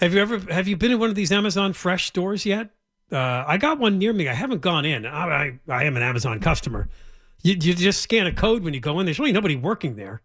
Have 0.01 0.15
you 0.15 0.21
ever 0.21 0.39
have 0.53 0.69
you 0.69 0.77
been 0.77 0.93
in 0.93 0.99
one 1.01 1.11
of 1.11 1.17
these 1.17 1.33
Amazon 1.33 1.73
Fresh 1.73 2.07
stores 2.07 2.47
yet? 2.47 2.71
Uh, 3.11 3.45
I 3.47 3.57
got 3.57 3.79
one 3.81 3.99
near 3.99 4.13
me. 4.13 4.29
I 4.29 4.35
haven't 4.35 4.61
gone 4.61 4.85
in. 4.85 5.05
I, 5.07 5.25
I, 5.27 5.59
I 5.69 5.85
am 5.85 5.97
an 5.97 6.03
Amazon 6.03 6.39
customer. 6.41 6.89
You, 7.43 7.53
you 7.55 7.75
just 7.75 8.01
scan 8.03 8.27
a 8.27 8.33
code 8.33 8.63
when 8.65 8.75
you 8.75 8.81
go 8.81 8.99
in. 9.01 9.07
There's 9.07 9.19
really 9.19 9.33
nobody 9.33 9.57
working 9.57 9.97
there. 9.97 10.23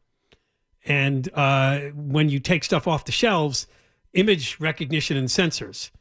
And 0.86 1.30
uh, 1.34 1.80
when 1.96 2.30
you 2.30 2.40
take 2.40 2.64
stuff 2.64 2.88
off 2.88 3.06
the 3.06 3.12
shelves, 3.12 3.68
image 4.14 4.60
recognition 4.60 5.16
and 5.16 5.28
sensors 5.28 5.92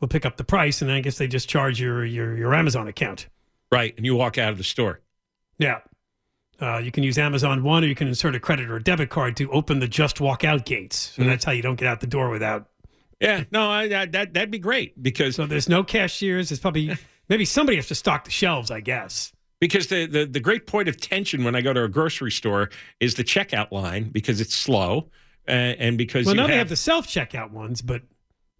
will 0.00 0.08
pick 0.08 0.26
up 0.26 0.36
the 0.36 0.44
price, 0.44 0.82
and 0.82 0.90
I 0.90 1.00
guess 1.00 1.18
they 1.18 1.28
just 1.28 1.48
charge 1.48 1.80
your 1.80 2.04
your, 2.04 2.36
your 2.36 2.54
Amazon 2.54 2.88
account. 2.88 3.28
Right, 3.70 3.94
and 3.96 4.04
you 4.04 4.16
walk 4.16 4.38
out 4.38 4.50
of 4.50 4.58
the 4.58 4.64
store. 4.64 5.00
Yeah. 5.58 5.80
Uh, 6.60 6.78
you 6.78 6.90
can 6.92 7.02
use 7.02 7.18
Amazon 7.18 7.62
One, 7.62 7.82
or 7.84 7.86
you 7.86 7.94
can 7.94 8.08
insert 8.08 8.34
a 8.34 8.40
credit 8.40 8.68
or 8.70 8.76
a 8.76 8.82
debit 8.82 9.10
card 9.10 9.36
to 9.36 9.50
open 9.50 9.78
the 9.80 9.88
just 9.88 10.20
walk 10.20 10.44
out 10.44 10.64
gates. 10.64 10.96
So 11.16 11.22
Mhm. 11.22 11.26
that's 11.26 11.44
how 11.44 11.52
you 11.52 11.62
don't 11.62 11.76
get 11.76 11.88
out 11.88 12.00
the 12.00 12.06
door 12.06 12.30
without 12.30 12.68
Yeah, 13.20 13.44
no, 13.52 13.70
I, 13.70 13.82
I, 13.84 14.06
that 14.06 14.34
that'd 14.34 14.50
be 14.50 14.58
great 14.58 15.00
because 15.00 15.36
So 15.36 15.46
there's 15.46 15.68
no 15.68 15.84
cashiers. 15.84 16.48
There's 16.48 16.58
probably 16.60 16.96
maybe 17.28 17.44
somebody 17.44 17.76
has 17.76 17.86
to 17.88 17.94
stock 17.94 18.24
the 18.24 18.30
shelves, 18.32 18.70
I 18.72 18.80
guess. 18.80 19.32
Because 19.62 19.86
the, 19.86 20.06
the 20.06 20.26
the 20.26 20.40
great 20.40 20.66
point 20.66 20.88
of 20.88 20.96
tension 21.00 21.44
when 21.44 21.54
I 21.54 21.60
go 21.60 21.72
to 21.72 21.84
a 21.84 21.88
grocery 21.88 22.32
store 22.32 22.68
is 22.98 23.14
the 23.14 23.22
checkout 23.22 23.70
line 23.70 24.10
because 24.10 24.40
it's 24.40 24.56
slow, 24.56 25.08
uh, 25.46 25.52
and 25.52 25.96
because 25.96 26.26
Well, 26.26 26.34
now 26.34 26.48
they 26.48 26.56
have 26.56 26.68
the 26.68 26.74
self 26.74 27.06
checkout 27.06 27.52
ones, 27.52 27.80
but 27.80 28.02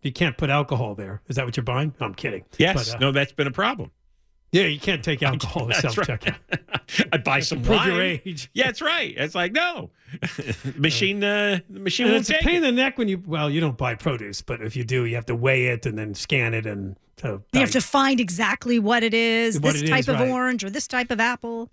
you 0.03 0.13
can't 0.13 0.39
put 0.39 0.49
alcohol 0.49 0.95
there. 0.95 1.21
Is 1.27 1.35
that 1.35 1.45
what 1.45 1.57
you're 1.57 1.65
buying? 1.65 1.93
No, 1.99 2.07
I'm 2.07 2.15
kidding. 2.15 2.45
yes, 2.57 2.91
But, 2.91 2.95
uh, 2.95 2.99
no, 3.01 3.11
that's 3.11 3.33
been 3.33 3.49
a 3.49 3.51
problem. 3.51 3.91
Yeah, 4.53 4.65
you 4.65 4.79
can't 4.79 5.03
take 5.03 5.23
alcohol 5.23 5.65
in 5.65 5.69
That's 5.81 5.81
self 5.81 5.97
right. 5.99 6.09
checkout. 6.21 7.09
I 7.13 7.17
buy 7.17 7.41
some 7.51 7.63
prove 7.63 7.79
wine. 7.79 7.89
your 7.89 8.03
age. 8.03 8.51
Yeah, 8.53 8.67
that's 8.67 8.83
right. 8.83 9.15
It's 9.17 9.35
like 9.35 9.53
no, 9.53 9.91
machine. 10.77 11.25
Uh, 11.25 11.61
the 11.71 11.81
machine 11.81 12.07
And 12.07 12.13
will 12.15 12.21
it's 12.21 12.29
a 12.31 12.35
take 12.35 12.43
pain 12.43 12.55
it. 12.57 12.59
in 12.59 12.63
the 12.63 12.73
neck 12.73 12.99
when 12.99 13.09
you 13.09 13.23
well, 13.27 13.49
you 13.51 13.61
don't 13.61 13.79
buy 13.79 13.95
produce, 13.95 14.43
but 14.43 14.61
if 14.61 14.77
you 14.77 14.85
do, 14.85 15.05
you 15.07 15.15
have 15.15 15.27
to 15.27 15.35
weigh 15.35 15.67
it 15.69 15.87
and 15.87 15.99
then 15.99 16.15
scan 16.15 16.53
it 16.55 16.67
and 16.67 16.97
so 17.21 17.43
You 17.53 17.61
have 17.61 17.71
to 17.73 17.81
find 17.81 18.21
exactly 18.21 18.79
what 18.79 19.03
it 19.03 19.15
is, 19.15 19.59
What 19.61 19.73
this 19.75 19.83
it 19.83 19.89
type 19.89 20.01
is, 20.01 20.09
of 20.09 20.17
right. 20.17 20.29
orange 20.31 20.65
or 20.65 20.71
this 20.71 20.87
type 20.89 21.11
of 21.11 21.21
apple. 21.21 21.71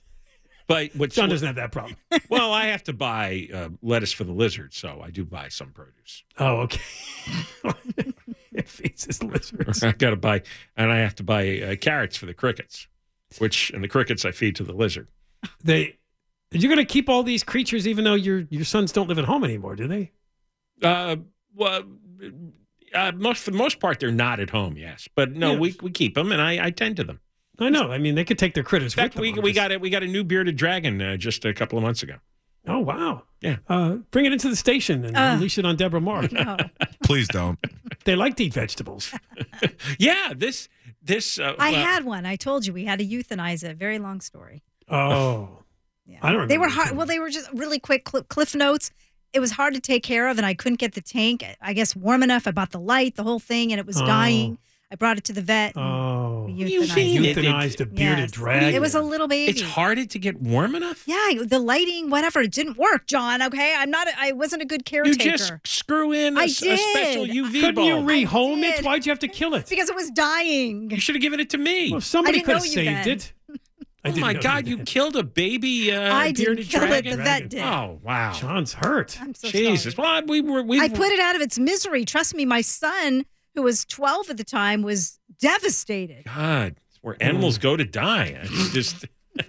But 0.67 0.95
what 0.95 1.09
John 1.09 1.29
doesn't 1.29 1.45
have 1.47 1.55
that 1.55 1.71
problem. 1.71 1.95
well, 2.29 2.53
I 2.53 2.65
have 2.67 2.83
to 2.83 2.93
buy 2.93 3.47
uh, 3.51 3.69
lettuce 3.81 4.11
for 4.13 4.23
the 4.25 4.31
lizard, 4.31 4.73
so 4.75 5.01
I 5.03 5.09
do 5.09 5.25
buy 5.25 5.49
some 5.49 5.71
produce. 5.71 6.23
Oh, 6.37 6.57
okay. 6.67 6.81
It 8.59 8.67
feeds 8.69 9.05
his 9.05 9.23
lizards. 9.23 9.81
I've 9.83 9.97
got 9.97 10.11
to 10.11 10.15
buy, 10.15 10.41
and 10.77 10.91
I 10.91 10.97
have 10.99 11.15
to 11.15 11.23
buy 11.23 11.59
uh, 11.61 11.75
carrots 11.77 12.15
for 12.17 12.25
the 12.27 12.33
crickets, 12.33 12.87
which 13.39 13.71
and 13.71 13.83
the 13.83 13.87
crickets 13.87 14.25
I 14.25 14.31
feed 14.31 14.55
to 14.57 14.63
the 14.63 14.73
lizard. 14.73 15.07
They 15.63 15.97
you're 16.51 16.73
going 16.73 16.85
to 16.85 16.91
keep 16.93 17.09
all 17.09 17.23
these 17.23 17.43
creatures 17.43 17.87
even 17.87 18.03
though 18.03 18.15
your 18.15 18.39
your 18.49 18.65
sons 18.65 18.91
don't 18.91 19.07
live 19.07 19.19
at 19.19 19.25
home 19.25 19.43
anymore, 19.43 19.75
do 19.75 19.87
they? 19.87 20.11
Uh, 20.81 21.17
well, 21.55 21.83
Uh, 22.93 23.11
most 23.15 23.43
for 23.43 23.51
the 23.51 23.57
most 23.57 23.79
part, 23.79 23.99
they're 23.99 24.11
not 24.11 24.39
at 24.39 24.49
home. 24.49 24.75
Yes, 24.77 25.07
but 25.15 25.31
no, 25.35 25.51
Yes. 25.51 25.59
we 25.59 25.75
we 25.83 25.91
keep 25.91 26.15
them, 26.15 26.31
and 26.31 26.41
I, 26.41 26.67
I 26.67 26.71
tend 26.71 26.97
to 26.97 27.03
them. 27.03 27.19
I 27.59 27.69
know. 27.69 27.91
I 27.91 27.97
mean, 27.97 28.15
they 28.15 28.23
could 28.23 28.39
take 28.39 28.53
their 28.53 28.63
critters 28.63 28.93
In 28.93 29.03
fact, 29.03 29.15
with 29.15 29.25
them. 29.25 29.33
we 29.33 29.37
I'm 29.39 29.43
we 29.43 29.53
got 29.53 29.71
it. 29.71 29.79
We 29.81 29.89
got 29.89 30.01
a 30.01 30.07
new 30.07 30.23
bearded 30.23 30.55
dragon 30.55 31.01
uh, 31.01 31.17
just 31.17 31.45
a 31.45 31.53
couple 31.53 31.77
of 31.77 31.83
months 31.83 32.01
ago. 32.03 32.15
Oh 32.67 32.79
wow. 32.79 33.23
Yeah. 33.41 33.57
Uh, 33.67 33.97
bring 34.11 34.25
it 34.25 34.33
into 34.33 34.49
the 34.49 34.55
station 34.55 35.05
and 35.05 35.15
Uh, 35.15 35.31
unleash 35.35 35.57
it 35.57 35.65
on 35.65 35.75
Deborah 35.75 36.01
Mark. 36.01 36.31
No. 36.31 36.57
Please 37.03 37.27
don't. 37.27 37.59
They 38.09 38.15
like 38.15 38.35
to 38.37 38.43
eat 38.45 38.53
vegetables. 38.55 39.13
Yeah, 39.99 40.33
this 40.35 40.67
this. 41.03 41.37
Uh, 41.39 41.53
I 41.59 41.71
well, 41.71 41.85
had 41.85 42.05
one. 42.05 42.25
I 42.25 42.35
told 42.35 42.65
you 42.65 42.73
we 42.73 42.85
had 42.85 42.97
to 42.99 43.05
euthanize 43.05 43.63
it. 43.63 43.77
Very 43.77 43.99
long 43.99 44.19
story. 44.19 44.63
Oh. 44.89 45.59
Yeah. 46.07 46.17
I 46.23 46.27
don't 46.31 46.41
remember. 46.41 46.47
They 46.47 46.57
were 46.57 46.69
hard. 46.69 46.97
Well, 46.97 47.05
they 47.05 47.19
were 47.19 47.29
just 47.29 47.51
really 47.53 47.77
quick 47.79 48.09
cl- 48.09 48.23
cliff 48.23 48.55
notes. 48.55 48.89
It 49.31 49.39
was 49.39 49.51
hard 49.51 49.75
to 49.75 49.79
take 49.79 50.01
care 50.01 50.27
of, 50.27 50.37
and 50.37 50.45
I 50.45 50.55
couldn't 50.55 50.79
get 50.79 50.93
the 50.95 51.01
tank, 51.01 51.45
I 51.61 51.73
guess, 51.73 51.95
warm 51.95 52.23
enough. 52.23 52.47
I 52.47 52.51
bought 52.51 52.71
the 52.71 52.79
light, 52.79 53.15
the 53.15 53.21
whole 53.23 53.39
thing, 53.39 53.71
and 53.71 53.79
it 53.79 53.85
was 53.85 54.01
Oh. 54.01 54.05
dying. 54.07 54.57
I 54.91 54.95
brought 54.95 55.19
it 55.19 55.23
to 55.25 55.33
the 55.33 55.41
vet. 55.41 55.75
and 55.75 55.85
Oh. 55.85 56.45
we 56.47 56.53
You 56.53 56.81
euthanized 56.81 56.95
mean 56.95 57.25
it. 57.25 57.37
it- 57.37 57.81
a 57.81 57.85
bearded 57.85 58.19
Yes. 58.19 58.31
dragon. 58.31 58.73
It 58.73 58.81
was 58.81 58.95
a 58.95 59.01
little 59.01 59.27
baby. 59.27 59.51
It's 59.51 59.61
harder 59.61 60.03
to 60.05 60.19
get 60.19 60.41
warm 60.41 60.73
enough. 60.73 61.03
Yeah, 61.05 61.43
the 61.43 61.59
lighting, 61.59 62.09
whatever, 62.09 62.41
it 62.41 62.51
didn't 62.51 62.75
work, 62.77 63.05
John. 63.05 63.41
Okay, 63.43 63.75
I'm 63.77 63.91
not. 63.91 64.07
I 64.17 64.31
wasn't 64.31 64.63
a 64.63 64.65
good 64.65 64.85
caretaker. 64.85 65.11
You 65.23 65.29
caretaker 65.31 65.59
just 65.63 65.67
screw 65.77 66.11
in 66.11 66.37
a, 66.37 66.41
I 66.41 66.43
s- 66.45 66.63
a 66.63 66.75
special 66.77 67.25
did. 67.27 67.35
UV 67.35 67.61
Couldn't 67.61 67.83
you 67.85 67.95
bulb. 67.97 68.07
rehome 68.07 68.63
it? 68.63 68.83
Why'd 68.83 69.05
you 69.05 69.11
have 69.11 69.19
to 69.19 69.27
kill 69.27 69.53
it? 69.53 69.69
because 69.69 69.89
it 69.89 69.95
was 69.95 70.09
dying. 70.09 70.89
you 70.89 70.99
should 70.99 71.13
have 71.15 71.21
given 71.21 71.39
it 71.39 71.51
to 71.51 71.59
me. 71.59 71.91
Well, 71.91 72.01
somebody 72.01 72.41
could 72.41 72.55
have 72.55 72.63
saved 72.63 72.87
then. 72.87 73.07
it. 73.09 73.33
I 74.03 74.09
oh 74.11 74.15
my 74.15 74.33
God! 74.33 74.65
You 74.65 74.77
did. 74.77 74.85
killed 74.87 75.17
a 75.17 75.23
baby 75.23 75.91
uh, 75.91 76.15
I 76.15 76.31
didn't 76.31 76.45
bearded 76.55 76.69
kill 76.69 76.83
it. 76.83 76.87
dragon. 76.87 77.17
The 77.17 77.23
vet 77.23 77.49
did. 77.49 77.61
Oh 77.61 77.99
wow! 78.01 78.31
John's 78.33 78.71
hurt. 78.73 79.19
I'm 79.21 79.35
so 79.35 79.49
Jesus! 79.49 79.93
sorry. 79.93 80.21
Well, 80.21 80.25
we 80.25 80.39
were 80.41 80.63
we. 80.63 80.79
I 80.79 80.87
put 80.87 81.09
it 81.11 81.19
out 81.19 81.35
of 81.35 81.41
its 81.41 81.59
misery. 81.59 82.05
Trust 82.05 82.33
me, 82.33 82.45
my 82.45 82.61
son, 82.61 83.25
who 83.59 83.63
was 83.63 83.83
12 83.83 84.29
at 84.29 84.37
the 84.37 84.45
time, 84.45 84.83
was 84.83 85.19
devastated. 85.41 86.23
God, 86.23 86.75
where 87.01 87.21
animals 87.21 87.57
mm. 87.57 87.61
go 87.61 87.75
to 87.75 87.83
die. 87.83 88.39
It's 88.41 88.71
just 88.71 89.05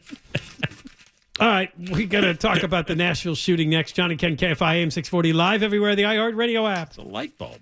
All 1.40 1.46
right, 1.46 1.70
we 1.92 2.06
got 2.06 2.22
to 2.22 2.34
talk 2.34 2.64
about 2.64 2.88
the 2.88 2.96
Nashville 2.96 3.36
shooting 3.36 3.70
next. 3.70 3.92
John 3.92 4.10
and 4.10 4.18
Ken, 4.18 4.36
KFI 4.36 4.74
AM 4.74 4.90
640 4.90 5.32
live 5.32 5.62
everywhere, 5.62 5.94
the 5.94 6.02
iHeart 6.02 6.36
Radio 6.36 6.66
app. 6.66 6.88
it's 6.88 6.96
a 6.98 7.02
light 7.02 7.38
bulb. 7.38 7.60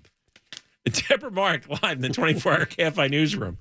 Deborah 0.85 1.31
Mark 1.31 1.69
live 1.69 1.91
in 1.93 2.01
the 2.01 2.09
24-hour 2.09 2.65
KFI 2.65 3.11
newsroom. 3.11 3.59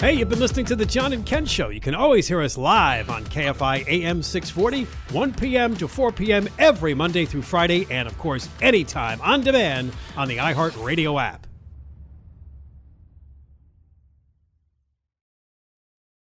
Hey, 0.00 0.14
you've 0.14 0.28
been 0.28 0.40
listening 0.40 0.66
to 0.66 0.76
the 0.76 0.84
John 0.84 1.12
and 1.12 1.24
Ken 1.24 1.46
Show. 1.46 1.68
You 1.68 1.80
can 1.80 1.94
always 1.94 2.26
hear 2.26 2.42
us 2.42 2.58
live 2.58 3.08
on 3.08 3.24
KFI 3.24 3.86
AM 3.86 4.22
640, 4.22 4.84
1 5.14 5.34
p.m. 5.34 5.76
to 5.76 5.86
4 5.86 6.12
p.m. 6.12 6.48
every 6.58 6.92
Monday 6.92 7.24
through 7.24 7.42
Friday, 7.42 7.86
and 7.88 8.08
of 8.08 8.18
course, 8.18 8.48
anytime 8.60 9.20
on 9.22 9.42
demand 9.42 9.92
on 10.16 10.26
the 10.26 10.38
iHeart 10.38 10.84
Radio 10.84 11.18
app. 11.20 11.45